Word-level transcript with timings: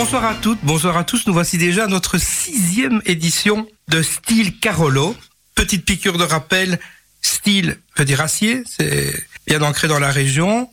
Bonsoir 0.00 0.24
à 0.26 0.34
toutes, 0.36 0.60
bonsoir 0.62 0.96
à 0.96 1.02
tous. 1.02 1.26
Nous 1.26 1.32
voici 1.32 1.58
déjà 1.58 1.88
notre 1.88 2.18
sixième 2.18 3.02
édition 3.04 3.66
de 3.88 4.00
Style 4.00 4.56
Carolo. 4.60 5.16
Petite 5.56 5.84
piqûre 5.84 6.18
de 6.18 6.22
rappel, 6.22 6.78
style 7.20 7.80
veut 7.96 8.04
dire 8.04 8.20
acier, 8.20 8.62
c'est 8.64 9.12
bien 9.48 9.60
ancré 9.60 9.88
dans 9.88 9.98
la 9.98 10.12
région. 10.12 10.70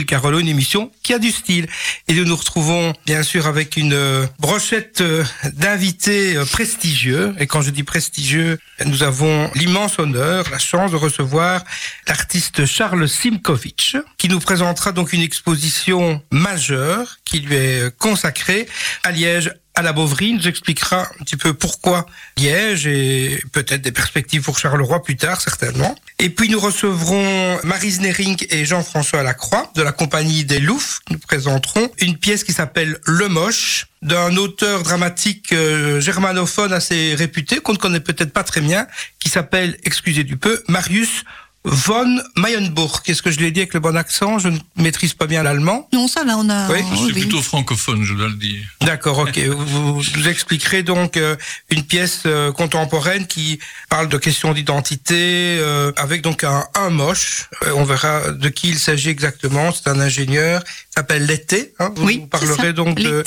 Carolo, 0.00 0.40
une 0.40 0.48
émission 0.48 0.90
qui 1.02 1.12
a 1.12 1.18
du 1.18 1.30
style. 1.30 1.66
Et 2.08 2.14
nous 2.14 2.24
nous 2.24 2.36
retrouvons 2.36 2.92
bien 3.06 3.22
sûr 3.22 3.46
avec 3.46 3.76
une 3.76 3.92
euh, 3.92 4.26
brochette 4.38 5.02
euh, 5.02 5.24
d'invités 5.52 6.36
euh, 6.36 6.44
prestigieux. 6.44 7.34
Et 7.38 7.46
quand 7.46 7.60
je 7.60 7.70
dis 7.70 7.82
prestigieux, 7.82 8.58
nous 8.86 9.02
avons 9.02 9.50
l'immense 9.54 9.98
honneur, 9.98 10.48
la 10.50 10.58
chance 10.58 10.90
de 10.90 10.96
recevoir 10.96 11.62
l'artiste 12.08 12.64
Charles 12.64 13.08
Simkovitch, 13.08 13.96
qui 14.16 14.28
nous 14.28 14.40
présentera 14.40 14.92
donc 14.92 15.12
une 15.12 15.20
exposition 15.20 16.22
majeure 16.30 17.18
qui 17.24 17.40
lui 17.40 17.54
est 17.54 17.96
consacrée 17.98 18.66
à 19.04 19.12
Liège 19.12 19.52
à 19.74 19.82
la 19.82 19.92
Beauvry, 19.92 20.34
nous 20.34 20.48
expliquera 20.48 21.08
un 21.18 21.24
petit 21.24 21.36
peu 21.36 21.54
pourquoi 21.54 22.06
Liège 22.36 22.86
et 22.86 23.42
peut-être 23.52 23.80
des 23.80 23.92
perspectives 23.92 24.42
pour 24.42 24.58
Charleroi 24.58 25.02
plus 25.02 25.16
tard, 25.16 25.40
certainement. 25.40 25.94
Et 26.18 26.28
puis 26.30 26.48
nous 26.48 26.60
recevrons 26.60 27.58
Marise 27.64 28.00
Nering 28.00 28.36
et 28.50 28.64
Jean-François 28.64 29.22
Lacroix 29.22 29.70
de 29.74 29.82
la 29.82 29.92
compagnie 29.92 30.44
des 30.44 30.60
Loufs. 30.60 31.00
Nous 31.10 31.18
présenteront 31.18 31.90
une 31.98 32.16
pièce 32.16 32.44
qui 32.44 32.52
s'appelle 32.52 32.98
Le 33.06 33.28
Moche 33.28 33.86
d'un 34.02 34.36
auteur 34.36 34.82
dramatique 34.82 35.52
euh, 35.52 36.00
germanophone 36.00 36.72
assez 36.72 37.14
réputé 37.14 37.60
qu'on 37.60 37.72
ne 37.72 37.78
connaît 37.78 38.00
peut-être 38.00 38.32
pas 38.32 38.44
très 38.44 38.60
bien, 38.60 38.86
qui 39.20 39.30
s'appelle, 39.30 39.78
excusez 39.84 40.24
du 40.24 40.36
peu, 40.36 40.62
Marius 40.68 41.24
von 41.64 42.20
Mayenburg. 42.36 43.02
Est-ce 43.06 43.22
que 43.22 43.30
je 43.30 43.38
l'ai 43.38 43.50
dit 43.50 43.60
avec 43.60 43.74
le 43.74 43.80
bon 43.80 43.96
accent? 43.96 44.38
Je 44.38 44.48
ne 44.48 44.58
maîtrise 44.76 45.14
pas 45.14 45.26
bien 45.26 45.42
l'allemand. 45.42 45.88
Non, 45.92 46.08
ça 46.08 46.24
là, 46.24 46.36
on 46.38 46.48
a. 46.50 46.68
Oui. 46.68 46.80
Je 46.90 46.96
suis 46.96 47.12
plutôt 47.12 47.40
francophone, 47.40 48.04
je 48.04 48.14
dois 48.14 48.28
le 48.28 48.34
dire. 48.34 48.64
D'accord, 48.80 49.18
ok. 49.18 49.38
vous, 49.48 50.00
vous 50.00 50.28
expliquerez 50.28 50.82
donc 50.82 51.16
euh, 51.16 51.36
une 51.70 51.84
pièce 51.84 52.22
euh, 52.26 52.50
contemporaine 52.52 53.26
qui 53.26 53.60
parle 53.88 54.08
de 54.08 54.18
questions 54.18 54.52
d'identité 54.52 55.58
euh, 55.60 55.92
avec 55.96 56.22
donc 56.22 56.42
un, 56.44 56.64
un 56.74 56.90
moche. 56.90 57.48
Euh, 57.64 57.72
on 57.76 57.84
verra 57.84 58.32
de 58.32 58.48
qui 58.48 58.68
il 58.70 58.78
s'agit 58.78 59.10
exactement. 59.10 59.72
C'est 59.72 59.88
un 59.88 60.00
ingénieur. 60.00 60.62
Il 60.66 60.94
s'appelle 60.96 61.26
L'été. 61.26 61.74
Hein. 61.78 61.92
Vous, 61.94 62.04
Oui, 62.04 62.18
vous 62.18 62.26
parlerez 62.26 62.54
c'est 62.56 62.62
ça, 62.62 62.72
donc 62.72 62.96
de 62.98 63.24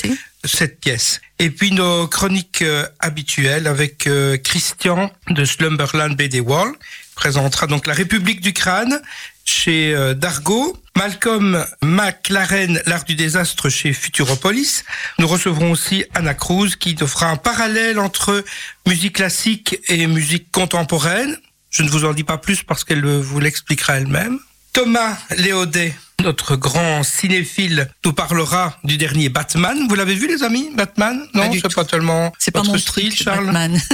cette 0.47 0.79
pièce. 0.79 1.21
Et 1.39 1.49
puis 1.49 1.71
nos 1.71 2.07
chroniques 2.07 2.61
euh, 2.61 2.85
habituelles 2.99 3.67
avec 3.67 4.07
euh, 4.07 4.37
Christian 4.37 5.11
de 5.29 5.43
Slumberland 5.43 6.15
BD 6.15 6.39
Wall 6.39 6.71
présentera 7.15 7.67
donc 7.67 7.87
la 7.87 7.93
République 7.93 8.41
du 8.41 8.53
crâne 8.53 9.01
chez 9.45 9.93
euh, 9.93 10.13
Dargaud, 10.13 10.77
Malcolm 10.97 11.65
McLaren, 11.81 12.81
l'art 12.85 13.03
du 13.03 13.15
désastre 13.15 13.69
chez 13.69 13.93
Futuropolis. 13.93 14.83
Nous 15.19 15.27
recevrons 15.27 15.71
aussi 15.71 16.05
Anna 16.13 16.33
Cruz 16.33 16.75
qui 16.79 16.95
nous 16.99 17.07
fera 17.07 17.27
un 17.27 17.37
parallèle 17.37 17.99
entre 17.99 18.43
musique 18.87 19.15
classique 19.15 19.79
et 19.87 20.07
musique 20.07 20.51
contemporaine. 20.51 21.37
Je 21.69 21.83
ne 21.83 21.89
vous 21.89 22.05
en 22.05 22.13
dis 22.13 22.23
pas 22.23 22.37
plus 22.37 22.63
parce 22.63 22.83
qu'elle 22.83 23.05
vous 23.05 23.39
l'expliquera 23.39 23.97
elle-même. 23.97 24.39
Thomas 24.73 25.17
Léodet, 25.37 25.95
notre 26.23 26.55
grand 26.55 27.03
cinéphile, 27.03 27.89
nous 28.03 28.13
parlera 28.13 28.77
du 28.83 28.97
dernier 28.97 29.29
Batman. 29.29 29.77
Vous 29.87 29.95
l'avez 29.95 30.15
vu, 30.15 30.27
les 30.27 30.43
amis, 30.43 30.69
Batman? 30.75 31.25
Non, 31.33 31.51
c'est 31.53 31.73
pas 31.73 31.85
tellement 31.85 32.33
C'est 32.39 32.51
pas 32.51 32.63
mon 32.63 32.77
style, 32.77 33.15
Charles? 33.15 33.45
Batman. 33.45 33.79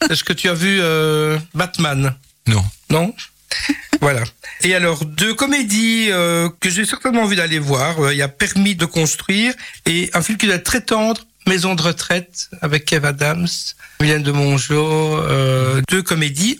Est-ce 0.10 0.24
que 0.24 0.32
tu 0.32 0.48
as 0.48 0.54
vu 0.54 0.78
euh, 0.80 1.38
Batman? 1.54 2.14
Non. 2.46 2.64
Non 2.90 3.14
Voilà. 4.00 4.22
Et 4.62 4.74
alors, 4.74 5.04
deux 5.04 5.34
comédies 5.34 6.08
euh, 6.10 6.48
que 6.60 6.68
j'ai 6.70 6.84
certainement 6.84 7.22
envie 7.22 7.36
d'aller 7.36 7.58
voir. 7.58 7.98
Euh, 8.00 8.12
Il 8.12 8.18
y 8.18 8.22
a 8.22 8.28
Permis 8.28 8.74
de 8.74 8.84
construire 8.84 9.54
et 9.86 10.10
un 10.12 10.22
film 10.22 10.36
qui 10.38 10.46
doit 10.46 10.56
être 10.56 10.64
très 10.64 10.80
tendre, 10.82 11.22
Maison 11.46 11.74
de 11.74 11.82
retraite, 11.82 12.48
avec 12.62 12.86
Kev 12.86 13.06
Adams, 13.06 13.46
Mylène 14.00 14.22
de 14.22 14.32
Mongeau, 14.32 15.18
euh, 15.18 15.82
deux 15.90 16.02
comédies. 16.02 16.58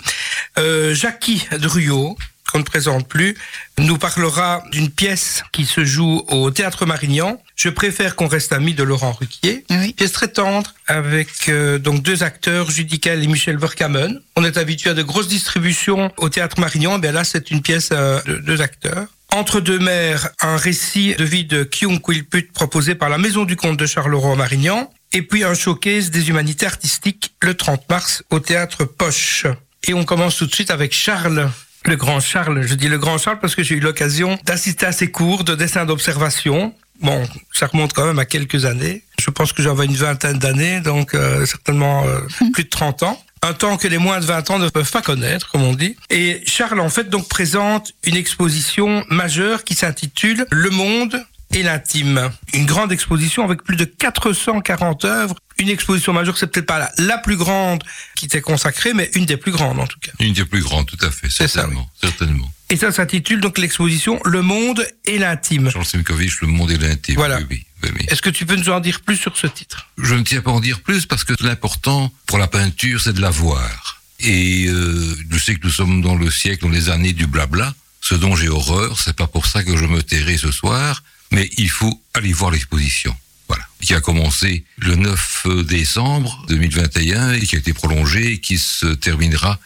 Euh, 0.58 0.94
Jackie 0.94 1.46
Druot, 1.52 2.16
qu'on 2.52 2.58
ne 2.58 2.64
présente 2.64 3.08
plus, 3.08 3.34
nous 3.78 3.96
parlera 3.96 4.62
d'une 4.72 4.90
pièce 4.90 5.42
qui 5.52 5.64
se 5.64 5.84
joue 5.84 6.22
au 6.28 6.50
Théâtre 6.50 6.84
Marignan. 6.84 7.40
Je 7.56 7.68
préfère 7.68 8.16
qu'on 8.16 8.26
reste 8.26 8.52
amis 8.52 8.74
de 8.74 8.82
Laurent 8.82 9.12
Ruquier. 9.12 9.64
Oui. 9.70 9.92
Pièce 9.92 10.12
très 10.12 10.28
tendre 10.28 10.74
avec 10.86 11.28
euh, 11.48 11.78
donc 11.78 12.02
deux 12.02 12.22
acteurs, 12.22 12.70
Judical 12.70 13.22
et 13.22 13.26
Michel 13.26 13.58
Verkamen. 13.58 14.20
On 14.36 14.44
est 14.44 14.56
habitué 14.56 14.90
à 14.90 14.94
de 14.94 15.02
grosses 15.02 15.28
distributions 15.28 16.12
au 16.16 16.28
théâtre 16.28 16.58
Marignan. 16.60 16.98
Ben 16.98 17.14
là, 17.14 17.24
c'est 17.24 17.50
une 17.50 17.62
pièce 17.62 17.90
euh, 17.92 18.20
de 18.26 18.36
deux 18.38 18.60
acteurs. 18.60 19.06
Entre 19.30 19.60
deux 19.60 19.78
mers, 19.78 20.30
un 20.40 20.56
récit 20.56 21.14
de 21.16 21.24
vie 21.24 21.44
de 21.44 21.64
Kyung 21.64 22.00
Quilput 22.00 22.52
proposé 22.52 22.94
par 22.94 23.08
la 23.08 23.18
Maison 23.18 23.44
du 23.44 23.56
Comte 23.56 23.78
de 23.78 23.86
Charleroi 23.86 24.32
à 24.32 24.36
Marignan. 24.36 24.90
Et 25.12 25.22
puis 25.22 25.44
un 25.44 25.54
showcase 25.54 26.10
des 26.10 26.28
humanités 26.28 26.66
artistiques 26.66 27.34
le 27.42 27.54
30 27.54 27.88
mars 27.88 28.22
au 28.30 28.40
théâtre 28.40 28.84
Poche. 28.84 29.46
Et 29.86 29.94
on 29.94 30.04
commence 30.04 30.36
tout 30.36 30.46
de 30.46 30.54
suite 30.54 30.70
avec 30.70 30.92
Charles. 30.92 31.50
Le 31.86 31.96
grand 31.96 32.20
Charles, 32.20 32.62
je 32.62 32.74
dis 32.74 32.88
le 32.88 32.96
grand 32.96 33.18
Charles 33.18 33.38
parce 33.40 33.54
que 33.54 33.62
j'ai 33.62 33.74
eu 33.74 33.80
l'occasion 33.80 34.38
d'assister 34.44 34.86
à 34.86 34.92
ses 34.92 35.10
cours 35.10 35.44
de 35.44 35.54
dessin 35.54 35.84
d'observation. 35.84 36.74
Bon, 37.00 37.26
ça 37.52 37.66
remonte 37.66 37.92
quand 37.92 38.06
même 38.06 38.18
à 38.18 38.24
quelques 38.24 38.64
années. 38.64 39.02
Je 39.18 39.30
pense 39.30 39.52
que 39.52 39.62
j'avais 39.62 39.86
une 39.86 39.96
vingtaine 39.96 40.38
d'années, 40.38 40.80
donc 40.80 41.14
euh, 41.14 41.44
certainement 41.46 42.04
euh, 42.06 42.20
plus 42.52 42.64
de 42.64 42.68
30 42.68 43.02
ans. 43.02 43.22
Un 43.42 43.52
temps 43.52 43.76
que 43.76 43.88
les 43.88 43.98
moins 43.98 44.20
de 44.20 44.24
20 44.24 44.50
ans 44.50 44.58
ne 44.58 44.68
peuvent 44.70 44.90
pas 44.90 45.02
connaître, 45.02 45.50
comme 45.50 45.62
on 45.62 45.74
dit. 45.74 45.96
Et 46.08 46.42
Charles, 46.46 46.80
en 46.80 46.88
fait, 46.88 47.10
donc 47.10 47.28
présente 47.28 47.92
une 48.04 48.16
exposition 48.16 49.04
majeure 49.10 49.64
qui 49.64 49.74
s'intitule 49.74 50.46
Le 50.50 50.70
monde 50.70 51.22
et 51.52 51.62
l'intime. 51.62 52.30
Une 52.54 52.64
grande 52.64 52.90
exposition 52.90 53.44
avec 53.44 53.62
plus 53.62 53.76
de 53.76 53.84
440 53.84 55.04
œuvres. 55.04 55.34
Une 55.58 55.68
exposition 55.68 56.12
majeure, 56.12 56.38
c'est 56.38 56.46
peut-être 56.46 56.66
pas 56.66 56.78
la, 56.78 56.90
la 56.98 57.18
plus 57.18 57.36
grande 57.36 57.84
qui 58.16 58.28
t'est 58.28 58.40
consacrée, 58.40 58.94
mais 58.94 59.10
une 59.14 59.26
des 59.26 59.36
plus 59.36 59.52
grandes 59.52 59.78
en 59.78 59.86
tout 59.86 59.98
cas. 60.00 60.12
Une 60.20 60.32
des 60.32 60.44
plus 60.44 60.62
grandes, 60.62 60.86
tout 60.86 60.98
à 61.04 61.10
fait, 61.10 61.28
ça, 61.30 61.46
certainement. 61.46 61.88
certainement. 62.00 62.50
Et 62.70 62.76
ça 62.76 62.90
s'intitule 62.92 63.40
donc 63.40 63.58
l'exposition 63.58 64.20
Le 64.24 64.42
monde 64.42 64.86
et 65.04 65.18
l'intime. 65.18 65.70
Charles 65.70 65.84
Simkovitch, 65.84 66.40
Le 66.40 66.48
monde 66.48 66.70
et 66.70 66.78
l'intime. 66.78 67.16
Voilà. 67.16 67.38
Oui, 67.50 67.64
oui. 67.82 67.90
Est-ce 68.08 68.22
que 68.22 68.30
tu 68.30 68.46
peux 68.46 68.56
nous 68.56 68.70
en 68.70 68.80
dire 68.80 69.00
plus 69.00 69.16
sur 69.16 69.36
ce 69.36 69.46
titre? 69.46 69.90
Je 69.98 70.14
ne 70.14 70.22
tiens 70.22 70.40
pas 70.40 70.50
à 70.50 70.54
en 70.54 70.60
dire 70.60 70.80
plus 70.80 71.06
parce 71.06 71.24
que 71.24 71.34
l'important 71.40 72.12
pour 72.26 72.38
la 72.38 72.48
peinture, 72.48 73.00
c'est 73.00 73.12
de 73.12 73.20
la 73.20 73.30
voir. 73.30 74.02
Et 74.20 74.66
euh, 74.66 75.16
je 75.30 75.38
sais 75.38 75.54
que 75.54 75.66
nous 75.66 75.72
sommes 75.72 76.00
dans 76.00 76.14
le 76.14 76.30
siècle, 76.30 76.62
dans 76.62 76.70
les 76.70 76.88
années 76.88 77.12
du 77.12 77.26
blabla, 77.26 77.74
ce 78.00 78.14
dont 78.14 78.34
j'ai 78.34 78.48
horreur. 78.48 78.98
C'est 78.98 79.16
pas 79.16 79.26
pour 79.26 79.46
ça 79.46 79.62
que 79.62 79.76
je 79.76 79.84
me 79.84 80.02
tairai 80.02 80.38
ce 80.38 80.50
soir, 80.50 81.02
mais 81.30 81.50
il 81.58 81.68
faut 81.68 82.02
aller 82.14 82.32
voir 82.32 82.50
l'exposition. 82.50 83.14
Voilà, 83.48 83.64
qui 83.82 83.92
a 83.92 84.00
commencé 84.00 84.64
le 84.78 84.96
9 84.96 85.46
décembre 85.66 86.46
2021 86.48 87.34
et 87.34 87.40
qui 87.40 87.56
a 87.56 87.58
été 87.58 87.74
prolongée 87.74 88.32
et 88.32 88.38
qui 88.38 88.58
se 88.58 88.86
terminera 88.86 89.60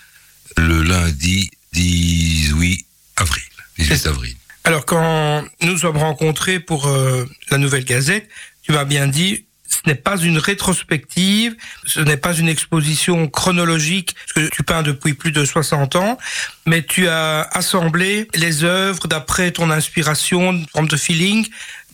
le 0.57 0.83
lundi 0.83 1.49
18 1.75 2.88
avril. 3.21 3.43
18 3.79 4.07
avril. 4.07 4.37
Alors 4.65 4.85
quand 4.85 5.45
nous 5.63 5.73
nous 5.73 5.79
sommes 5.79 5.97
rencontrés 5.97 6.61
pour 6.61 6.89
euh, 6.89 7.25
la 7.51 7.59
Nouvelle 7.59 7.85
Gazette, 7.85 8.29
tu 8.63 8.73
m'as 8.73 8.85
bien 8.85 9.07
dit 9.07 9.45
ce 9.69 9.81
n'est 9.87 9.95
pas 9.95 10.17
une 10.17 10.39
rétrospective, 10.39 11.55
ce 11.85 12.01
n'est 12.01 12.17
pas 12.17 12.35
une 12.35 12.49
exposition 12.49 13.29
chronologique, 13.29 14.15
parce 14.15 14.47
que 14.47 14.55
tu 14.55 14.63
peins 14.63 14.83
depuis 14.83 15.15
plus 15.15 15.31
de 15.31 15.45
60 15.45 15.97
ans, 15.97 16.19
mais 16.67 16.83
tu 16.83 17.07
as 17.09 17.43
assemblé 17.53 18.29
les 18.35 18.65
œuvres 18.65 19.07
d'après 19.09 19.51
ton 19.53 19.71
inspiration, 19.71 20.53
une 20.53 20.67
forme 20.69 20.89
de 20.89 20.97
feeling. 20.97 21.47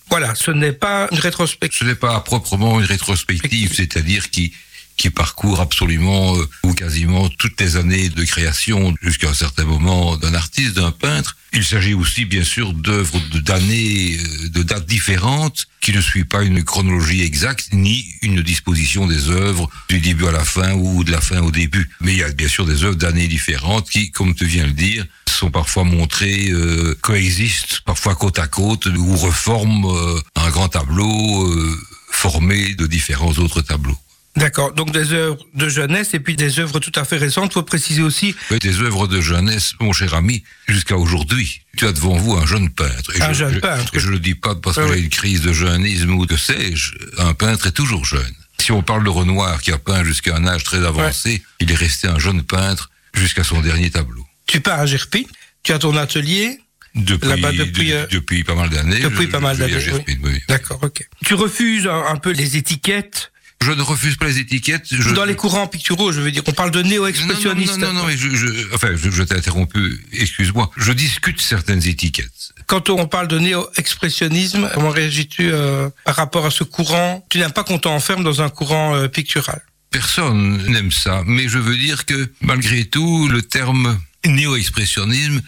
Voilà, 0.09 0.35
ce 0.35 0.51
n'est 0.51 0.73
pas 0.73 1.09
une 1.11 1.19
rétrospective. 1.19 1.81
Ce 1.81 1.85
n'est 1.85 1.95
pas 1.95 2.21
proprement 2.21 2.79
une 2.79 2.87
rétrospective, 2.87 3.75
c'est-à-dire 3.75 4.31
qui 4.31 4.53
qui 4.97 5.11
parcourt 5.11 5.61
absolument 5.61 6.37
euh, 6.37 6.49
ou 6.65 6.73
quasiment 6.75 7.29
toutes 7.29 7.61
les 7.61 7.77
années 7.77 8.09
de 8.09 8.25
création 8.25 8.95
jusqu'à 9.03 9.31
un 9.31 9.35
certain 9.35 9.65
moment 9.65 10.17
d'un 10.17 10.35
artiste, 10.35 10.75
d'un 10.75 10.91
peintre. 10.91 11.37
Il 11.53 11.65
s'agit 11.65 11.95
aussi 11.95 12.25
bien 12.25 12.45
sûr 12.45 12.73
d'œuvres 12.73 13.21
d'années, 13.41 14.19
euh, 14.19 14.49
de 14.49 14.63
dates 14.63 14.87
différentes, 14.87 15.67
qui 15.81 15.93
ne 15.93 16.01
suivent 16.01 16.27
pas 16.27 16.43
une 16.43 16.65
chronologie 16.65 17.23
exacte 17.23 17.69
ni 17.73 18.07
une 18.23 18.43
disposition 18.43 19.07
des 19.07 19.31
œuvres 19.31 19.69
du 19.89 20.01
début 20.01 20.27
à 20.27 20.33
la 20.33 20.45
fin 20.45 20.73
ou 20.73 21.05
de 21.05 21.13
la 21.13 21.21
fin 21.21 21.41
au 21.43 21.51
début. 21.51 21.89
Mais 22.01 22.13
il 22.13 22.19
y 22.19 22.25
a 22.25 22.33
bien 22.33 22.49
sûr 22.49 22.65
des 22.65 22.85
œuvres 22.85 22.97
d'années 22.97 23.29
différentes 23.29 23.89
qui, 23.91 24.11
comme 24.11 24.35
tu 24.35 24.47
viens 24.47 24.65
de 24.65 24.69
le 24.69 24.75
dire, 24.75 25.07
sont 25.35 25.51
parfois 25.51 25.85
montrées, 25.85 26.49
euh, 26.51 26.97
coexistent 27.03 27.81
parfois 27.85 28.15
côte 28.15 28.39
à 28.39 28.47
côte 28.47 28.87
ou 28.87 29.17
reforment 29.17 29.87
euh, 29.87 30.21
un 30.37 30.51
grand 30.51 30.69
tableau 30.69 31.47
euh, 31.47 31.79
formé 32.11 32.75
de 32.75 32.87
différents 32.87 33.33
autres 33.33 33.61
tableaux. 33.61 33.99
D'accord, 34.37 34.73
donc 34.75 34.91
des 34.93 35.13
œuvres 35.13 35.39
de 35.55 35.69
jeunesse 35.69 36.13
et 36.13 36.19
puis 36.21 36.35
des 36.35 36.59
œuvres 36.59 36.81
tout 36.81 36.91
à 36.97 37.05
fait 37.05 37.19
récentes. 37.19 37.53
Il 37.53 37.55
faut 37.55 37.63
préciser 37.63 38.03
aussi 38.03 38.35
Oui, 38.51 38.59
Des 38.59 38.81
œuvres 38.81 39.07
de 39.07 39.21
jeunesse, 39.21 39.75
mon 39.81 39.93
cher 39.93 40.15
ami, 40.15 40.43
jusqu'à 40.67 40.97
aujourd'hui. 40.97 41.61
Tu 41.77 41.87
as 41.87 41.93
devant 41.93 42.17
vous 42.17 42.35
un 42.35 42.45
jeune 42.45 42.69
peintre. 42.71 43.15
Et 43.17 43.23
Un 43.23 43.33
je, 43.33 43.39
jeune 43.39 43.55
je- 43.55 43.59
peintre. 43.61 43.95
et 43.95 44.01
je 44.01 44.09
le 44.11 44.19
dis 44.19 44.35
pas 44.35 44.55
parce 44.57 44.77
que 44.77 44.83
Oui, 44.83 44.89
j'ai 44.89 44.95
oui. 44.97 45.03
une 45.05 45.09
crise 45.11 45.43
de 45.43 45.53
jeunisme 45.53 46.11
ou 46.15 46.27
de 46.27 46.37
sais-je. 46.37 46.95
Un 47.19 47.35
peintre 47.35 47.69
est 47.69 47.73
toujours 47.73 48.05
jeune. 48.05 48.35
Si 48.59 48.73
on 48.73 48.83
parle 48.83 49.05
de 49.05 49.11
Renoir, 49.11 49.61
qui 49.63 49.71
a 49.71 49.79
peint 49.79 50.03
jusqu'à 50.05 50.35
un 50.37 50.47
âge 50.47 50.65
très 50.65 50.85
avancé, 50.85 51.43
il 51.61 51.71
est 51.71 51.75
resté 51.77 52.09
un 52.09 52.19
jeune 52.19 52.43
peintre 52.43 52.91
jusqu'à 53.15 53.45
son 53.45 53.61
dernier 53.61 53.91
tableau. 53.91 54.27
tu 54.47 54.61
pars 54.61 54.81
à 54.81 54.87
Gerpy, 54.87 55.27
tu 55.63 55.73
as 55.73 55.79
ton 55.79 55.97
atelier, 55.97 56.59
depuis, 56.95 57.29
depuis, 57.57 57.89
de- 57.91 57.95
euh, 57.95 58.07
depuis 58.11 58.45
pas 58.45 58.55
mal 58.55 58.69
d'années. 58.71 59.01
depuis 59.01 59.25
je- 59.27 59.31
pas 59.31 59.41
mal 59.41 59.57
d'années, 59.57 59.81
Gerpine, 59.81 60.19
oui. 60.25 60.41
D'accord, 60.49 60.79
ok. 60.83 61.07
Tu 61.25 61.35
refuses 61.35 61.87
un, 61.87 62.05
un 62.07 62.17
peu 62.17 62.31
les 62.33 62.57
étiquettes 62.57 63.31
Je 63.65 63.73
ne 63.73 63.83
refuse 63.83 64.17
pas 64.17 64.27
les 64.27 64.39
étiquettes. 64.39 64.87
Je... 64.91 65.11
dans 65.15 65.25
les 65.25 65.35
courants 65.37 65.67
picturaux, 65.67 66.13
je 66.13 66.21
veux 66.21 66.31
dire. 66.31 66.43
On 66.47 66.53
parle 66.53 66.71
de 66.71 66.83
néo-expressionnistes. 66.83 67.79
Non, 67.79 67.87
non, 67.89 67.93
non, 67.95 68.01
non, 68.03 68.07
mais 68.07 68.17
je, 68.17 68.29
je- 68.35 68.75
enfin, 68.75 68.91
je, 68.95 69.11
je 69.11 69.23
t'ai 69.23 69.35
interrompu, 69.37 70.05
excuse-moi. 70.13 70.71
Je 70.77 70.93
discute 70.93 71.41
certaines 71.41 71.87
étiquettes. 71.87 72.53
Quand 72.67 72.91
on 72.91 73.07
parle 73.07 73.29
de 73.29 73.39
néo-expressionnisme, 73.39 74.71
comment 74.75 74.91
réagis-tu 74.91 75.51
euh, 75.53 75.89
par 76.05 76.17
rapport 76.17 76.47
à 76.47 76.51
ce 76.51 76.65
courant? 76.65 77.25
Tu 77.31 77.39
n'aimes 77.39 77.53
pas 77.53 77.65
qu'on 77.65 77.79
t'enferme 77.79 78.23
dans 78.25 78.43
un 78.43 78.49
courant 78.49 78.95
euh, 78.95 79.09
pictural? 79.09 79.61
Personne 79.91 80.59
n'aime 80.67 80.91
ça, 80.91 81.23
mais 81.27 81.49
je 81.49 81.59
veux 81.59 81.77
dire 81.77 82.05
que 82.05 82.29
malgré 82.41 82.85
tout, 82.85 83.29
le 83.29 83.43
terme 83.43 83.99
néo-expressionnisme, 84.27 85.41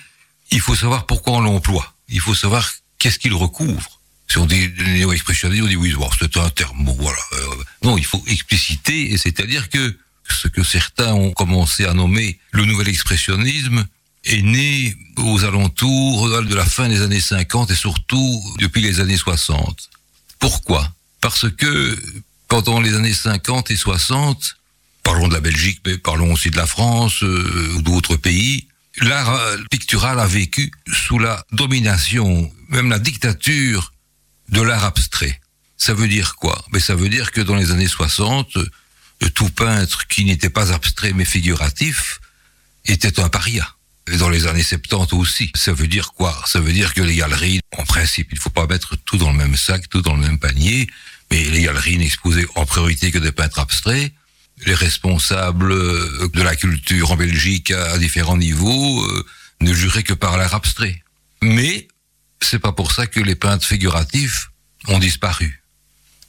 il 0.51 0.61
faut 0.61 0.75
savoir 0.75 1.07
pourquoi 1.07 1.35
on 1.35 1.41
l'emploie. 1.41 1.95
Il 2.09 2.21
faut 2.21 2.35
savoir 2.35 2.71
qu'est-ce 2.99 3.19
qu'il 3.19 3.35
recouvre. 3.35 3.96
Si 4.29 4.39
on 4.39 4.47
dit 4.47 4.71
néo-expressionnisme, 4.79 5.65
on 5.65 5.69
dit 5.69 5.77
oui, 5.77 5.95
c'est 6.19 6.37
un 6.37 6.51
terme, 6.51 6.91
voilà. 6.99 7.19
Euh, 7.35 7.65
non, 7.83 7.97
il 7.97 8.05
faut 8.05 8.23
expliciter, 8.27 9.17
c'est-à-dire 9.17 9.69
que 9.71 9.97
ce 10.29 10.49
que 10.49 10.65
certains 10.65 11.13
ont 11.13 11.33
commencé 11.33 11.85
à 11.85 11.95
nommer 11.95 12.39
le 12.51 12.65
nouvel 12.65 12.89
expressionnisme 12.89 13.87
est 14.25 14.43
né 14.43 14.97
aux 15.19 15.45
alentours 15.45 16.43
de 16.43 16.55
la 16.55 16.65
fin 16.65 16.89
des 16.89 17.01
années 17.01 17.21
50 17.21 17.71
et 17.71 17.77
surtout 17.77 18.43
depuis 18.59 18.83
les 18.83 18.99
années 18.99 19.17
60. 19.17 19.89
Pourquoi? 20.41 20.93
Parce 21.21 21.49
que 21.49 21.97
pendant 22.49 22.81
les 22.81 22.95
années 22.95 23.13
50 23.13 23.71
et 23.71 23.77
60, 23.77 24.57
parlons 25.05 25.29
de 25.29 25.35
la 25.35 25.41
Belgique, 25.41 25.81
mais 25.87 25.97
parlons 25.99 26.33
aussi 26.33 26.51
de 26.51 26.57
la 26.57 26.67
France 26.67 27.23
euh, 27.23 27.75
ou 27.77 27.83
d'autres 27.83 28.17
pays, 28.17 28.67
l'art 29.01 29.39
pictural 29.71 30.19
a 30.19 30.27
vécu 30.27 30.73
sous 30.93 31.21
la 31.21 31.45
domination, 31.53 32.51
même 32.71 32.91
la 32.91 32.99
dictature 32.99 33.93
de 34.49 34.61
l'art 34.63 34.85
abstrait. 34.85 35.41
Ça 35.77 35.95
veut 35.95 36.09
dire 36.09 36.37
quoi? 36.37 36.65
Mais 36.73 36.81
ça 36.81 36.95
veut 36.95 37.09
dire 37.09 37.33
que 37.33 37.41
dans 37.41 37.57
les 37.57 37.71
années 37.71 37.89
60, 37.89 38.57
euh, 38.57 39.31
tout 39.35 39.51
peintre 39.51 40.07
qui 40.07 40.25
n'était 40.25 40.51
pas 40.51 40.73
abstrait 40.73 41.13
mais 41.13 41.25
figuratif 41.25 42.21
était 42.87 43.21
un 43.21 43.29
paria. 43.29 43.69
Et 44.11 44.17
dans 44.19 44.29
les 44.29 44.47
années 44.47 44.63
70 44.63 45.15
aussi. 45.15 45.51
Ça 45.55 45.73
veut 45.73 45.89
dire 45.89 46.13
quoi? 46.13 46.41
Ça 46.47 46.61
veut 46.61 46.73
dire 46.73 46.95
que 46.95 47.03
les 47.03 47.17
galeries, 47.17 47.61
en 47.77 47.85
principe, 47.85 48.29
il 48.31 48.37
ne 48.37 48.41
faut 48.41 48.51
pas 48.51 48.67
mettre 48.67 48.97
tout 49.05 49.17
dans 49.17 49.33
le 49.33 49.37
même 49.37 49.57
sac, 49.57 49.89
tout 49.89 50.01
dans 50.01 50.15
le 50.15 50.23
même 50.23 50.39
panier, 50.39 50.87
mais 51.31 51.43
les 51.45 51.63
galeries 51.63 51.99
n'exposaient 51.99 52.47
en 52.55 52.67
priorité 52.67 53.11
que 53.11 53.19
des 53.19 53.33
peintres 53.33 53.59
abstraits. 53.59 54.13
Les 54.65 54.75
responsables 54.75 55.73
euh, 55.73 56.29
de 56.33 56.43
la 56.43 56.57
culture 56.57 57.11
en 57.11 57.17
Belgique 57.17 57.73
à 57.73 57.99
différents 57.99 58.39
niveaux 58.39 59.05
euh, 59.05 59.27
ne 59.61 59.75
juraient 59.75 60.05
que 60.05 60.15
par 60.15 60.39
l'art 60.39 60.55
abstrait. 60.55 61.03
Mais 61.43 61.89
c'est 62.41 62.59
pas 62.59 62.73
pour 62.73 62.93
ça 62.93 63.07
que 63.07 63.21
les 63.21 63.35
peintres 63.35 63.67
figuratifs 63.67 64.51
ont 64.89 64.99
disparu. 64.99 65.63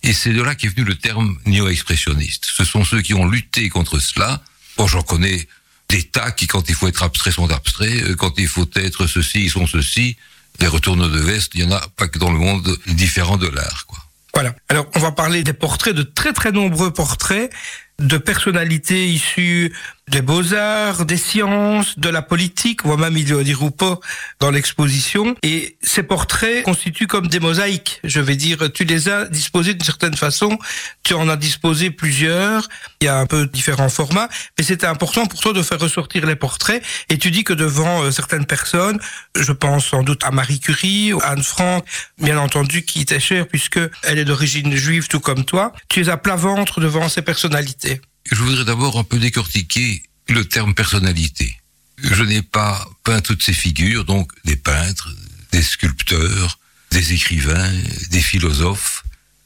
Et 0.03 0.13
c'est 0.13 0.33
de 0.33 0.41
là 0.41 0.55
qu'est 0.55 0.67
venu 0.67 0.83
le 0.83 0.95
terme 0.95 1.37
néo-expressionniste. 1.45 2.45
Ce 2.45 2.63
sont 2.63 2.83
ceux 2.83 3.01
qui 3.01 3.13
ont 3.13 3.27
lutté 3.27 3.69
contre 3.69 3.99
cela. 3.99 4.41
Bon, 4.77 4.87
j'en 4.87 5.01
connais 5.01 5.47
des 5.89 6.03
tas 6.03 6.31
qui, 6.31 6.47
quand 6.47 6.69
il 6.69 6.75
faut 6.75 6.87
être 6.87 7.03
abstrait, 7.03 7.31
sont 7.31 7.49
abstraits. 7.51 8.03
Euh, 8.03 8.15
Quand 8.15 8.37
il 8.37 8.47
faut 8.47 8.69
être 8.75 9.07
ceci, 9.07 9.43
ils 9.43 9.49
sont 9.49 9.67
ceci. 9.67 10.17
Des 10.59 10.67
retournes 10.67 11.11
de 11.11 11.19
veste, 11.19 11.51
il 11.55 11.61
y 11.61 11.63
en 11.65 11.71
a 11.71 11.87
pas 11.95 12.07
que 12.07 12.19
dans 12.19 12.31
le 12.31 12.39
monde 12.39 12.77
différent 12.87 13.37
de 13.37 13.47
l'art. 13.47 13.85
Voilà. 14.33 14.55
Alors, 14.69 14.87
on 14.95 14.99
va 14.99 15.11
parler 15.11 15.43
des 15.43 15.53
portraits, 15.53 15.95
de 15.95 16.03
très 16.03 16.33
très 16.33 16.51
nombreux 16.51 16.91
portraits 16.91 17.51
de 17.99 18.17
personnalités 18.17 19.07
issues 19.07 19.73
des 20.07 20.21
beaux-arts, 20.21 21.05
des 21.05 21.17
sciences, 21.17 21.99
de 21.99 22.09
la 22.09 22.21
politique, 22.21 22.83
voit 22.83 22.97
même 22.97 23.17
Ilio 23.17 23.43
Di 23.43 23.53
Rupo 23.53 23.99
dans 24.39 24.51
l'exposition. 24.51 25.35
Et 25.43 25.77
ces 25.81 26.03
portraits 26.03 26.63
constituent 26.63 27.07
comme 27.07 27.27
des 27.27 27.39
mosaïques. 27.39 27.99
Je 28.03 28.21
vais 28.21 28.35
dire, 28.35 28.71
tu 28.73 28.85
les 28.85 29.09
as 29.09 29.25
disposés 29.25 29.73
d'une 29.73 29.83
certaine 29.83 30.15
façon, 30.15 30.57
tu 31.03 31.13
en 31.13 31.27
as 31.27 31.35
disposé 31.35 31.91
plusieurs, 31.91 32.67
il 33.01 33.05
y 33.05 33.07
a 33.07 33.17
un 33.17 33.25
peu 33.25 33.47
différents 33.47 33.89
formats, 33.89 34.29
mais 34.57 34.63
c'était 34.63 34.87
important 34.87 35.25
pour 35.25 35.41
toi 35.41 35.53
de 35.53 35.61
faire 35.61 35.79
ressortir 35.79 36.25
les 36.25 36.35
portraits. 36.35 36.83
Et 37.09 37.17
tu 37.17 37.31
dis 37.31 37.43
que 37.43 37.53
devant 37.53 38.03
euh, 38.03 38.11
certaines 38.11 38.45
personnes, 38.45 38.99
je 39.37 39.51
pense 39.51 39.87
sans 39.87 40.03
doute 40.03 40.23
à 40.23 40.31
Marie 40.31 40.59
Curie, 40.59 41.11
à 41.21 41.31
Anne 41.31 41.43
Frank, 41.43 41.85
bien 42.17 42.37
entendu, 42.37 42.83
qui 42.83 43.05
t'est 43.05 43.19
chère 43.19 43.47
puisque 43.47 43.79
elle 44.03 44.19
est 44.19 44.25
d'origine 44.25 44.75
juive 44.75 45.07
tout 45.07 45.19
comme 45.19 45.43
toi, 45.43 45.73
tu 45.89 46.01
es 46.01 46.09
à 46.09 46.17
plat 46.17 46.35
ventre 46.35 46.79
devant 46.79 47.09
ces 47.09 47.21
personnalités. 47.21 48.01
Je 48.31 48.35
voudrais 48.35 48.65
d'abord 48.65 48.97
un 48.99 49.03
peu 49.03 49.19
décortiquer 49.19 50.03
le 50.29 50.45
terme 50.45 50.73
personnalité. 50.73 51.57
Je 51.97 52.23
n'ai 52.23 52.41
pas 52.41 52.87
peint 53.03 53.21
toutes 53.21 53.41
ces 53.41 53.53
figures, 53.53 54.05
donc 54.05 54.31
des 54.43 54.57
peintres, 54.57 55.09
des 55.51 55.61
sculpteurs, 55.61 56.59
des 56.91 57.13
écrivains, 57.13 57.73
des 58.11 58.21
philosophes, 58.21 59.03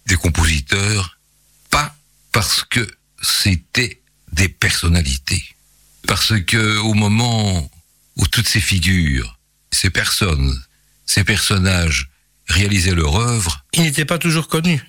des 0.07 0.15
compositeurs, 0.15 1.17
pas 1.69 1.95
parce 2.31 2.63
que 2.63 2.87
c'était 3.21 4.01
des 4.33 4.49
personnalités. 4.49 5.43
Parce 6.07 6.33
que 6.41 6.77
au 6.79 6.93
moment 6.93 7.69
où 8.17 8.27
toutes 8.27 8.47
ces 8.47 8.61
figures, 8.61 9.37
ces 9.71 9.89
personnes, 9.89 10.59
ces 11.05 11.23
personnages 11.23 12.09
réalisaient 12.47 12.95
leur 12.95 13.15
œuvre, 13.15 13.63
Ils 13.73 13.83
n'étaient 13.83 14.05
pas 14.05 14.17
toujours 14.17 14.47
connus. 14.47 14.81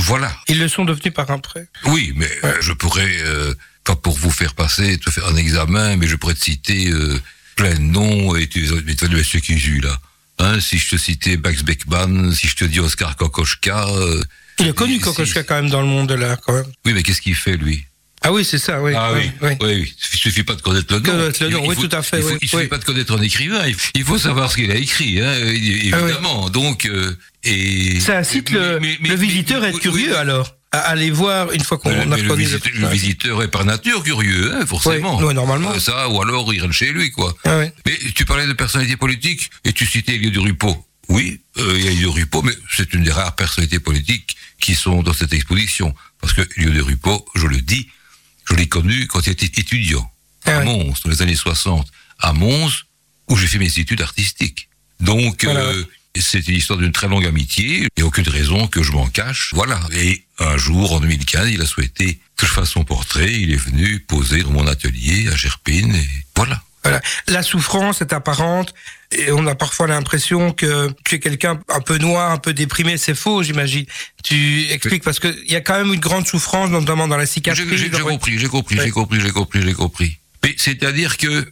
Voilà, 0.00 0.36
Ils 0.48 0.58
le 0.58 0.68
sont 0.68 0.84
devenus 0.84 1.14
par 1.14 1.30
après. 1.30 1.68
oui, 1.86 2.12
mais 2.16 2.28
euh, 2.44 2.54
je 2.60 2.72
pourrais, 2.72 3.16
euh, 3.22 3.54
pas 3.84 3.96
pour 3.96 4.16
vous 4.16 4.30
faire 4.30 4.54
passer, 4.54 4.98
te 4.98 5.10
faire 5.10 5.26
un 5.26 5.36
examen, 5.36 5.96
mais 5.96 6.06
je 6.06 6.16
pourrais 6.16 6.34
te 6.34 6.42
citer 6.44 6.88
euh, 6.90 7.18
plein 7.56 7.74
de 7.74 7.80
noms 7.80 8.34
et 8.36 8.46
tu 8.48 8.64
vas 8.64 8.80
dire, 8.80 9.10
monsieur 9.10 9.40
Kizu, 9.40 9.80
là. 9.80 9.98
Hein, 10.40 10.58
si 10.60 10.78
je 10.78 10.90
te 10.90 10.96
citais 10.96 11.36
Max 11.36 11.62
Beckmann, 11.62 12.32
si 12.32 12.48
je 12.48 12.56
te 12.56 12.64
dis 12.64 12.80
Oscar 12.80 13.14
Kokoschka. 13.16 13.86
Il 14.58 14.66
est 14.68 14.74
connu, 14.74 14.94
si- 14.94 15.00
Kokoschka, 15.00 15.44
quand 15.44 15.54
même, 15.54 15.70
dans 15.70 15.80
le 15.80 15.86
monde 15.86 16.08
de 16.08 16.14
l'art, 16.14 16.40
quand 16.40 16.54
même. 16.54 16.66
Oui, 16.84 16.92
mais 16.92 17.02
qu'est-ce 17.04 17.20
qu'il 17.22 17.36
fait, 17.36 17.56
lui? 17.56 17.86
Ah 18.24 18.32
oui, 18.32 18.44
c'est 18.44 18.58
ça, 18.58 18.82
oui. 18.82 18.92
Ah 18.96 19.12
oui, 19.14 19.30
oui, 19.42 19.50
oui, 19.60 19.74
oui. 19.82 19.94
Il 20.14 20.18
suffit 20.18 20.42
pas 20.44 20.54
de 20.54 20.62
connaître 20.62 20.92
le 20.94 21.00
nom. 21.00 21.04
Connaître 21.04 21.42
le 21.44 21.50
nom, 21.50 21.60
il 21.64 21.68
oui, 21.68 21.74
faut- 21.76 21.86
tout 21.86 21.96
à 21.96 22.02
fait, 22.02 22.18
Il, 22.18 22.22
faut, 22.22 22.30
oui, 22.30 22.38
il 22.42 22.48
suffit 22.48 22.66
pas 22.68 22.78
de 22.78 22.84
connaître 22.84 23.16
un 23.18 23.22
écrivain. 23.22 23.66
Il 23.66 23.74
faut, 23.74 23.90
il 23.94 24.04
faut 24.04 24.18
savoir 24.18 24.50
ce 24.50 24.56
qu'il 24.56 24.70
a 24.70 24.76
écrit, 24.76 25.20
hein, 25.20 25.30
Ah 25.36 26.00
évidemment. 26.00 26.48
Donc, 26.50 26.86
euh, 26.86 27.16
et 27.44 28.00
Ça 28.00 28.16
incite 28.18 28.50
le, 28.50 28.80
mais- 28.80 28.96
mais- 29.00 29.10
le 29.10 29.14
visiteur 29.16 29.62
à 29.62 29.68
être 29.68 29.78
curieux, 29.78 30.16
alors. 30.16 30.56
À 30.72 30.78
aller 30.88 31.10
voir 31.12 31.52
une 31.52 31.62
fois 31.62 31.78
qu'on 31.78 31.90
Mais- 31.90 32.00
a 32.00 32.06
mais 32.06 32.22
le, 32.22 32.34
visite- 32.34 32.74
le 32.74 32.88
visiteur 32.88 33.42
est 33.44 33.48
par 33.48 33.64
nature 33.64 34.02
curieux, 34.02 34.52
hein, 34.54 34.66
forcément. 34.66 35.18
Oui, 35.18 35.24
oui, 35.28 35.34
normalement. 35.34 35.70
Euh, 35.70 35.78
Ça, 35.78 36.08
ou 36.08 36.20
alors 36.20 36.52
il 36.52 36.60
rentre 36.60 36.72
chez 36.74 36.90
lui, 36.90 37.12
quoi. 37.12 37.36
Ah 37.44 37.58
oui. 37.60 37.66
Mais 37.86 37.96
tu 38.16 38.24
parlais 38.24 38.46
de 38.48 38.54
personnalité 38.54 38.96
politique 38.96 39.50
et 39.64 39.72
tu 39.72 39.86
citais 39.86 40.14
Elio 40.16 40.30
de 40.30 40.40
Rupo. 40.40 40.84
Oui, 41.08 41.40
euh, 41.58 41.74
il 41.76 41.84
y 41.84 41.88
a 41.88 41.90
Elio 41.92 42.08
de 42.10 42.14
Rupo, 42.14 42.42
mais 42.42 42.54
c'est 42.74 42.92
une 42.94 43.04
des 43.04 43.12
rares 43.12 43.36
personnalités 43.36 43.78
politiques 43.78 44.36
qui 44.60 44.74
sont 44.74 45.02
dans 45.04 45.12
cette 45.12 45.32
exposition. 45.32 45.94
Parce 46.20 46.32
que 46.32 46.40
Elio 46.56 46.70
de 46.70 46.80
Rupo, 46.80 47.24
je 47.36 47.46
le 47.46 47.60
dis, 47.60 47.86
je 48.48 48.54
l'ai 48.54 48.66
connu 48.68 49.06
quand 49.06 49.26
il 49.26 49.30
était 49.32 49.46
étudiant 49.60 50.10
Ah 50.44 50.56
à 50.56 50.60
oui. 50.60 50.66
Mons, 50.66 50.94
dans 51.04 51.10
les 51.10 51.22
années 51.22 51.34
60, 51.36 51.86
à 52.20 52.32
Mons, 52.32 52.70
où 53.28 53.36
j'ai 53.36 53.46
fait 53.46 53.58
mes 53.58 53.78
études 53.78 54.02
artistiques. 54.02 54.68
Donc, 55.00 55.44
Voilà. 55.44 55.60
euh, 55.60 55.84
c'est 56.18 56.46
une 56.46 56.54
histoire 56.56 56.78
d'une 56.78 56.92
très 56.92 57.08
longue 57.08 57.26
amitié. 57.26 57.80
Il 57.80 57.88
n'y 57.98 58.02
a 58.02 58.06
aucune 58.06 58.28
raison 58.28 58.66
que 58.68 58.82
je 58.82 58.92
m'en 58.92 59.06
cache. 59.08 59.50
Voilà. 59.54 59.80
Et 59.92 60.24
un 60.38 60.56
jour, 60.56 60.92
en 60.92 61.00
2015, 61.00 61.50
il 61.50 61.60
a 61.60 61.66
souhaité 61.66 62.20
que 62.36 62.46
je 62.46 62.52
fasse 62.52 62.70
son 62.70 62.84
portrait. 62.84 63.32
Il 63.32 63.52
est 63.52 63.56
venu 63.56 63.98
poser 64.00 64.42
dans 64.42 64.52
mon 64.52 64.66
atelier 64.66 65.28
à 65.28 65.36
Gerpine. 65.36 65.94
Et 65.94 66.08
voilà. 66.36 66.62
Voilà. 66.84 67.00
La 67.28 67.42
souffrance 67.42 68.00
est 68.02 68.12
apparente 68.12 68.74
et 69.10 69.32
on 69.32 69.46
a 69.46 69.54
parfois 69.54 69.86
l'impression 69.86 70.52
que 70.52 70.90
tu 71.04 71.14
es 71.16 71.18
quelqu'un 71.18 71.58
un 71.68 71.80
peu 71.80 71.98
noir, 71.98 72.30
un 72.30 72.36
peu 72.38 72.52
déprimé. 72.52 72.96
C'est 72.98 73.14
faux, 73.14 73.42
j'imagine. 73.42 73.86
Tu 74.22 74.66
expliques 74.70 75.02
parce 75.02 75.18
qu'il 75.18 75.34
y 75.50 75.56
a 75.56 75.60
quand 75.60 75.76
même 75.78 75.92
une 75.94 76.00
grande 76.00 76.26
souffrance, 76.26 76.70
notamment 76.70 77.08
dans 77.08 77.16
la 77.16 77.26
cicatrice. 77.26 77.66
j'ai- 77.74 77.88
dans- 77.88 78.00
compris, 78.00 78.38
j'ai 78.38 78.48
compris, 78.48 78.76
Ouais. 78.78 78.84
j'ai 78.84 78.90
compris, 78.90 79.20
j'ai 79.20 79.30
compris, 79.30 79.62
j'ai 79.62 79.72
compris. 79.72 80.18
Mais 80.42 80.54
c'est-à-dire 80.58 81.16
que 81.16 81.50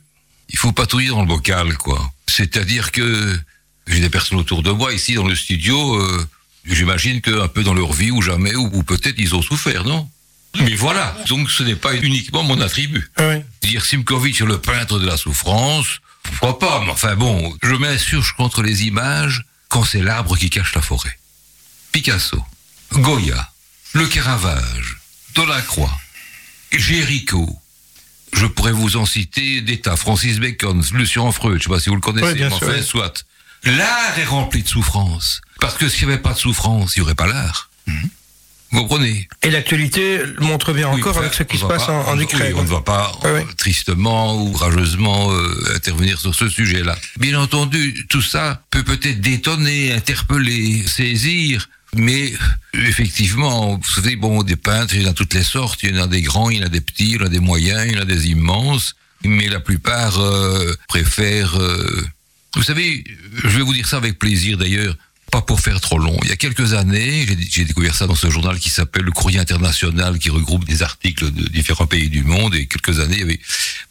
il 0.51 0.59
faut 0.59 0.73
patrouiller 0.73 1.09
dans 1.09 1.23
le 1.23 1.27
bocal, 1.29 1.77
quoi. 1.79 2.13
C'est-à-dire 2.29 2.93
que 2.93 3.39
j'ai 3.87 4.01
des 4.01 4.11
personnes 4.11 4.39
autour 4.39 4.63
de 4.63 4.71
moi 4.71 4.93
ici 4.93 5.15
dans 5.15 5.27
le 5.27 5.35
studio. 5.35 5.97
euh, 5.97 6.27
J'imagine 6.65 7.21
qu'un 7.21 7.49
peu 7.49 7.65
dans 7.65 7.75
leur 7.75 7.93
vie 7.93 8.13
ou 8.13 8.23
jamais 8.23 8.55
ou, 8.55 8.71
ou 8.73 8.83
peut-être 8.85 9.17
ils 9.19 9.35
ont 9.35 9.43
souffert, 9.43 9.83
non? 9.85 10.09
Mais 10.61 10.75
voilà. 10.75 11.17
Donc 11.29 11.51
ce 11.51 11.63
n'est 11.63 11.77
pas 11.77 11.95
uniquement 11.95 12.43
mon 12.43 12.61
attribut. 12.61 13.11
Ah 13.17 13.29
oui. 13.29 13.43
Dire 13.63 13.85
Simkovitch 13.85 14.41
le 14.43 14.59
peintre 14.59 14.99
de 14.99 15.07
la 15.07 15.17
souffrance, 15.17 15.87
pourquoi 16.23 16.59
pas 16.59 16.83
Mais 16.85 16.91
enfin 16.93 17.17
bon, 17.17 17.57
je 17.63 17.75
m'insurge 17.75 18.33
contre 18.37 18.63
les 18.63 18.85
images 18.85 19.45
quand 19.69 19.85
c'est 19.85 20.03
l'arbre 20.03 20.37
qui 20.37 20.51
cache 20.51 20.75
la 20.75 20.83
forêt. 20.83 21.19
Picasso, 21.93 22.43
Goya, 22.93 23.51
le 23.95 24.07
Caravage, 24.07 24.99
Delacroix, 25.35 25.93
Géricault. 26.73 27.59
Je 28.35 28.47
pourrais 28.47 28.73
vous 28.73 28.97
en 28.97 29.05
citer 29.05 29.61
des 29.61 29.81
tas. 29.81 29.97
Francis 29.97 30.39
Bacon, 30.39 30.83
Lucien 30.95 31.31
Freud, 31.33 31.59
je 31.59 31.65
sais 31.65 31.69
pas 31.69 31.81
si 31.81 31.91
vous 31.91 31.97
le 31.97 32.01
connaissez, 32.01 32.33
Oui, 32.33 32.39
mais 32.41 32.47
enfin, 32.53 32.67
oui. 32.77 32.83
soit. 32.83 33.25
L'art 33.65 34.19
est 34.19 34.25
rempli 34.25 34.63
de 34.63 34.69
souffrance. 34.69 35.41
Parce 35.61 35.77
que 35.77 35.89
s'il 35.89 36.07
n'y 36.07 36.13
avait 36.15 36.23
pas 36.23 36.33
de 36.33 36.39
souffrance, 36.39 36.97
il 36.97 37.01
n'y 37.01 37.05
aurait 37.05 37.15
pas 37.15 37.27
l'art. 37.27 37.71
Vous 38.73 38.81
comprenez 38.83 39.29
Et 39.43 39.51
l'actualité 39.51 40.21
montre 40.41 40.73
bien 40.73 40.89
encore 40.89 41.19
avec 41.19 41.35
ce 41.35 41.43
qui 41.43 41.59
se 41.59 41.67
passe 41.67 41.89
en, 41.89 42.19
Ukraine. 42.19 42.55
on 42.57 42.63
ne 42.63 42.69
va 42.69 42.81
pas 42.81 43.13
tristement 43.59 44.43
ou 44.43 44.53
rageusement 44.53 45.31
euh, 45.31 45.75
intervenir 45.77 46.19
sur 46.19 46.35
ce 46.35 46.49
sujet-là. 46.49 46.97
Bien 47.19 47.39
entendu, 47.39 48.07
tout 48.09 48.23
ça 48.23 48.63
peut 48.71 48.83
peut-être 48.83 49.21
détonner, 49.21 49.93
interpeller, 49.93 50.83
saisir, 50.87 51.69
mais 51.95 52.33
effectivement, 52.73 53.77
vous 53.77 53.91
savez, 53.91 54.17
bon, 54.17 54.43
des 54.43 54.57
peintres, 54.57 54.95
il 54.95 55.03
y 55.03 55.07
en 55.07 55.11
a 55.11 55.13
toutes 55.13 55.35
les 55.35 55.43
sortes. 55.43 55.83
Il 55.83 55.95
y 55.95 56.01
en 56.01 56.05
a 56.05 56.07
des 56.07 56.23
grands, 56.23 56.49
il 56.49 56.59
y 56.59 56.63
en 56.63 56.67
a 56.67 56.71
des 56.71 56.81
petits, 56.81 57.11
il 57.11 57.17
y 57.17 57.19
en 57.19 57.27
a 57.27 57.29
des 57.29 57.41
moyens, 57.41 57.85
il 57.87 57.93
y 57.93 57.99
en 57.99 58.03
a 58.03 58.07
des 58.07 58.29
immenses. 58.29 58.95
Mais 59.25 59.49
la 59.49 59.61
plupart 59.61 60.19
euh, 60.19 60.75
préfèrent... 60.89 61.61
Euh, 61.61 62.07
vous 62.55 62.63
savez, 62.63 63.05
je 63.45 63.49
vais 63.49 63.63
vous 63.63 63.73
dire 63.75 63.87
ça 63.87 63.99
avec 63.99 64.19
plaisir 64.19 64.59
d'ailleurs 64.59 64.95
pas 65.33 65.41
pour 65.41 65.61
faire 65.61 65.81
trop 65.81 65.99
long. 65.99 66.17
Il 66.25 66.29
y 66.29 66.33
a 66.33 66.37
quelques 66.37 66.75
années, 66.75 67.27
j'ai 67.51 67.65
découvert 67.65 67.95
ça 67.95 68.07
dans 68.07 68.15
ce 68.15 68.29
journal 68.29 68.59
qui 68.59 68.69
s'appelle 68.69 69.05
Le 69.05 69.13
Courrier 69.13 69.39
International, 69.39 70.19
qui 70.19 70.29
regroupe 70.29 70.67
des 70.67 70.83
articles 70.83 71.33
de 71.33 71.49
différents 71.49 71.87
pays 71.87 72.11
du 72.11 72.23
monde. 72.23 72.55
Et 72.55 72.67
quelques 72.67 73.01
années, 73.01 73.17
il 73.17 73.21
y 73.21 73.23
avait 73.23 73.41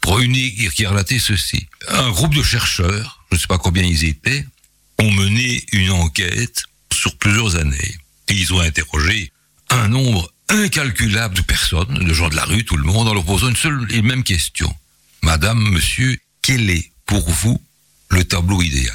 pour 0.00 0.20
qui 0.20 0.86
relatait 0.86 1.18
ceci. 1.18 1.66
Un 1.88 2.10
groupe 2.10 2.32
de 2.32 2.44
chercheurs, 2.44 3.24
je 3.30 3.36
ne 3.36 3.40
sais 3.40 3.48
pas 3.48 3.58
combien 3.58 3.82
ils 3.82 4.04
étaient, 4.04 4.46
ont 4.98 5.10
mené 5.10 5.64
une 5.72 5.90
enquête 5.90 6.62
sur 6.92 7.18
plusieurs 7.18 7.56
années. 7.56 7.96
Et 8.28 8.34
ils 8.34 8.54
ont 8.54 8.60
interrogé 8.60 9.32
un 9.70 9.88
nombre 9.88 10.32
incalculable 10.48 11.34
de 11.34 11.42
personnes, 11.42 11.92
de 11.92 12.14
gens 12.14 12.28
de 12.28 12.36
la 12.36 12.44
rue, 12.44 12.64
tout 12.64 12.76
le 12.76 12.84
monde, 12.84 13.08
en 13.08 13.14
leur 13.14 13.24
posant 13.24 13.48
une 13.48 13.56
seule 13.56 13.84
et 13.90 14.00
même 14.00 14.22
question. 14.22 14.72
Madame, 15.22 15.58
monsieur, 15.58 16.16
quel 16.40 16.70
est 16.70 16.92
pour 17.04 17.28
vous 17.28 17.60
le 18.10 18.22
tableau 18.22 18.62
idéal? 18.62 18.94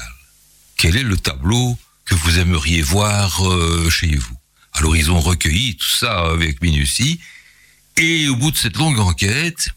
Quel 0.78 0.96
est 0.96 1.02
le 1.02 1.18
tableau 1.18 1.76
que 2.08 2.14
vous 2.14 2.38
aimeriez 2.38 2.80
voir 2.82 3.46
euh, 3.46 3.90
chez 3.90 4.16
vous. 4.16 4.36
Alors 4.72 4.96
ils 4.96 5.10
ont 5.10 5.20
recueilli 5.20 5.76
tout 5.76 5.90
ça 5.90 6.26
avec 6.26 6.62
minutie, 6.62 7.20
et 7.96 8.28
au 8.28 8.36
bout 8.36 8.50
de 8.50 8.56
cette 8.56 8.76
longue 8.76 8.98
enquête, 8.98 9.70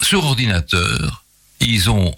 sur 0.00 0.24
ordinateur, 0.24 1.24
ils 1.60 1.90
ont 1.90 2.14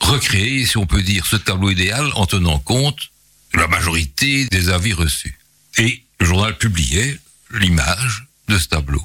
recréé, 0.00 0.66
si 0.66 0.76
on 0.76 0.86
peut 0.86 1.02
dire, 1.02 1.26
ce 1.26 1.36
tableau 1.36 1.70
idéal 1.70 2.10
en 2.14 2.26
tenant 2.26 2.58
compte 2.58 3.10
de 3.52 3.58
la 3.58 3.68
majorité 3.68 4.46
des 4.46 4.70
avis 4.70 4.92
reçus. 4.92 5.38
Et 5.76 6.02
le 6.18 6.26
journal 6.26 6.56
publiait 6.56 7.18
l'image 7.52 8.26
de 8.48 8.58
ce 8.58 8.68
tableau. 8.68 9.02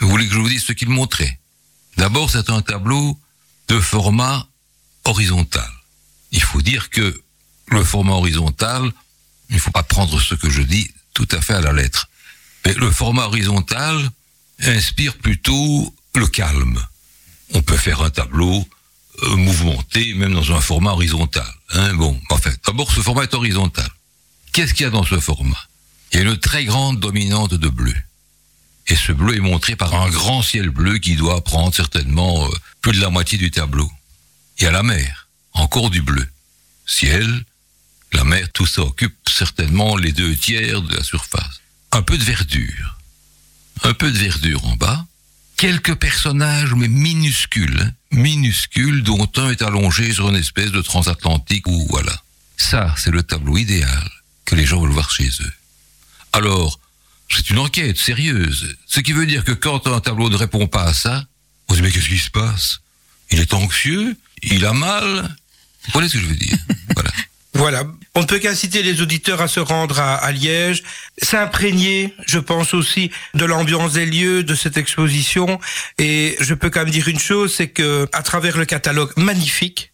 Vous 0.00 0.08
voulez 0.08 0.26
que 0.26 0.34
je 0.34 0.38
vous 0.38 0.48
dise 0.48 0.64
ce 0.64 0.72
qu'il 0.72 0.88
montrait? 0.88 1.38
D'abord, 1.96 2.30
c'est 2.30 2.50
un 2.50 2.62
tableau 2.62 3.18
de 3.68 3.80
format 3.80 4.46
horizontal. 5.04 5.70
Il 6.32 6.42
faut 6.42 6.62
dire 6.62 6.90
que 6.90 7.22
le 7.68 7.82
format 7.84 8.12
horizontal, 8.12 8.90
il 9.50 9.56
ne 9.56 9.60
faut 9.60 9.70
pas 9.70 9.82
prendre 9.82 10.20
ce 10.20 10.34
que 10.34 10.50
je 10.50 10.62
dis 10.62 10.90
tout 11.12 11.28
à 11.30 11.40
fait 11.40 11.54
à 11.54 11.60
la 11.60 11.72
lettre. 11.72 12.08
Mais 12.64 12.74
le 12.74 12.90
format 12.90 13.26
horizontal 13.26 14.10
inspire 14.60 15.16
plutôt 15.18 15.94
le 16.14 16.26
calme. 16.26 16.80
On 17.52 17.62
peut 17.62 17.76
faire 17.76 18.02
un 18.02 18.10
tableau 18.10 18.66
euh, 19.22 19.36
mouvementé, 19.36 20.14
même 20.14 20.34
dans 20.34 20.52
un 20.52 20.60
format 20.60 20.92
horizontal. 20.92 21.46
Hein 21.70 21.94
bon, 21.94 22.20
enfin, 22.30 22.50
d'abord, 22.66 22.90
ce 22.90 23.00
format 23.00 23.24
est 23.24 23.34
horizontal. 23.34 23.88
Qu'est-ce 24.52 24.74
qu'il 24.74 24.84
y 24.84 24.86
a 24.86 24.90
dans 24.90 25.04
ce 25.04 25.18
format? 25.20 25.68
Il 26.12 26.18
y 26.18 26.22
a 26.22 26.24
une 26.24 26.38
très 26.38 26.64
grande 26.64 27.00
dominante 27.00 27.54
de 27.54 27.68
bleu. 27.68 27.94
Et 28.86 28.96
ce 28.96 29.12
bleu 29.12 29.36
est 29.36 29.40
montré 29.40 29.76
par 29.76 29.94
un 29.94 30.10
grand 30.10 30.42
ciel 30.42 30.68
bleu 30.68 30.98
qui 30.98 31.16
doit 31.16 31.42
prendre 31.42 31.74
certainement 31.74 32.46
euh, 32.46 32.50
plus 32.80 32.92
de 32.92 33.00
la 33.00 33.10
moitié 33.10 33.38
du 33.38 33.50
tableau. 33.50 33.90
Il 34.58 34.64
y 34.64 34.66
a 34.66 34.70
la 34.70 34.82
mer, 34.82 35.28
encore 35.52 35.90
du 35.90 36.02
bleu. 36.02 36.26
Ciel, 36.86 37.44
la 38.14 38.24
mer, 38.24 38.48
tout 38.52 38.66
ça 38.66 38.82
occupe 38.82 39.16
certainement 39.28 39.96
les 39.96 40.12
deux 40.12 40.34
tiers 40.36 40.82
de 40.82 40.96
la 40.96 41.02
surface. 41.02 41.60
Un 41.92 42.02
peu 42.02 42.16
de 42.16 42.24
verdure. 42.24 42.98
Un 43.82 43.94
peu 43.94 44.10
de 44.10 44.18
verdure 44.18 44.64
en 44.66 44.76
bas. 44.76 45.04
Quelques 45.56 45.94
personnages, 45.94 46.74
mais 46.74 46.88
minuscules, 46.88 47.80
hein, 47.80 47.92
minuscules, 48.10 49.02
dont 49.02 49.30
un 49.36 49.50
est 49.50 49.62
allongé 49.62 50.12
sur 50.12 50.28
une 50.28 50.36
espèce 50.36 50.72
de 50.72 50.82
transatlantique 50.82 51.66
ou 51.68 51.86
voilà. 51.90 52.22
Ça, 52.56 52.94
c'est 52.98 53.10
le 53.10 53.22
tableau 53.22 53.56
idéal 53.56 54.10
que 54.44 54.54
les 54.54 54.66
gens 54.66 54.80
veulent 54.80 54.90
voir 54.90 55.10
chez 55.10 55.28
eux. 55.28 55.52
Alors, 56.32 56.80
c'est 57.28 57.50
une 57.50 57.58
enquête 57.58 57.98
sérieuse. 57.98 58.76
Ce 58.86 59.00
qui 59.00 59.12
veut 59.12 59.26
dire 59.26 59.44
que 59.44 59.52
quand 59.52 59.86
un 59.86 60.00
tableau 60.00 60.28
ne 60.28 60.36
répond 60.36 60.66
pas 60.66 60.84
à 60.84 60.94
ça, 60.94 61.24
on 61.68 61.74
se 61.74 61.78
dit 61.78 61.82
mais 61.82 61.90
qu'est-ce 61.90 62.08
qui 62.08 62.18
se 62.18 62.30
passe? 62.30 62.80
Il 63.30 63.40
est 63.40 63.54
anxieux, 63.54 64.16
il 64.42 64.64
a 64.66 64.72
mal? 64.72 65.36
Vous 65.86 65.92
voyez 65.92 66.08
ce 66.08 66.14
que 66.14 66.20
je 66.20 66.26
veux 66.26 66.36
dire 66.36 66.56
Voilà. 66.94 67.10
Voilà. 67.54 67.84
On 68.16 68.22
ne 68.22 68.26
peut 68.26 68.38
qu'inciter 68.38 68.82
les 68.82 69.00
auditeurs 69.00 69.40
à 69.40 69.48
se 69.48 69.60
rendre 69.60 70.00
à, 70.00 70.30
Liège, 70.32 70.82
s'imprégner, 71.22 72.12
je 72.26 72.38
pense 72.38 72.74
aussi, 72.74 73.10
de 73.34 73.44
l'ambiance 73.44 73.94
des 73.94 74.06
lieux, 74.06 74.42
de 74.42 74.54
cette 74.54 74.76
exposition. 74.76 75.60
Et 75.98 76.36
je 76.40 76.54
peux 76.54 76.70
quand 76.70 76.80
même 76.80 76.90
dire 76.90 77.08
une 77.08 77.18
chose, 77.18 77.54
c'est 77.54 77.68
que 77.68 78.08
à 78.12 78.22
travers 78.22 78.58
le 78.58 78.64
catalogue 78.64 79.12
magnifique 79.16 79.93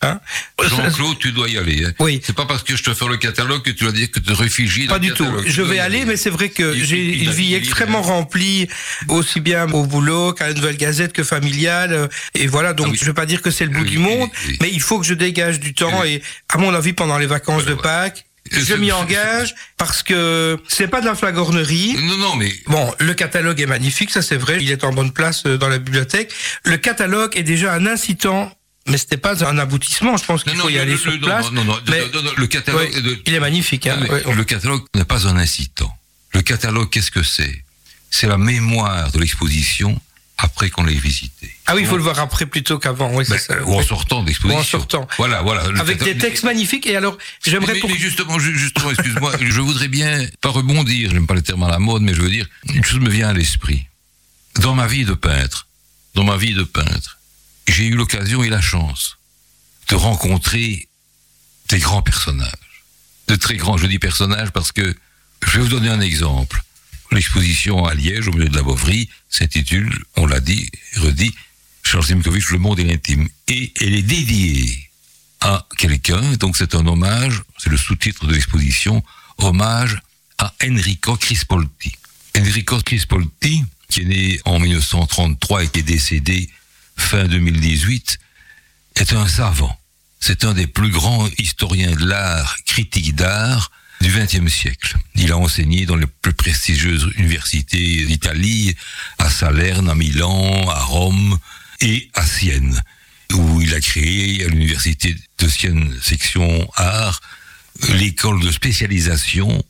Hein 0.00 0.20
Jean-Claude, 0.62 1.18
tu 1.18 1.32
dois 1.32 1.48
y 1.48 1.58
aller. 1.58 1.84
Hein. 1.84 1.92
Oui. 1.98 2.20
C'est 2.22 2.34
pas 2.34 2.46
parce 2.46 2.62
que 2.62 2.76
je 2.76 2.84
te 2.84 2.94
fais 2.94 3.08
le 3.08 3.16
catalogue 3.16 3.62
que 3.62 3.70
tu 3.70 3.82
dois 3.82 3.92
dire 3.92 4.10
que 4.10 4.20
tu 4.20 4.26
te 4.26 4.32
réfugies. 4.32 4.86
Pas 4.86 5.00
du 5.00 5.12
tout. 5.12 5.26
Je 5.44 5.62
vais 5.62 5.80
aller, 5.80 6.04
mais 6.04 6.16
c'est 6.16 6.30
vrai 6.30 6.50
que 6.50 6.74
j'ai 6.74 7.24
une 7.24 7.30
vie 7.30 7.54
extrêmement 7.54 8.02
remplie, 8.02 8.68
aussi 9.08 9.40
bien 9.40 9.68
au 9.72 9.84
boulot 9.84 10.32
qu'à 10.32 10.48
la 10.48 10.54
Nouvelle 10.54 10.76
Gazette 10.76 11.12
que 11.12 11.24
familiale. 11.24 12.08
Et 12.34 12.46
voilà, 12.46 12.74
donc 12.74 12.88
ah 12.92 12.96
je 12.98 13.04
veux 13.04 13.14
pas 13.14 13.26
dire 13.26 13.42
que 13.42 13.50
c'est 13.50 13.64
le 13.64 13.72
bout 13.72 13.84
du 13.84 13.98
monde, 13.98 14.28
mais 14.60 14.70
il 14.72 14.80
faut 14.80 15.00
que 15.00 15.06
je 15.06 15.14
dégage 15.14 15.58
du 15.58 15.74
temps. 15.74 16.04
Et 16.04 16.22
à 16.48 16.58
mon 16.58 16.72
avis, 16.74 16.92
pendant 16.92 17.18
les 17.18 17.26
vacances 17.26 17.64
de 17.64 17.74
Pâques, 17.74 18.24
je 18.50 18.74
m'y 18.74 18.92
engage 18.92 19.54
parce 19.76 20.02
que 20.02 20.58
c'est 20.68 20.88
pas 20.88 21.00
de 21.00 21.06
la 21.06 21.14
flagornerie. 21.14 21.96
Non, 22.00 22.16
non, 22.16 22.36
mais 22.36 22.52
bon, 22.66 22.94
le 22.98 23.14
catalogue 23.14 23.60
est 23.60 23.66
magnifique, 23.66 24.10
ça 24.10 24.22
c'est 24.22 24.36
vrai. 24.36 24.58
Il 24.60 24.70
est 24.70 24.84
en 24.84 24.92
bonne 24.92 25.12
place 25.12 25.44
euh, 25.46 25.58
dans 25.58 25.68
la 25.68 25.78
bibliothèque. 25.78 26.32
Le 26.64 26.76
catalogue 26.76 27.36
est 27.36 27.42
déjà 27.42 27.74
un 27.74 27.86
incitant 27.86 28.52
mais 28.88 28.98
c'était 28.98 29.16
pas 29.16 29.44
un 29.44 29.58
aboutissement. 29.58 30.16
Je 30.16 30.24
pense 30.24 30.44
qu'il 30.44 30.56
faut 30.56 30.68
y 30.68 30.78
aller 30.78 30.96
sur 30.96 31.18
place. 31.20 31.50
Non, 31.52 31.64
non, 31.64 31.78
mais, 31.88 32.02
le 32.36 32.46
catalogue, 32.46 33.20
il 33.26 33.34
est 33.34 33.40
magnifique. 33.40 33.86
Hein, 33.86 33.98
le 34.34 34.44
catalogue 34.44 34.82
n'est 34.94 35.04
pas 35.04 35.26
un 35.26 35.36
incitant. 35.36 35.94
Le 36.34 36.42
catalogue, 36.42 36.90
qu'est-ce 36.90 37.10
que 37.10 37.22
c'est? 37.22 37.64
C'est 38.10 38.26
la 38.26 38.38
mémoire 38.38 39.10
de 39.12 39.18
l'exposition 39.18 40.00
après 40.38 40.70
qu'on 40.70 40.84
l'ait 40.84 40.94
visité. 40.94 41.50
Ah 41.66 41.74
oui, 41.74 41.82
il 41.82 41.86
faut 41.86 41.96
le 41.96 42.02
voir 42.02 42.20
après 42.20 42.46
plutôt 42.46 42.78
qu'avant. 42.78 43.12
Oui, 43.12 43.24
ben, 43.28 43.38
ou 43.66 43.74
en 43.74 43.82
sortant 43.82 44.22
d'exposition. 44.22 44.58
Ou 44.58 44.60
en 44.60 44.64
sortant. 44.64 45.08
Voilà, 45.18 45.42
voilà. 45.42 45.62
Avec 45.80 46.02
des 46.02 46.16
textes 46.16 46.44
magnifiques. 46.44 46.86
Et 46.86 46.96
alors, 46.96 47.18
j'aimerais. 47.44 47.74
Mais, 47.74 47.88
mais, 47.88 47.98
justement, 47.98 48.38
justement, 48.38 48.90
excuse-moi, 48.90 49.32
je 49.40 49.60
voudrais 49.60 49.88
bien 49.88 50.26
pas 50.40 50.50
rebondir. 50.50 51.10
J'aime 51.10 51.26
pas 51.26 51.34
les 51.34 51.42
termes 51.42 51.64
à 51.64 51.68
la 51.68 51.80
mode, 51.80 52.02
mais 52.02 52.14
je 52.14 52.22
veux 52.22 52.30
dire 52.30 52.46
une 52.72 52.84
chose 52.84 53.00
me 53.00 53.10
vient 53.10 53.28
à 53.28 53.32
l'esprit. 53.32 53.86
Dans 54.60 54.74
ma 54.74 54.86
vie 54.86 55.04
de 55.04 55.14
peintre, 55.14 55.66
dans 56.14 56.24
ma 56.24 56.36
vie 56.36 56.54
de 56.54 56.62
peintre, 56.62 57.17
j'ai 57.72 57.86
eu 57.86 57.94
l'occasion 57.94 58.42
et 58.42 58.48
la 58.48 58.60
chance 58.60 59.18
de 59.88 59.94
rencontrer 59.94 60.88
des 61.68 61.78
grands 61.78 62.02
personnages, 62.02 62.84
de 63.28 63.36
très 63.36 63.56
grands, 63.56 63.76
je 63.76 63.86
dis 63.86 63.98
personnages 63.98 64.50
parce 64.50 64.72
que 64.72 64.96
je 65.46 65.58
vais 65.58 65.64
vous 65.64 65.68
donner 65.68 65.90
un 65.90 66.00
exemple. 66.00 66.62
L'exposition 67.10 67.86
à 67.86 67.94
Liège, 67.94 68.28
au 68.28 68.32
milieu 68.32 68.48
de 68.48 68.56
la 68.56 68.62
Beauvrie, 68.62 69.08
s'intitule, 69.30 70.04
on 70.16 70.26
l'a 70.26 70.40
dit, 70.40 70.70
redit, 70.96 71.34
Charles 71.82 72.04
Simkovich, 72.04 72.50
Le 72.50 72.58
monde 72.58 72.80
et 72.80 72.84
l'intime. 72.84 73.28
Et 73.48 73.72
elle 73.80 73.94
est 73.94 74.02
dédiée 74.02 74.90
à 75.40 75.66
quelqu'un, 75.78 76.20
donc 76.34 76.56
c'est 76.56 76.74
un 76.74 76.86
hommage, 76.86 77.42
c'est 77.58 77.70
le 77.70 77.78
sous-titre 77.78 78.26
de 78.26 78.34
l'exposition, 78.34 79.02
hommage 79.38 80.00
à 80.36 80.52
Enrico 80.62 81.16
Crispolti. 81.16 81.92
Enrico 82.36 82.78
Crispolti, 82.80 83.64
qui 83.88 84.02
est 84.02 84.04
né 84.04 84.40
en 84.44 84.58
1933 84.58 85.64
et 85.64 85.68
qui 85.68 85.78
est 85.80 85.82
décédé 85.82 86.50
fin 86.98 87.24
2018, 87.24 88.18
est 88.96 89.12
un 89.12 89.26
savant. 89.26 89.78
C'est 90.20 90.44
un 90.44 90.52
des 90.52 90.66
plus 90.66 90.90
grands 90.90 91.28
historiens 91.38 91.92
de 91.92 92.04
l'art, 92.04 92.56
critique 92.66 93.14
d'art 93.14 93.70
du 94.00 94.10
XXe 94.10 94.52
siècle. 94.52 94.96
Il 95.14 95.32
a 95.32 95.38
enseigné 95.38 95.86
dans 95.86 95.96
les 95.96 96.06
plus 96.06 96.34
prestigieuses 96.34 97.10
universités 97.16 98.04
d'Italie, 98.04 98.74
à 99.18 99.30
Salerne, 99.30 99.88
à 99.88 99.94
Milan, 99.94 100.68
à 100.68 100.80
Rome 100.80 101.38
et 101.80 102.10
à 102.14 102.26
Sienne, 102.26 102.82
où 103.32 103.60
il 103.62 103.74
a 103.74 103.80
créé 103.80 104.44
à 104.44 104.48
l'université 104.48 105.16
de 105.38 105.48
Sienne, 105.48 105.96
section 106.02 106.68
art, 106.76 107.20
l'école 107.94 108.40
de 108.42 108.50
spécialisation 108.50 109.64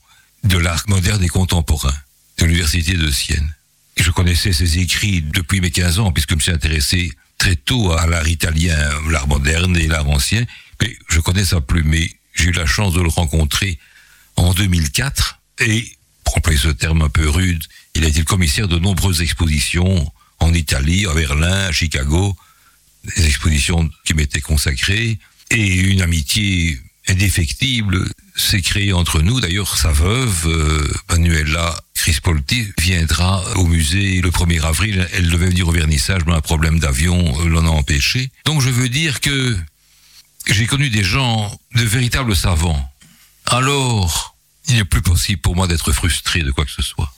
de 0.44 0.58
l'art 0.58 0.84
moderne 0.88 1.22
et 1.22 1.28
contemporain 1.28 1.94
de 2.38 2.46
l'université 2.46 2.94
de 2.94 3.10
Sienne 3.10 3.54
je 4.02 4.10
connaissais 4.10 4.52
ses 4.52 4.78
écrits 4.78 5.22
depuis 5.22 5.60
mes 5.60 5.70
15 5.70 5.98
ans, 5.98 6.12
puisque 6.12 6.30
je 6.30 6.34
me 6.36 6.40
suis 6.40 6.52
intéressé 6.52 7.12
très 7.38 7.56
tôt 7.56 7.92
à 7.92 8.06
l'art 8.06 8.28
italien, 8.28 8.76
l'art 9.10 9.28
moderne 9.28 9.76
et 9.76 9.86
l'art 9.86 10.08
ancien. 10.08 10.44
Mais 10.80 10.96
je 11.08 11.20
connais 11.20 11.44
sa 11.44 11.60
plume. 11.60 11.94
J'ai 12.34 12.44
eu 12.44 12.52
la 12.52 12.66
chance 12.66 12.94
de 12.94 13.00
le 13.00 13.08
rencontrer 13.08 13.78
en 14.36 14.52
2004. 14.52 15.40
Et, 15.60 15.96
pour 16.24 16.36
employer 16.36 16.58
ce 16.58 16.68
terme 16.68 17.02
un 17.02 17.08
peu 17.08 17.28
rude, 17.28 17.64
il 17.94 18.04
a 18.04 18.08
été 18.08 18.18
le 18.18 18.24
commissaire 18.24 18.68
de 18.68 18.78
nombreuses 18.78 19.22
expositions 19.22 20.10
en 20.40 20.52
Italie, 20.52 21.06
à 21.06 21.14
Berlin, 21.14 21.66
à 21.66 21.72
Chicago. 21.72 22.36
Des 23.16 23.26
expositions 23.26 23.88
qui 24.04 24.14
m'étaient 24.14 24.40
consacrées. 24.40 25.18
Et 25.50 25.74
une 25.74 26.02
amitié 26.02 26.78
indéfectible 27.08 28.08
s'est 28.36 28.60
créée 28.60 28.92
entre 28.92 29.20
nous. 29.20 29.40
D'ailleurs, 29.40 29.76
sa 29.76 29.92
veuve, 29.92 30.46
euh, 30.46 30.92
Manuela 31.10 31.74
Béatrice 32.08 32.20
Polti 32.20 32.72
viendra 32.78 33.44
au 33.56 33.66
musée 33.66 34.22
le 34.22 34.30
1er 34.30 34.62
avril. 34.62 35.06
Elle 35.12 35.28
devait 35.28 35.48
venir 35.48 35.68
au 35.68 35.72
vernissage, 35.72 36.22
mais 36.26 36.32
un 36.32 36.40
problème 36.40 36.78
d'avion 36.78 37.44
l'en 37.44 37.66
a 37.66 37.68
empêché. 37.68 38.30
Donc 38.46 38.62
je 38.62 38.70
veux 38.70 38.88
dire 38.88 39.20
que 39.20 39.54
j'ai 40.46 40.64
connu 40.64 40.88
des 40.88 41.04
gens, 41.04 41.54
de 41.74 41.82
véritables 41.82 42.34
savants. 42.34 42.90
Alors, 43.44 44.34
il 44.68 44.76
n'est 44.76 44.86
plus 44.86 45.02
possible 45.02 45.42
pour 45.42 45.54
moi 45.54 45.66
d'être 45.66 45.92
frustré 45.92 46.40
de 46.42 46.50
quoi 46.50 46.64
que 46.64 46.70
ce 46.70 46.80
soit. 46.80 47.12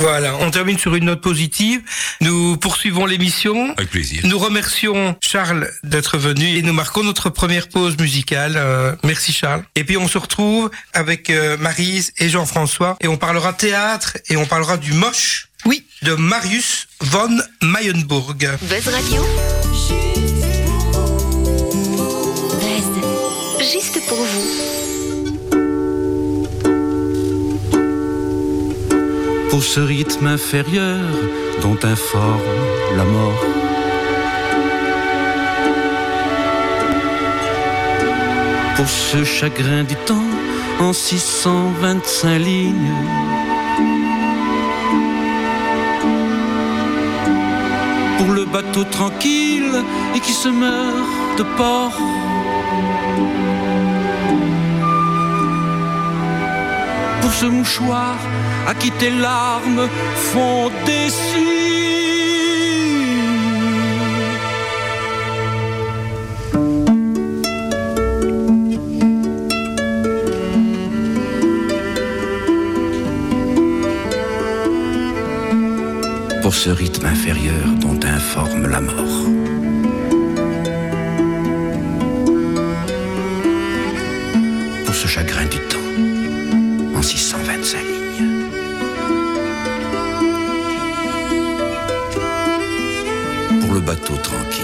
Voilà, 0.00 0.34
on 0.40 0.50
termine 0.50 0.78
sur 0.78 0.94
une 0.94 1.04
note 1.04 1.20
positive. 1.20 1.82
Nous 2.22 2.56
poursuivons 2.56 3.04
l'émission. 3.04 3.74
Avec 3.76 3.90
plaisir. 3.90 4.22
Nous 4.24 4.38
remercions 4.38 5.14
Charles 5.20 5.70
d'être 5.84 6.16
venu 6.16 6.56
et 6.56 6.62
nous 6.62 6.72
marquons 6.72 7.02
notre 7.02 7.28
première 7.28 7.68
pause 7.68 7.98
musicale. 7.98 8.54
Euh, 8.56 8.96
merci 9.04 9.32
Charles. 9.32 9.62
Et 9.76 9.84
puis 9.84 9.98
on 9.98 10.08
se 10.08 10.16
retrouve 10.16 10.70
avec 10.94 11.28
euh, 11.28 11.58
Marise 11.58 12.12
et 12.18 12.30
Jean-François 12.30 12.96
et 13.00 13.08
on 13.08 13.18
parlera 13.18 13.52
théâtre 13.52 14.16
et 14.30 14.36
on 14.36 14.46
parlera 14.46 14.78
du 14.78 14.94
moche. 14.94 15.48
Oui. 15.66 15.84
De 16.02 16.14
Marius 16.14 16.88
von 17.00 17.38
Mayenburg. 17.60 18.36
Buzz 18.62 18.88
Radio. 18.88 19.22
Buzz. 22.58 23.70
Juste 23.70 24.00
pour 24.08 24.16
vous. 24.16 24.69
Pour 29.50 29.64
ce 29.64 29.80
rythme 29.80 30.28
inférieur 30.28 31.04
dont 31.60 31.78
informe 31.82 32.40
la 32.96 33.04
mort. 33.04 33.44
Pour 38.76 38.88
ce 38.88 39.24
chagrin 39.24 39.82
du 39.82 39.96
temps 39.96 40.30
en 40.78 40.92
625 40.92 42.38
lignes. 42.38 42.94
Pour 48.18 48.32
le 48.32 48.44
bateau 48.44 48.84
tranquille 48.84 49.82
et 50.14 50.20
qui 50.20 50.32
se 50.32 50.48
meurt 50.48 51.38
de 51.38 51.44
port. 51.56 51.98
Pour 57.20 57.32
ce 57.32 57.46
mouchoir 57.46 58.16
à 58.66 58.74
qui 58.74 58.90
tes 58.92 59.10
larmes 59.10 59.88
font 60.14 60.70
des 60.86 61.08
Pour 76.42 76.54
ce 76.54 76.70
rythme 76.70 77.06
inférieur 77.06 77.68
dont 77.80 78.00
informe 78.02 78.66
la 78.66 78.80
mort. 78.80 79.39
Bateau 93.80 94.16
tranquille 94.16 94.59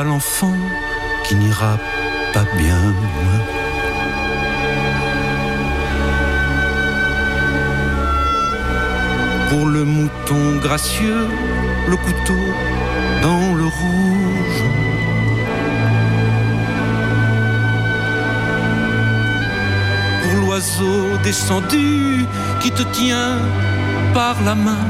cheval 0.00 0.10
enfant 0.10 0.56
qui 1.24 1.34
n'ira 1.34 1.78
pas 2.32 2.44
bien. 2.56 2.94
Pour 9.48 9.66
le 9.66 9.84
mouton 9.84 10.56
gracieux, 10.62 11.26
le 11.88 11.96
couteau 11.96 12.44
dans 13.22 13.54
le 13.54 13.64
rouge. 13.64 14.62
Pour 20.22 20.46
l'oiseau 20.46 21.16
descendu 21.24 22.26
qui 22.60 22.70
te 22.70 22.82
tient 22.82 23.38
par 24.14 24.36
la 24.44 24.54
main. 24.54 24.86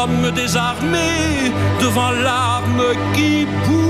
Pour 0.00 0.08
l'homme 0.08 0.30
désarmé 0.30 1.52
devant 1.80 2.10
l'arme 2.10 2.82
qui 3.14 3.46
bouge. 3.66 3.80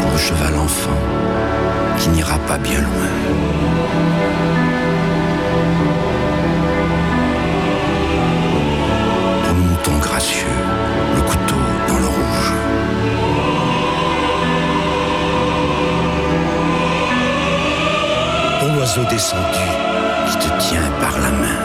Pour 0.00 0.10
le 0.12 0.18
cheval 0.18 0.56
enfant 0.56 0.90
qui 1.98 2.08
n'ira 2.10 2.38
pas 2.38 2.58
bien 2.58 2.80
loin. 2.80 3.47
Descendu 19.18 19.68
qui 20.28 20.36
te 20.38 20.50
tient 20.60 20.90
par 21.00 21.14
la 21.24 21.32
main. 21.42 21.60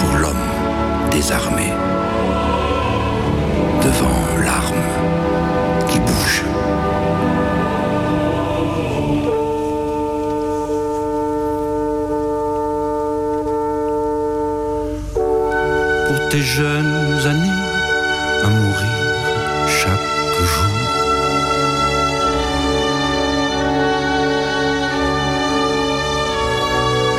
Pour 0.00 0.18
l'homme 0.20 0.48
désarmé 1.10 1.68
devant 3.84 4.20
l'arme 4.46 4.88
qui 5.88 5.98
bouge. 5.98 6.42
pour 16.06 16.28
tes 16.30 16.42
jeunes 16.42 17.26
années 17.26 17.65
à 18.44 18.48
mourir 18.48 18.98
chaque 19.66 20.36
jour. 20.52 20.76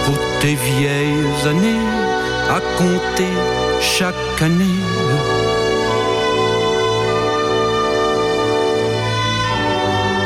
Pour 0.06 0.20
tes 0.42 0.56
vieilles 0.56 1.48
années 1.48 1.88
à 2.50 2.60
compter 2.78 3.34
chaque 3.82 4.42
année. 4.42 4.84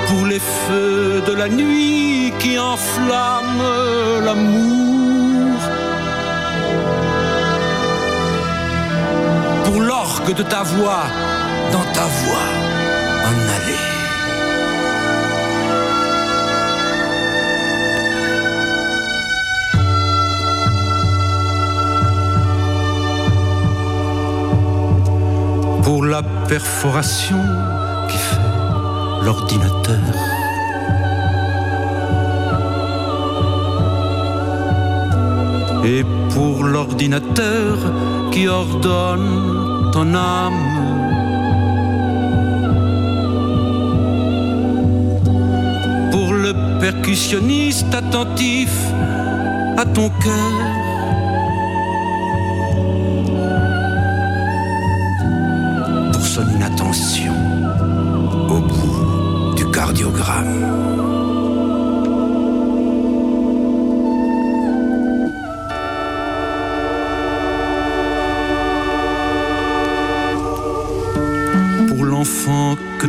Pour 0.07 0.25
les 0.25 0.39
feux 0.39 1.21
de 1.25 1.33
la 1.33 1.49
nuit 1.49 2.33
qui 2.39 2.59
enflamment 2.59 4.19
l'amour. 4.25 5.00
Pour 9.71 9.81
l'orgue 9.81 10.33
de 10.35 10.43
ta 10.43 10.63
voix, 10.63 11.03
dans 11.71 11.85
ta 11.93 12.05
voix, 12.19 12.47
en 13.29 13.35
aller. 13.55 13.87
Pour 25.83 26.05
la 26.05 26.21
perforation 26.49 27.41
qui 28.09 28.17
fait 28.17 29.25
l'ordinateur. 29.25 30.31
et 35.83 36.03
pour 36.29 36.63
l'ordinateur 36.63 37.77
qui 38.31 38.47
ordonne 38.47 39.91
ton 39.91 40.13
âme. 40.15 40.53
Pour 46.11 46.33
le 46.33 46.53
percussionniste 46.79 47.93
attentif 47.93 48.73
à 49.77 49.85
ton 49.85 50.09
cœur. 50.23 50.53
Pour 56.13 56.25
son 56.25 56.47
inattention 56.55 57.33
au 58.49 58.59
bout 58.59 59.55
du 59.55 59.69
cardiogramme. 59.71 61.30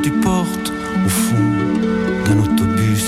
Tu 0.02 0.10
portes 0.10 0.72
au 1.06 1.08
fond 1.08 1.50
d'un 2.24 2.38
autobus. 2.38 3.06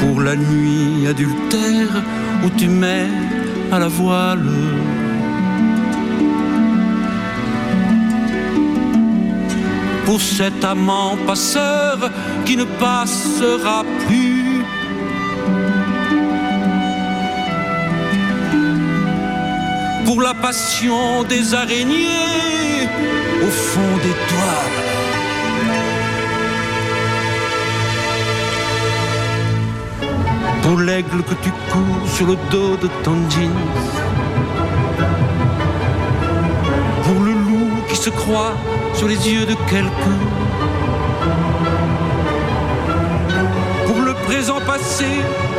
Pour 0.00 0.20
la 0.22 0.36
nuit 0.36 1.06
adultère 1.08 2.02
où 2.44 2.50
tu 2.56 2.68
mets 2.68 3.08
à 3.72 3.78
la 3.78 3.88
voile. 3.88 4.52
Pour 10.04 10.20
cet 10.20 10.64
amant 10.64 11.16
passeur 11.26 12.10
qui 12.44 12.56
ne 12.56 12.64
passera 12.64 13.84
plus. 14.06 14.45
Pour 20.06 20.22
la 20.22 20.34
passion 20.34 21.24
des 21.24 21.52
araignées 21.52 22.86
au 23.42 23.50
fond 23.50 23.96
des 24.04 24.16
toiles. 24.30 24.76
Pour 30.62 30.78
l'aigle 30.78 31.24
que 31.24 31.34
tu 31.42 31.50
cours 31.72 32.08
sur 32.08 32.26
le 32.28 32.36
dos 32.52 32.76
de 32.76 32.88
ton 33.02 33.16
jeans. 33.28 33.50
Pour 37.02 37.24
le 37.24 37.32
loup 37.32 37.70
qui 37.88 37.96
se 37.96 38.10
croit 38.10 38.54
sur 38.94 39.08
les 39.08 39.28
yeux 39.28 39.44
de 39.44 39.56
quelqu'un. 39.68 40.20
Pour 43.86 44.02
le 44.02 44.14
présent 44.28 44.60
passé 44.64 45.10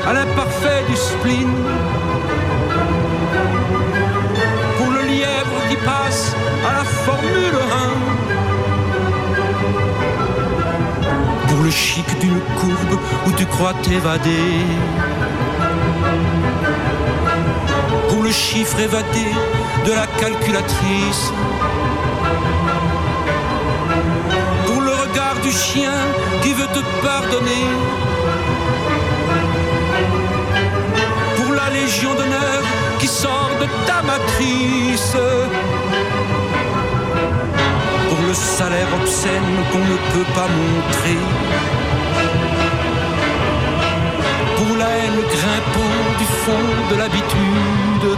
à 0.08 0.14
l'imparfait 0.14 0.86
du 0.90 0.96
spleen. 0.96 1.54
À 6.68 6.74
la 6.74 6.84
Formule 6.84 7.58
1. 11.46 11.48
Pour 11.48 11.64
le 11.64 11.72
chic 11.72 12.08
d'une 12.20 12.40
courbe 12.60 13.00
où 13.26 13.32
tu 13.32 13.46
crois 13.46 13.74
t'évader. 13.84 14.66
Pour 18.10 18.24
le 18.24 18.32
chiffre 18.32 18.80
évadé 18.80 19.28
de 19.86 19.92
la 19.94 20.08
calculatrice. 20.22 21.32
Pour 24.66 24.82
le 24.82 24.92
regard 24.92 25.38
du 25.44 25.52
chien 25.52 25.98
qui 26.42 26.54
veut 26.54 26.72
te 26.78 26.82
pardonner. 27.06 27.68
Pour 31.38 31.54
la 31.54 31.70
légion 31.70 32.14
d'honneur 32.16 32.62
qui 33.00 33.08
sort 33.08 33.52
de 33.62 33.68
ta 33.88 34.02
matrice. 34.02 35.18
Salaire 38.38 38.88
obscène 39.02 39.56
qu'on 39.72 39.80
ne 39.80 39.98
peut 40.14 40.32
pas 40.36 40.48
montrer. 40.48 41.18
Pour 44.58 44.78
la 44.78 44.90
haine 44.90 45.22
grimpant 45.36 45.96
du 46.20 46.26
fond 46.26 46.68
de 46.92 46.96
l'habitude. 46.98 48.18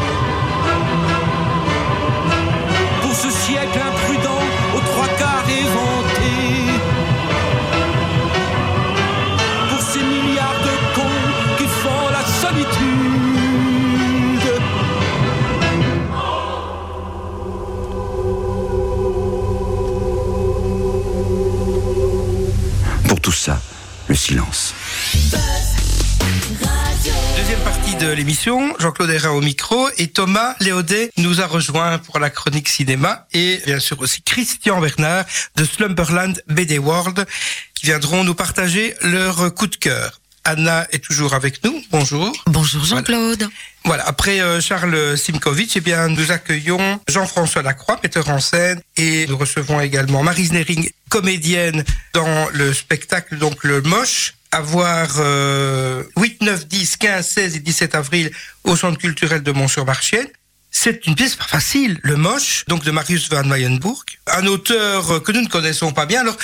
Deuxième 27.35 27.59
partie 27.61 27.95
de 27.95 28.11
l'émission, 28.11 28.75
Jean-Claude 28.77 29.09
Herra 29.09 29.33
au 29.33 29.41
micro 29.41 29.89
et 29.97 30.05
Thomas 30.07 30.55
Léodet 30.59 31.09
nous 31.17 31.41
a 31.41 31.47
rejoint 31.47 31.97
pour 31.97 32.19
la 32.19 32.29
chronique 32.29 32.69
cinéma 32.69 33.25
et 33.33 33.59
bien 33.65 33.79
sûr 33.79 33.99
aussi 33.99 34.21
Christian 34.21 34.79
Bernard 34.81 35.25
de 35.55 35.63
Slumberland 35.63 36.43
BD 36.47 36.77
World 36.77 37.25
qui 37.73 37.87
viendront 37.87 38.23
nous 38.23 38.35
partager 38.35 38.93
leur 39.01 39.51
coup 39.55 39.65
de 39.65 39.75
cœur. 39.75 40.18
Anna 40.43 40.87
est 40.91 41.03
toujours 41.03 41.33
avec 41.33 41.63
nous. 41.63 41.81
Bonjour. 41.91 42.31
Bonjour 42.47 42.83
Jean-Claude. 42.83 43.47
Voilà, 43.85 44.07
après 44.07 44.41
euh, 44.41 44.61
Charles 44.61 45.17
Simkovitch, 45.17 45.77
eh 45.77 45.81
bien, 45.81 46.09
nous 46.09 46.31
accueillons 46.31 46.99
Jean-François 47.07 47.61
Lacroix, 47.61 47.99
metteur 48.03 48.29
en 48.29 48.39
scène, 48.39 48.81
et 48.97 49.25
nous 49.27 49.37
recevons 49.37 49.79
également 49.79 50.23
Marise 50.23 50.51
Nering, 50.51 50.89
comédienne 51.09 51.83
dans 52.13 52.49
le 52.53 52.73
spectacle, 52.73 53.37
donc 53.37 53.63
le 53.63 53.81
Moche, 53.81 54.35
à 54.51 54.61
voir 54.61 55.09
euh, 55.19 56.03
8, 56.17 56.41
9, 56.41 56.67
10, 56.67 56.97
15, 56.97 57.27
16 57.27 57.55
et 57.55 57.59
17 57.59 57.95
avril 57.95 58.31
au 58.63 58.75
Centre 58.75 58.97
culturel 58.97 59.43
de 59.43 59.51
Mont-sur-Marchienne. 59.51 60.27
C'est 60.71 61.07
une 61.07 61.15
pièce 61.15 61.35
pas 61.35 61.45
facile, 61.45 61.99
Le 62.03 62.15
Moche, 62.15 62.65
donc 62.67 62.83
de 62.83 62.91
Marius 62.91 63.29
van 63.29 63.43
Mayenburg, 63.43 64.03
un 64.27 64.45
auteur 64.45 65.23
que 65.23 65.31
nous 65.31 65.41
ne 65.41 65.47
connaissons 65.47 65.91
pas 65.91 66.05
bien. 66.05 66.21
Alors, 66.21 66.37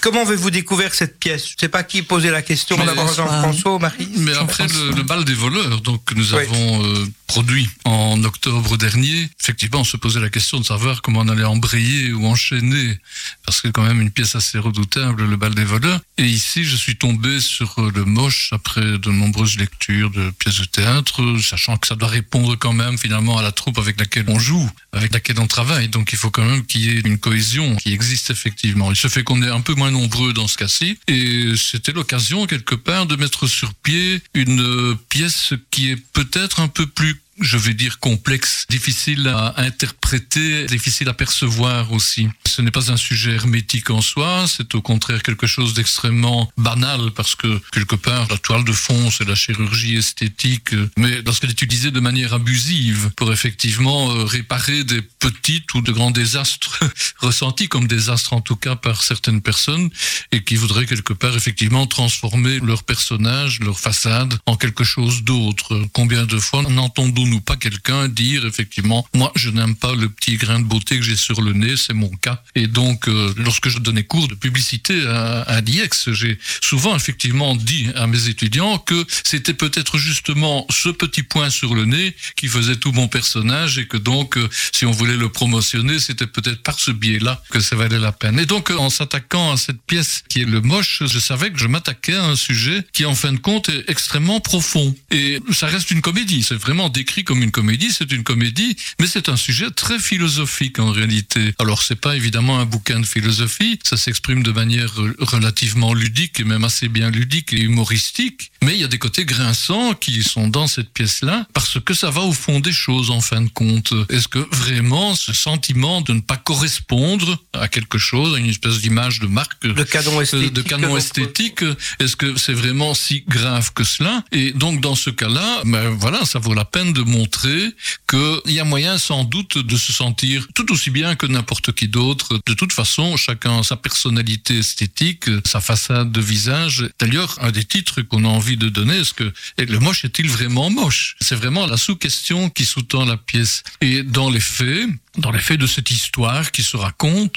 comment 0.00 0.22
avez-vous 0.22 0.50
découvert 0.50 0.94
cette 0.94 1.18
pièce? 1.18 1.46
Je 1.48 1.52
ne 1.54 1.58
sais 1.60 1.68
pas 1.68 1.82
qui 1.82 2.02
posait 2.02 2.30
la 2.30 2.42
question, 2.42 2.76
d'abord. 2.76 3.12
Jean-François 3.14 3.78
Marie 3.78 4.08
Mais 4.16 4.34
après 4.34 4.66
le, 4.66 4.90
le 4.96 5.02
bal 5.02 5.24
des 5.24 5.34
voleurs, 5.34 5.80
donc 5.80 6.04
que 6.04 6.14
nous 6.14 6.34
Oui. 6.34 6.42
avons 6.42 6.84
euh, 6.84 7.06
produit 7.26 7.68
en 7.84 8.22
octobre 8.24 8.76
dernier, 8.76 9.28
effectivement, 9.40 9.80
on 9.80 9.84
se 9.84 9.96
posait 9.96 10.20
la 10.20 10.30
question 10.30 10.58
de 10.60 10.64
savoir 10.64 11.02
comment 11.02 11.20
on 11.20 11.28
allait 11.28 11.44
embrayer 11.44 12.12
ou 12.12 12.26
enchaîner, 12.26 12.98
parce 13.44 13.60
que 13.60 13.68
quand 13.68 13.82
même 13.82 14.00
une 14.00 14.10
pièce 14.10 14.34
assez 14.34 14.58
redoutable, 14.58 15.24
le 15.24 15.36
bal 15.36 15.54
des 15.54 15.64
voleurs. 15.64 16.00
Et 16.16 16.24
ici, 16.24 16.64
je 16.64 16.76
suis 16.76 16.96
tombé 16.96 17.40
sur 17.40 17.74
euh, 17.78 17.90
le 17.94 18.04
moche 18.04 18.50
après 18.52 18.98
de 18.98 19.10
nombreuses 19.10 19.56
lectures 19.58 20.10
de 20.10 20.30
pièces 20.30 20.60
de 20.60 20.64
théâtre, 20.64 21.22
sachant 21.42 21.76
que 21.76 21.86
ça 21.86 21.94
doit 21.94 22.08
répondre 22.08 22.56
quand 22.56 22.72
même 22.72 22.98
finalement 22.98 23.38
à 23.38 23.42
la 23.42 23.52
troupe 23.52 23.78
avec 23.78 23.98
laquelle 23.98 24.24
on 24.28 24.38
joue, 24.38 24.68
avec 24.92 25.12
laquelle 25.12 25.38
on 25.40 25.46
travaille. 25.46 25.88
Donc 25.88 26.12
il 26.12 26.18
faut 26.18 26.30
quand 26.30 26.44
même 26.44 26.64
qu'il 26.66 26.82
y 26.82 26.88
ait 26.96 27.00
une 27.00 27.18
cohésion 27.18 27.76
qui 27.76 27.92
existe 27.92 28.30
effectivement. 28.30 28.90
Il 28.90 28.96
se 28.96 29.08
fait 29.08 29.22
qu'on 29.22 29.42
est 29.42 29.48
un 29.48 29.60
peu 29.60 29.74
moins 29.74 29.87
nombreux 29.90 30.32
dans 30.32 30.48
ce 30.48 30.56
cas-ci, 30.56 30.98
et 31.08 31.52
c'était 31.56 31.92
l'occasion 31.92 32.46
quelque 32.46 32.74
part 32.74 33.06
de 33.06 33.16
mettre 33.16 33.46
sur 33.46 33.74
pied 33.74 34.22
une 34.34 34.60
euh, 34.60 34.94
pièce 35.08 35.54
qui 35.70 35.90
est 35.90 35.96
peut-être 36.12 36.60
un 36.60 36.68
peu 36.68 36.86
plus 36.86 37.20
je 37.40 37.56
vais 37.56 37.74
dire 37.74 37.98
complexe, 37.98 38.66
difficile 38.68 39.28
à 39.28 39.54
interpréter, 39.60 40.66
difficile 40.66 41.08
à 41.08 41.14
percevoir 41.14 41.92
aussi. 41.92 42.28
Ce 42.46 42.62
n'est 42.62 42.70
pas 42.70 42.90
un 42.90 42.96
sujet 42.96 43.32
hermétique 43.32 43.90
en 43.90 44.00
soi, 44.00 44.46
c'est 44.48 44.74
au 44.74 44.82
contraire 44.82 45.22
quelque 45.22 45.46
chose 45.46 45.74
d'extrêmement 45.74 46.50
banal 46.56 47.10
parce 47.14 47.34
que 47.34 47.60
quelque 47.72 47.94
part 47.94 48.26
la 48.28 48.38
toile 48.38 48.64
de 48.64 48.72
fond 48.72 49.10
c'est 49.10 49.28
la 49.28 49.34
chirurgie 49.34 49.96
esthétique, 49.96 50.74
mais 50.96 51.22
lorsqu'elle 51.22 51.50
est 51.50 51.62
utilisée 51.62 51.90
de 51.90 52.00
manière 52.00 52.34
abusive 52.34 53.10
pour 53.16 53.32
effectivement 53.32 54.10
euh, 54.10 54.24
réparer 54.24 54.84
des 54.84 55.02
petites 55.02 55.72
ou 55.74 55.82
de 55.82 55.92
grands 55.92 56.10
désastres 56.10 56.80
ressentis 57.18 57.68
comme 57.68 57.86
désastres 57.86 58.32
en 58.32 58.40
tout 58.40 58.56
cas 58.56 58.76
par 58.76 59.02
certaines 59.02 59.42
personnes 59.42 59.90
et 60.32 60.42
qui 60.42 60.56
voudraient 60.56 60.86
quelque 60.86 61.12
part 61.12 61.36
effectivement 61.36 61.86
transformer 61.86 62.58
leur 62.60 62.82
personnage, 62.82 63.60
leur 63.60 63.78
façade 63.78 64.38
en 64.46 64.56
quelque 64.56 64.84
chose 64.84 65.22
d'autre. 65.22 65.86
Combien 65.92 66.24
de 66.26 66.38
fois 66.38 66.62
n'entendons 66.62 67.27
entendons-nous 67.28 67.40
pas 67.40 67.56
quelqu'un 67.56 68.08
dire 68.08 68.46
effectivement, 68.46 69.06
moi 69.14 69.32
je 69.34 69.50
n'aime 69.50 69.76
pas 69.76 69.94
le 69.94 70.08
petit 70.08 70.36
grain 70.36 70.60
de 70.60 70.64
beauté 70.64 70.96
que 70.96 71.02
j'ai 71.02 71.16
sur 71.16 71.40
le 71.40 71.52
nez, 71.52 71.76
c'est 71.76 71.94
mon 71.94 72.08
cas. 72.08 72.42
Et 72.54 72.66
donc, 72.66 73.08
euh, 73.08 73.32
lorsque 73.36 73.68
je 73.68 73.78
donnais 73.78 74.04
cours 74.04 74.28
de 74.28 74.34
publicité 74.34 75.06
à, 75.06 75.42
à 75.42 75.60
l'IEX, 75.60 76.10
j'ai 76.12 76.38
souvent 76.62 76.96
effectivement 76.96 77.54
dit 77.56 77.88
à 77.94 78.06
mes 78.06 78.28
étudiants 78.28 78.78
que 78.78 79.06
c'était 79.24 79.54
peut-être 79.54 79.98
justement 79.98 80.66
ce 80.70 80.88
petit 80.88 81.22
point 81.22 81.50
sur 81.50 81.74
le 81.74 81.84
nez 81.84 82.14
qui 82.36 82.48
faisait 82.48 82.76
tout 82.76 82.92
mon 82.92 83.08
personnage 83.08 83.78
et 83.78 83.86
que 83.86 83.96
donc, 83.96 84.36
euh, 84.36 84.48
si 84.72 84.86
on 84.86 84.90
voulait 84.90 85.16
le 85.16 85.28
promotionner, 85.28 85.98
c'était 85.98 86.26
peut-être 86.26 86.62
par 86.62 86.78
ce 86.78 86.90
biais-là 86.90 87.42
que 87.50 87.60
ça 87.60 87.76
valait 87.76 87.98
la 87.98 88.12
peine. 88.12 88.38
Et 88.38 88.46
donc, 88.46 88.70
euh, 88.70 88.76
en 88.76 88.90
s'attaquant 88.90 89.52
à 89.52 89.56
cette 89.56 89.82
pièce 89.82 90.22
qui 90.28 90.42
est 90.42 90.44
le 90.44 90.60
moche, 90.60 91.02
je 91.04 91.18
savais 91.18 91.50
que 91.50 91.58
je 91.58 91.66
m'attaquais 91.66 92.14
à 92.14 92.24
un 92.24 92.36
sujet 92.36 92.84
qui, 92.92 93.04
en 93.04 93.14
fin 93.14 93.32
de 93.32 93.38
compte, 93.38 93.68
est 93.68 93.84
extrêmement 93.88 94.40
profond. 94.40 94.94
Et 95.10 95.40
ça 95.52 95.66
reste 95.66 95.90
une 95.90 96.00
comédie. 96.00 96.42
C'est 96.42 96.54
vraiment 96.54 96.88
décrit 96.88 97.17
comme 97.24 97.42
une 97.42 97.50
comédie. 97.50 97.90
C'est 97.92 98.10
une 98.12 98.24
comédie, 98.24 98.76
mais 99.00 99.06
c'est 99.06 99.28
un 99.28 99.36
sujet 99.36 99.70
très 99.70 99.98
philosophique 99.98 100.78
en 100.78 100.90
réalité. 100.90 101.54
Alors, 101.58 101.82
c'est 101.82 102.00
pas 102.00 102.16
évidemment 102.16 102.58
un 102.60 102.64
bouquin 102.64 103.00
de 103.00 103.06
philosophie. 103.06 103.78
Ça 103.82 103.96
s'exprime 103.96 104.42
de 104.42 104.52
manière 104.52 104.92
relativement 105.18 105.94
ludique 105.94 106.40
et 106.40 106.44
même 106.44 106.64
assez 106.64 106.88
bien 106.88 107.10
ludique 107.10 107.52
et 107.52 107.60
humoristique. 107.60 108.50
Mais 108.62 108.74
il 108.74 108.80
y 108.80 108.84
a 108.84 108.88
des 108.88 108.98
côtés 108.98 109.24
grinçants 109.24 109.94
qui 109.94 110.22
sont 110.22 110.48
dans 110.48 110.66
cette 110.66 110.90
pièce-là 110.92 111.46
parce 111.52 111.78
que 111.80 111.94
ça 111.94 112.10
va 112.10 112.22
au 112.22 112.32
fond 112.32 112.60
des 112.60 112.72
choses 112.72 113.10
en 113.10 113.20
fin 113.20 113.40
de 113.40 113.48
compte. 113.48 113.92
Est-ce 114.10 114.28
que 114.28 114.38
vraiment 114.52 115.14
ce 115.14 115.32
sentiment 115.32 116.00
de 116.00 116.12
ne 116.12 116.20
pas 116.20 116.36
correspondre 116.36 117.38
à 117.52 117.68
quelque 117.68 117.98
chose, 117.98 118.34
à 118.34 118.38
une 118.38 118.48
espèce 118.48 118.80
d'image 118.80 119.20
de 119.20 119.26
marque, 119.26 119.64
Le 119.64 119.84
canon 119.84 120.18
euh, 120.18 120.22
esthétique. 120.22 120.52
de 120.52 120.62
canon 120.62 120.96
esthétique, 120.96 121.64
est-ce 122.00 122.16
que 122.16 122.36
c'est 122.36 122.52
vraiment 122.52 122.94
si 122.94 123.24
grave 123.28 123.72
que 123.74 123.84
cela? 123.84 124.24
Et 124.32 124.52
donc 124.52 124.80
dans 124.80 124.94
ce 124.94 125.10
cas-là, 125.10 125.62
ben 125.64 125.88
voilà, 125.90 126.24
ça 126.24 126.38
vaut 126.38 126.54
la 126.54 126.64
peine 126.64 126.92
de 126.92 127.02
montrer 127.08 127.74
qu'il 128.08 128.52
y 128.52 128.60
a 128.60 128.64
moyen 128.64 128.98
sans 128.98 129.24
doute 129.24 129.58
de 129.58 129.76
se 129.76 129.92
sentir 129.92 130.46
tout 130.54 130.70
aussi 130.72 130.90
bien 130.90 131.16
que 131.16 131.26
n'importe 131.26 131.72
qui 131.72 131.88
d'autre. 131.88 132.40
De 132.46 132.54
toute 132.54 132.72
façon, 132.72 133.16
chacun 133.16 133.58
a 133.58 133.62
sa 133.62 133.76
personnalité 133.76 134.58
esthétique, 134.58 135.28
sa 135.44 135.60
façade 135.60 136.12
de 136.12 136.20
visage. 136.20 136.88
D'ailleurs, 136.98 137.36
un 137.40 137.50
des 137.50 137.64
titres 137.64 138.02
qu'on 138.02 138.24
a 138.24 138.28
envie 138.28 138.56
de 138.56 138.68
donner, 138.68 138.98
est-ce 138.98 139.14
que 139.14 139.32
le 139.58 139.78
moche 139.78 140.04
est-il 140.04 140.28
vraiment 140.28 140.70
moche? 140.70 141.16
C'est 141.20 141.34
vraiment 141.34 141.66
la 141.66 141.76
sous-question 141.76 142.50
qui 142.50 142.64
sous-tend 142.64 143.04
la 143.04 143.16
pièce. 143.16 143.62
Et 143.80 144.02
dans 144.02 144.30
les 144.30 144.40
faits, 144.40 144.88
dans 145.18 145.30
les 145.32 145.38
faits 145.40 145.58
de 145.60 145.66
cette 145.66 145.90
histoire 145.90 146.50
qui 146.50 146.62
se 146.62 146.76
raconte, 146.76 147.34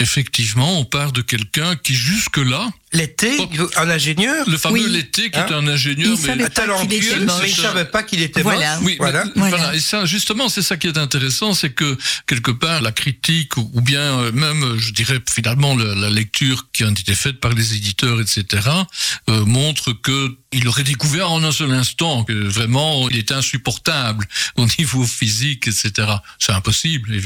effectivement, 0.00 0.78
on 0.80 0.84
part 0.84 1.12
de 1.12 1.22
quelqu'un 1.22 1.76
qui 1.76 1.94
jusque-là, 1.94 2.70
L'été, 2.92 3.32
Oh. 3.40 3.48
un 3.76 3.90
ingénieur, 3.90 4.48
le 4.48 4.56
fameux 4.56 4.84
Oui. 4.84 4.88
L'été 4.88 5.28
qui 5.28 5.36
Hein 5.40 5.46
est 5.48 5.52
un 5.52 5.66
ingénieur, 5.66 6.16
Il 6.16 6.36
mais 6.36 6.48
talentueux, 6.48 6.94
était 6.94 7.18
mais 7.18 7.32
il 7.48 7.52
savait 7.56 7.86
pas 7.86 8.04
qu'il 8.04 8.22
était 8.22 8.40
Voilà. 8.40 8.76
moche. 8.76 8.84
Oui, 8.86 8.96
Voilà. 9.00 9.24
mais- 9.24 9.32
Voilà. 9.34 9.56
voilà. 9.56 9.74
Et 9.74 9.80
ça, 9.80 10.04
justement, 10.04 10.48
c'est 10.48 10.62
ça 10.62 10.76
qui 10.76 10.86
est 10.86 10.96
intéressant, 10.96 11.54
c'est 11.54 11.70
que 11.72 11.98
quelque 12.28 12.52
part 12.52 12.82
la 12.82 12.92
critique 12.92 13.56
ou 13.56 13.80
bien 13.80 14.20
euh, 14.20 14.30
même, 14.30 14.76
je 14.78 14.92
dirais 14.92 15.18
finalement 15.28 15.74
la, 15.76 15.96
la 15.96 16.08
lecture 16.08 16.68
qui 16.72 16.84
a 16.84 16.88
été 16.88 17.16
faite 17.16 17.40
par 17.40 17.50
les 17.52 17.74
éditeurs, 17.74 18.20
etc., 18.20 18.44
euh, 19.28 19.44
montre 19.44 19.92
que 19.92 20.36
il 20.52 20.68
aurait 20.68 20.84
découvert 20.84 21.32
en 21.32 21.42
un 21.42 21.50
seul 21.50 21.72
instant 21.72 22.22
que 22.22 22.32
vraiment 22.32 23.08
il 23.10 23.16
était 23.16 23.34
insupportable 23.34 24.24
au 24.54 24.66
niveau 24.78 25.04
physique, 25.04 25.66
etc. 25.66 25.90
C'est 26.38 26.52
impossible, 26.52 27.12
évidemment. 27.12 27.23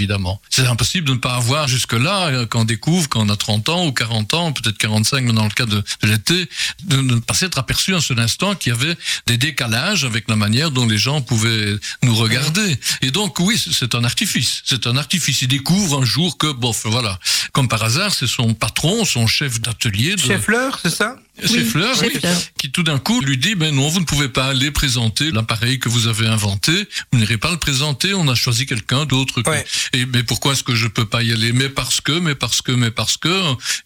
C'est 0.51 0.67
impossible 0.67 1.07
de 1.09 1.13
ne 1.15 1.19
pas 1.19 1.35
avoir 1.35 1.67
jusque-là, 1.69 2.29
euh, 2.29 2.47
quand 2.47 2.61
on 2.61 2.65
découvre, 2.65 3.09
quand 3.09 3.21
on 3.25 3.29
a 3.29 3.37
30 3.37 3.69
ans 3.69 3.87
ou 3.87 3.93
40 3.93 4.35
ans, 4.35 4.53
peut-être 4.53 4.79
45 4.79 5.33
dans 5.33 5.45
le 5.45 5.51
cas 5.51 5.67
de, 5.67 5.83
l'été, 6.03 6.49
de 6.85 6.97
ne 6.97 7.17
pas 7.17 7.35
s'être 7.35 7.59
aperçu 7.59 7.95
un 7.95 8.01
seul 8.01 8.19
instant 8.21 8.55
qu'il 8.55 8.73
y 8.73 8.75
avait 8.75 8.97
des 9.27 9.37
décalages 9.39 10.05
avec 10.05 10.29
la 10.29 10.37
manière 10.37 10.71
dont 10.71 10.87
les 10.87 10.99
gens 10.99 11.21
pouvaient 11.21 11.77
nous 12.03 12.15
regarder. 12.15 12.79
Et 13.03 13.11
donc, 13.11 13.39
oui, 13.41 13.59
c'est 13.59 13.95
un 13.95 14.05
artifice. 14.05 14.63
C'est 14.65 14.87
un 14.87 14.97
artifice. 14.97 15.43
Il 15.43 15.49
découvre 15.49 16.01
un 16.03 16.05
jour 16.05 16.39
que, 16.39 16.53
bof, 16.53 16.83
voilà. 16.87 17.19
Comme 17.53 17.69
par 17.69 17.83
hasard, 17.83 18.13
c'est 18.15 18.27
son 18.27 18.55
patron, 18.55 19.05
son 19.05 19.27
chef 19.27 19.61
d'atelier. 19.61 20.15
de- 20.17 20.21
Chef 20.21 20.43
Fleur, 20.45 20.79
c'est 20.83 20.91
ça? 20.95 21.17
Chef 21.43 21.51
Oui, 21.53 21.65
Fleur, 21.65 21.97
oui, 22.03 22.11
Fleur. 22.19 22.37
qui 22.59 22.71
tout 22.71 22.83
d'un 22.83 22.99
coup 22.99 23.21
lui 23.21 23.37
dit, 23.37 23.55
ben 23.55 23.75
non, 23.75 23.89
vous 23.89 24.01
ne 24.01 24.05
pouvez 24.05 24.29
pas 24.29 24.47
aller 24.47 24.71
présenter 24.71 25.31
l'appareil 25.31 25.79
que 25.79 25.89
vous 25.89 26.07
avez 26.09 26.27
inventé, 26.27 26.73
vous 27.13 27.19
n'irez 27.19 27.39
pas 27.39 27.51
le 27.51 27.59
présenter, 27.59 28.15
on 28.15 28.27
a 28.29 28.35
choisi 28.35 28.67
quelqu'un 28.67 29.05
d'autre. 29.05 29.43
que- 29.43 29.49
Ouais. 29.51 29.65
Et 29.93 30.05
mais 30.07 30.23
pourquoi 30.23 30.53
est-ce 30.53 30.63
que 30.65 30.75
je 30.75 30.89
peux 30.89 31.05
pas 31.07 31.23
y 31.23 31.33
aller? 31.33 31.53
Mais 31.53 31.69
parce 31.69 32.01
que, 32.01 32.13
mais 32.13 32.35
parce 32.35 32.61
que, 32.63 32.73
mais 32.73 32.91
parce 32.91 33.17
que, 33.17 33.29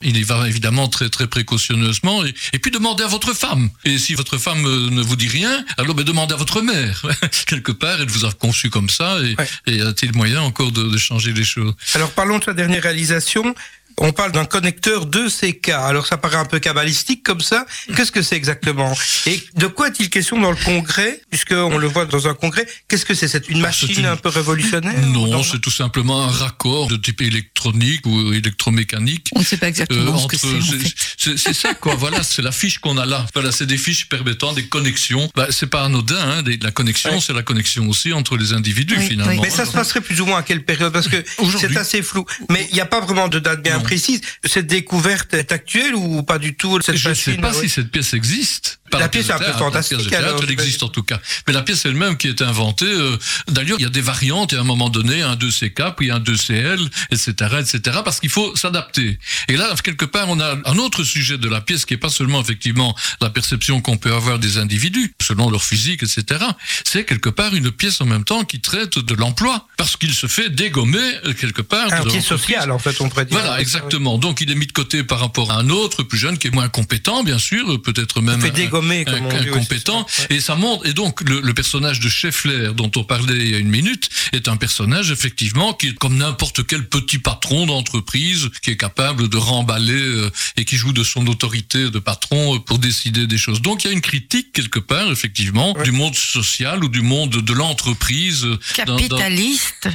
il 0.00 0.16
y 0.16 0.22
va 0.22 0.48
évidemment 0.48 0.88
très 0.88 1.08
très 1.10 1.26
précautionneusement. 1.26 2.24
Et, 2.24 2.34
et 2.52 2.58
puis 2.58 2.70
demandez 2.70 3.04
à 3.04 3.08
votre 3.08 3.34
femme. 3.34 3.70
Et 3.84 3.98
si 3.98 4.14
votre 4.14 4.38
femme 4.38 4.64
euh, 4.66 4.90
ne 4.90 5.02
vous 5.02 5.16
dit 5.16 5.28
rien, 5.28 5.64
alors 5.76 5.94
ben 5.94 6.04
demandez 6.04 6.34
à 6.34 6.36
votre 6.36 6.60
mère. 6.62 7.02
Quelque 7.46 7.72
part, 7.72 8.00
elle 8.00 8.08
vous 8.08 8.24
a 8.24 8.32
conçu 8.32 8.70
comme 8.70 8.90
ça. 8.90 9.18
Et, 9.20 9.34
Ouais. 9.38 9.48
et 9.66 9.76
y 9.76 9.80
a-t-il 9.82 10.12
moyen 10.14 10.40
encore 10.42 10.72
de, 10.72 10.82
de 10.84 10.98
changer 10.98 11.32
les 11.32 11.44
choses? 11.44 11.72
Alors 11.94 12.10
parlons 12.12 12.38
de 12.38 12.44
sa 12.44 12.52
dernière 12.54 12.82
réalisation. 12.82 13.54
On 13.98 14.12
parle 14.12 14.32
d'un 14.32 14.44
connecteur 14.44 15.06
2CK. 15.06 15.72
Alors 15.72 16.06
ça 16.06 16.16
paraît 16.16 16.36
un 16.36 16.44
peu 16.44 16.58
cabalistique 16.58 17.22
comme 17.22 17.40
ça. 17.40 17.66
Qu'est-ce 17.96 18.12
que 18.12 18.22
c'est 18.22 18.36
exactement? 18.36 18.94
Et 19.26 19.42
de 19.56 19.66
quoi 19.66 19.88
est-il 19.88 20.10
question 20.10 20.40
dans 20.40 20.50
le 20.50 20.56
congrès? 20.56 21.20
Puisqu'on 21.30 21.78
le 21.78 21.86
voit 21.86 22.06
dans 22.06 22.26
un 22.28 22.34
congrès. 22.34 22.66
Qu'est-ce 22.88 23.04
que 23.06 23.14
c'est? 23.14 23.28
C'est 23.28 23.48
une 23.48 23.58
Ah, 23.58 23.62
machine 23.68 23.90
une- 24.00 24.06
un 24.06 24.16
peu 24.16 24.28
révolutionnaire 24.28 24.98
Non, 25.06 25.42
c'est 25.42 25.60
tout 25.60 25.70
simplement 25.70 26.22
un 26.24 26.30
raccord 26.30 26.88
de 26.88 26.96
type 26.96 27.20
électronique 27.22 28.06
ou 28.06 28.32
électromécanique. 28.32 29.28
On 29.34 29.40
ne 29.40 29.44
sait 29.44 29.56
pas 29.56 29.68
exactement 29.68 30.14
Euh, 30.16 30.18
ce 30.18 30.26
que 30.26 30.36
c'est. 30.36 30.46
en 30.48 30.60
c'est- 30.60 30.78
fait. 30.78 30.94
c'est 31.18 31.38
c'est 31.38 31.54
ça 31.54 31.74
quoi. 31.74 31.94
voilà, 31.94 32.22
c'est 32.22 32.42
la 32.42 32.52
fiche 32.52 32.78
qu'on 32.78 32.98
a 32.98 33.06
là. 33.06 33.26
Voilà, 33.34 33.52
c'est 33.52 33.66
des 33.66 33.76
fiches 33.78 34.08
permettant 34.08 34.52
des 34.52 34.66
connexions. 34.66 35.30
Bah, 35.34 35.46
c'est 35.50 35.66
pas 35.68 35.84
anodin. 35.84 36.16
Hein, 36.18 36.42
la 36.62 36.70
connexion, 36.70 37.10
Ouais. 37.12 37.20
c'est 37.20 37.32
la 37.32 37.42
connexion 37.42 37.88
aussi 37.88 38.12
entre 38.12 38.36
les 38.36 38.52
individus 38.52 38.96
Oui, 38.98 39.08
finalement. 39.08 39.32
oui. 39.32 39.38
Mais 39.42 39.50
ça 39.50 39.64
se 39.64 39.72
passerait 39.72 40.00
plus 40.00 40.20
ou 40.20 40.26
moins 40.26 40.38
à 40.38 40.42
quelle 40.42 40.64
période? 40.64 40.92
Parce 40.92 41.08
que 41.08 41.22
Aujourd'hui. 41.38 41.68
c'est 41.72 41.76
assez 41.78 42.02
flou. 42.02 42.24
Mais 42.50 42.66
il 42.70 42.74
n'y 42.74 42.80
a 42.80 42.86
pas 42.86 43.00
vraiment 43.00 43.28
de 43.28 43.38
date 43.38 43.62
bien 43.62 43.78
Non. 43.78 43.81
Précise. 43.82 44.20
Cette 44.44 44.66
découverte 44.66 45.34
est 45.34 45.52
actuelle 45.52 45.94
ou 45.94 46.22
pas 46.22 46.38
du 46.38 46.54
tout 46.54 46.80
cette 46.80 46.96
Je 46.96 47.08
ne 47.10 47.14
sais 47.14 47.36
pas 47.36 47.52
oui. 47.52 47.60
si 47.62 47.68
cette 47.68 47.90
pièce 47.90 48.14
existe. 48.14 48.80
La 48.98 49.08
pièce 49.08 49.28
est 49.28 49.32
un 49.32 49.38
peu 49.38 49.46
la 49.46 49.52
fantastique, 49.54 50.08
théâtre, 50.08 50.26
alors, 50.26 50.42
elle 50.42 50.50
existe 50.50 50.82
en 50.82 50.88
tout 50.88 51.02
cas. 51.02 51.20
Mais 51.46 51.52
la 51.52 51.62
pièce 51.62 51.84
elle-même 51.84 52.16
qui 52.16 52.28
est 52.28 52.42
inventée, 52.42 52.86
euh, 52.86 53.16
d'ailleurs, 53.48 53.78
il 53.78 53.82
y 53.82 53.86
a 53.86 53.90
des 53.90 54.00
variantes 54.00 54.52
et 54.52 54.56
à 54.56 54.60
un 54.60 54.64
moment 54.64 54.88
donné, 54.88 55.22
un 55.22 55.34
2CK, 55.34 55.94
puis 55.96 56.10
un 56.10 56.20
2CL, 56.20 56.88
etc., 57.10 57.32
etc., 57.60 57.98
parce 58.04 58.20
qu'il 58.20 58.30
faut 58.30 58.54
s'adapter. 58.56 59.18
Et 59.48 59.56
là, 59.56 59.74
quelque 59.82 60.04
part, 60.04 60.28
on 60.28 60.40
a 60.40 60.56
un 60.64 60.78
autre 60.78 61.04
sujet 61.04 61.38
de 61.38 61.48
la 61.48 61.60
pièce 61.60 61.84
qui 61.84 61.94
est 61.94 61.98
pas 61.98 62.08
seulement 62.08 62.40
effectivement 62.40 62.96
la 63.20 63.30
perception 63.30 63.80
qu'on 63.80 63.96
peut 63.96 64.12
avoir 64.12 64.38
des 64.38 64.58
individus, 64.58 65.14
selon 65.20 65.50
leur 65.50 65.64
physique, 65.64 66.02
etc., 66.02 66.44
c'est 66.84 67.04
quelque 67.04 67.28
part 67.28 67.54
une 67.54 67.70
pièce 67.70 68.00
en 68.00 68.06
même 68.06 68.24
temps 68.24 68.44
qui 68.44 68.60
traite 68.60 68.98
de 68.98 69.14
l'emploi, 69.14 69.66
parce 69.76 69.96
qu'il 69.96 70.14
se 70.14 70.26
fait 70.26 70.50
dégommer 70.50 70.98
euh, 71.24 71.32
quelque 71.34 71.62
part. 71.62 71.92
Un 71.92 72.04
pied 72.04 72.20
social, 72.20 72.70
en 72.70 72.78
fait, 72.78 73.00
on 73.00 73.08
pourrait 73.08 73.26
dire. 73.26 73.38
Voilà, 73.38 73.60
exactement. 73.60 74.18
Donc 74.18 74.40
il 74.40 74.50
est 74.50 74.54
mis 74.54 74.66
de 74.66 74.72
côté 74.72 75.02
par 75.04 75.20
rapport 75.20 75.50
à 75.50 75.58
un 75.58 75.68
autre 75.70 76.02
plus 76.02 76.18
jeune 76.18 76.38
qui 76.38 76.48
est 76.48 76.50
moins 76.50 76.68
compétent, 76.68 77.22
bien 77.22 77.38
sûr, 77.38 77.80
peut-être 77.82 78.20
même 78.20 78.40
fait 78.40 78.50
un- 78.90 79.04
comme 79.04 79.26
on 79.26 79.28
oui. 79.28 80.04
Et 80.30 80.40
ça 80.40 80.54
montre. 80.56 80.86
Et 80.86 80.92
donc 80.92 81.20
le, 81.28 81.40
le 81.40 81.54
personnage 81.54 82.00
de 82.00 82.08
Scheffler 82.08 82.70
dont 82.74 82.90
on 82.96 83.04
parlait 83.04 83.36
il 83.36 83.50
y 83.50 83.54
a 83.54 83.58
une 83.58 83.68
minute 83.70 84.08
est 84.32 84.48
un 84.48 84.56
personnage 84.56 85.10
effectivement 85.10 85.72
qui 85.74 85.88
est 85.88 85.94
comme 85.94 86.16
n'importe 86.16 86.66
quel 86.66 86.86
petit 86.88 87.18
patron 87.18 87.66
d'entreprise 87.66 88.48
qui 88.62 88.70
est 88.70 88.76
capable 88.76 89.28
de 89.28 89.36
remballer 89.36 89.92
euh, 89.92 90.30
et 90.56 90.64
qui 90.64 90.76
joue 90.76 90.92
de 90.92 91.04
son 91.04 91.26
autorité 91.26 91.90
de 91.90 91.98
patron 91.98 92.56
euh, 92.56 92.58
pour 92.58 92.78
décider 92.78 93.26
des 93.26 93.38
choses. 93.38 93.60
Donc 93.62 93.84
il 93.84 93.88
y 93.88 93.90
a 93.90 93.92
une 93.92 94.00
critique 94.00 94.52
quelque 94.52 94.78
part 94.78 95.10
effectivement 95.10 95.72
Ouais. 95.76 95.84
du 95.84 95.92
monde 95.92 96.14
social 96.14 96.82
ou 96.84 96.88
du 96.88 97.02
monde 97.02 97.30
de 97.30 97.52
l'entreprise. 97.52 98.44
euh, 98.44 98.58
dans- 98.86 98.96
dans- 98.96 99.08
Capitaliste. 99.08 99.88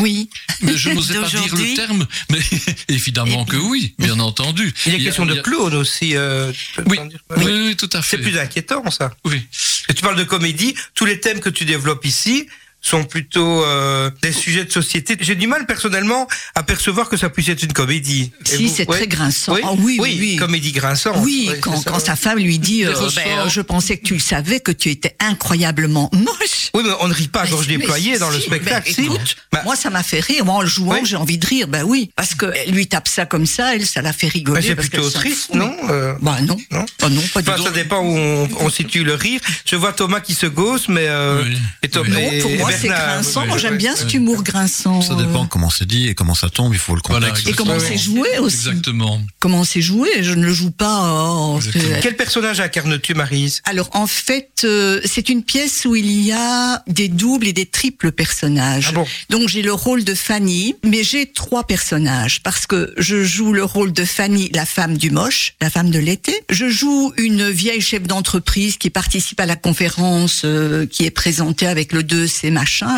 Oui. 0.00 0.28
mais 0.62 0.76
je 0.76 0.90
n'osais 0.90 1.14
pas 1.20 1.28
dire 1.28 1.54
le 1.54 1.74
terme, 1.74 2.06
mais 2.30 2.38
évidemment 2.88 3.44
Et 3.44 3.50
que 3.50 3.56
oui, 3.56 3.94
bien 3.98 4.18
entendu. 4.20 4.72
Il 4.86 4.94
est 4.94 4.98
y 4.98 5.02
a- 5.02 5.04
question 5.04 5.26
de 5.26 5.38
a- 5.38 5.42
clown 5.42 5.74
aussi. 5.74 6.16
euh, 6.16 6.52
oui, 6.86 6.98
oui, 7.36 7.76
tout 7.76 7.90
à 7.92 8.02
fait. 8.02 8.16
C'est 8.22 8.30
plus 8.30 8.38
inquiétant, 8.38 8.90
ça. 8.90 9.12
Oui. 9.24 9.46
Et 9.88 9.94
tu 9.94 10.02
parles 10.02 10.16
de 10.16 10.24
comédie. 10.24 10.74
Tous 10.94 11.04
les 11.04 11.20
thèmes 11.20 11.40
que 11.40 11.50
tu 11.50 11.64
développes 11.64 12.04
ici 12.04 12.48
sont 12.82 13.04
plutôt 13.04 13.64
euh, 13.64 14.10
des 14.22 14.32
sujets 14.32 14.64
de 14.64 14.72
société. 14.72 15.16
J'ai 15.20 15.36
du 15.36 15.46
mal 15.46 15.66
personnellement 15.66 16.26
à 16.54 16.62
percevoir 16.64 17.08
que 17.08 17.16
ça 17.16 17.30
puisse 17.30 17.48
être 17.48 17.62
une 17.62 17.72
comédie. 17.72 18.32
Et 18.52 18.56
Si, 18.56 18.68
c'est 18.68 18.88
ouais 18.88 18.96
très 18.98 19.06
grinçant. 19.06 19.54
Oui, 19.54 19.60
Ah 19.64 19.70
oui, 19.78 19.98
oui, 20.00 20.16
oui. 20.20 20.36
comédie 20.36 20.72
grinçante. 20.72 21.16
Oui, 21.20 21.46
Ouais, 21.48 21.58
quand, 21.60 21.76
ça, 21.76 21.90
quand 21.90 21.98
ouais. 21.98 22.04
sa 22.04 22.16
femme 22.16 22.38
lui 22.38 22.58
dit, 22.58 22.84
euh, 22.86 22.92
ben, 23.14 23.48
je 23.48 23.60
pensais 23.60 23.96
que 23.98 24.04
tu 24.04 24.14
le 24.14 24.20
savais, 24.20 24.60
que 24.60 24.72
tu 24.72 24.90
étais 24.90 25.14
incroyablement 25.20 26.10
moche. 26.12 26.70
Oui, 26.74 26.82
mais 26.84 26.92
on 27.00 27.08
ne 27.08 27.14
rit 27.14 27.28
pas 27.28 27.42
à 27.42 27.46
gorge 27.46 27.66
déployée 27.68 28.18
dans 28.18 28.30
le 28.30 28.40
spectacle. 28.40 28.92
ben, 28.96 29.04
écoute, 29.04 29.36
Bah, 29.52 29.62
Moi, 29.64 29.76
ça 29.76 29.90
m'a 29.90 30.02
fait 30.02 30.20
rire. 30.20 30.44
Moi, 30.44 30.54
en 30.56 30.62
le 30.62 30.66
jouant, 30.66 30.94
Oui. 30.94 31.00
j'ai 31.04 31.16
envie 31.16 31.38
de 31.38 31.46
rire. 31.46 31.68
Ben 31.68 31.84
oui, 31.84 32.10
parce 32.16 32.34
que 32.34 32.46
elle 32.66 32.72
lui 32.74 32.86
tape 32.88 33.06
ça 33.08 33.26
comme 33.26 33.46
ça, 33.46 33.74
elle, 33.76 33.86
ça 33.86 34.02
la 34.02 34.12
fait 34.12 34.28
rigoler. 34.28 34.60
mais 34.60 34.66
c'est 34.66 34.74
plutôt 34.74 35.08
triste, 35.08 35.46
fout. 35.46 35.54
non 35.56 35.74
euh, 35.90 36.14
Bah 36.20 36.38
non. 36.42 36.56
Non. 36.70 36.84
Oh 37.04 37.08
non, 37.08 37.22
pas 37.32 37.42
du 37.42 37.48
Enfin, 37.48 37.58
tout. 37.58 37.64
ça 37.64 37.70
dépend 37.70 38.00
où 38.00 38.16
on, 38.16 38.48
on 38.60 38.70
situe 38.70 39.04
le 39.04 39.14
rire. 39.14 39.40
Je 39.64 39.76
vois 39.76 39.92
Thomas 39.92 40.20
qui 40.20 40.34
se 40.34 40.46
gausse, 40.46 40.88
mais 40.88 41.06
euh, 41.06 41.42
Oui. 41.44 41.56
et 41.82 41.88
Oui. 41.98 42.22
Et- 42.32 42.38
pour 42.40 42.50
moi, 42.56 42.71
c'est 42.80 42.88
grinçant. 42.88 43.46
Moi, 43.46 43.58
j'aime 43.58 43.76
bien 43.76 43.94
cet 43.96 44.12
humour 44.14 44.42
grinçant. 44.42 45.00
Ça 45.02 45.14
dépend 45.14 45.46
comment 45.46 45.70
c'est 45.70 45.86
dit 45.86 46.08
et 46.08 46.14
comment 46.14 46.34
ça 46.34 46.48
tombe. 46.48 46.72
Il 46.72 46.78
faut 46.78 46.94
le 46.94 47.00
Voilà, 47.08 47.28
contexte. 47.28 47.48
Et 47.48 47.52
comment 47.52 47.78
c'est 47.78 47.98
joué 47.98 48.38
aussi. 48.38 48.68
Exactement. 48.68 49.20
Comment 49.40 49.64
c'est 49.64 49.82
joué 49.82 50.08
Je 50.22 50.32
ne 50.34 50.44
le 50.44 50.52
joue 50.52 50.70
pas. 50.70 51.12
oh, 51.12 51.60
c'est- 51.60 52.00
Quel 52.02 52.16
personnage 52.16 52.60
incarnes-tu, 52.60 53.14
Marise? 53.14 53.60
Alors 53.64 53.88
en 53.92 54.06
fait, 54.06 54.62
euh, 54.64 55.00
c'est 55.04 55.28
une 55.28 55.42
pièce 55.42 55.84
où 55.84 55.94
il 55.96 56.10
y 56.22 56.32
a 56.32 56.82
des 56.86 57.08
doubles 57.08 57.46
et 57.46 57.52
des 57.52 57.66
triples 57.66 58.12
personnages. 58.12 58.86
Ah 58.90 58.92
bon? 58.92 59.06
Donc 59.30 59.48
j'ai 59.48 59.62
le 59.62 59.72
rôle 59.72 60.04
de 60.04 60.14
Fanny, 60.14 60.74
mais 60.84 61.02
j'ai 61.02 61.26
trois 61.26 61.64
personnages 61.66 62.42
parce 62.42 62.66
que 62.66 62.92
je 62.98 63.22
joue 63.24 63.52
le 63.52 63.64
rôle 63.64 63.92
de 63.92 64.04
Fanny, 64.04 64.50
la 64.54 64.66
femme 64.66 64.96
du 64.96 65.10
moche, 65.10 65.54
la 65.60 65.70
femme 65.70 65.90
de 65.90 65.98
l'été. 65.98 66.34
Je 66.50 66.68
joue 66.68 67.12
une 67.16 67.50
vieille 67.50 67.80
chef 67.80 68.02
d'entreprise 68.04 68.76
qui 68.76 68.90
participe 68.90 69.40
à 69.40 69.46
la 69.46 69.56
conférence 69.56 70.42
euh, 70.44 70.86
qui 70.86 71.04
est 71.04 71.10
présentée 71.10 71.66
avec 71.66 71.92
le 71.92 72.02
2 72.02 72.26
ces 72.26 72.50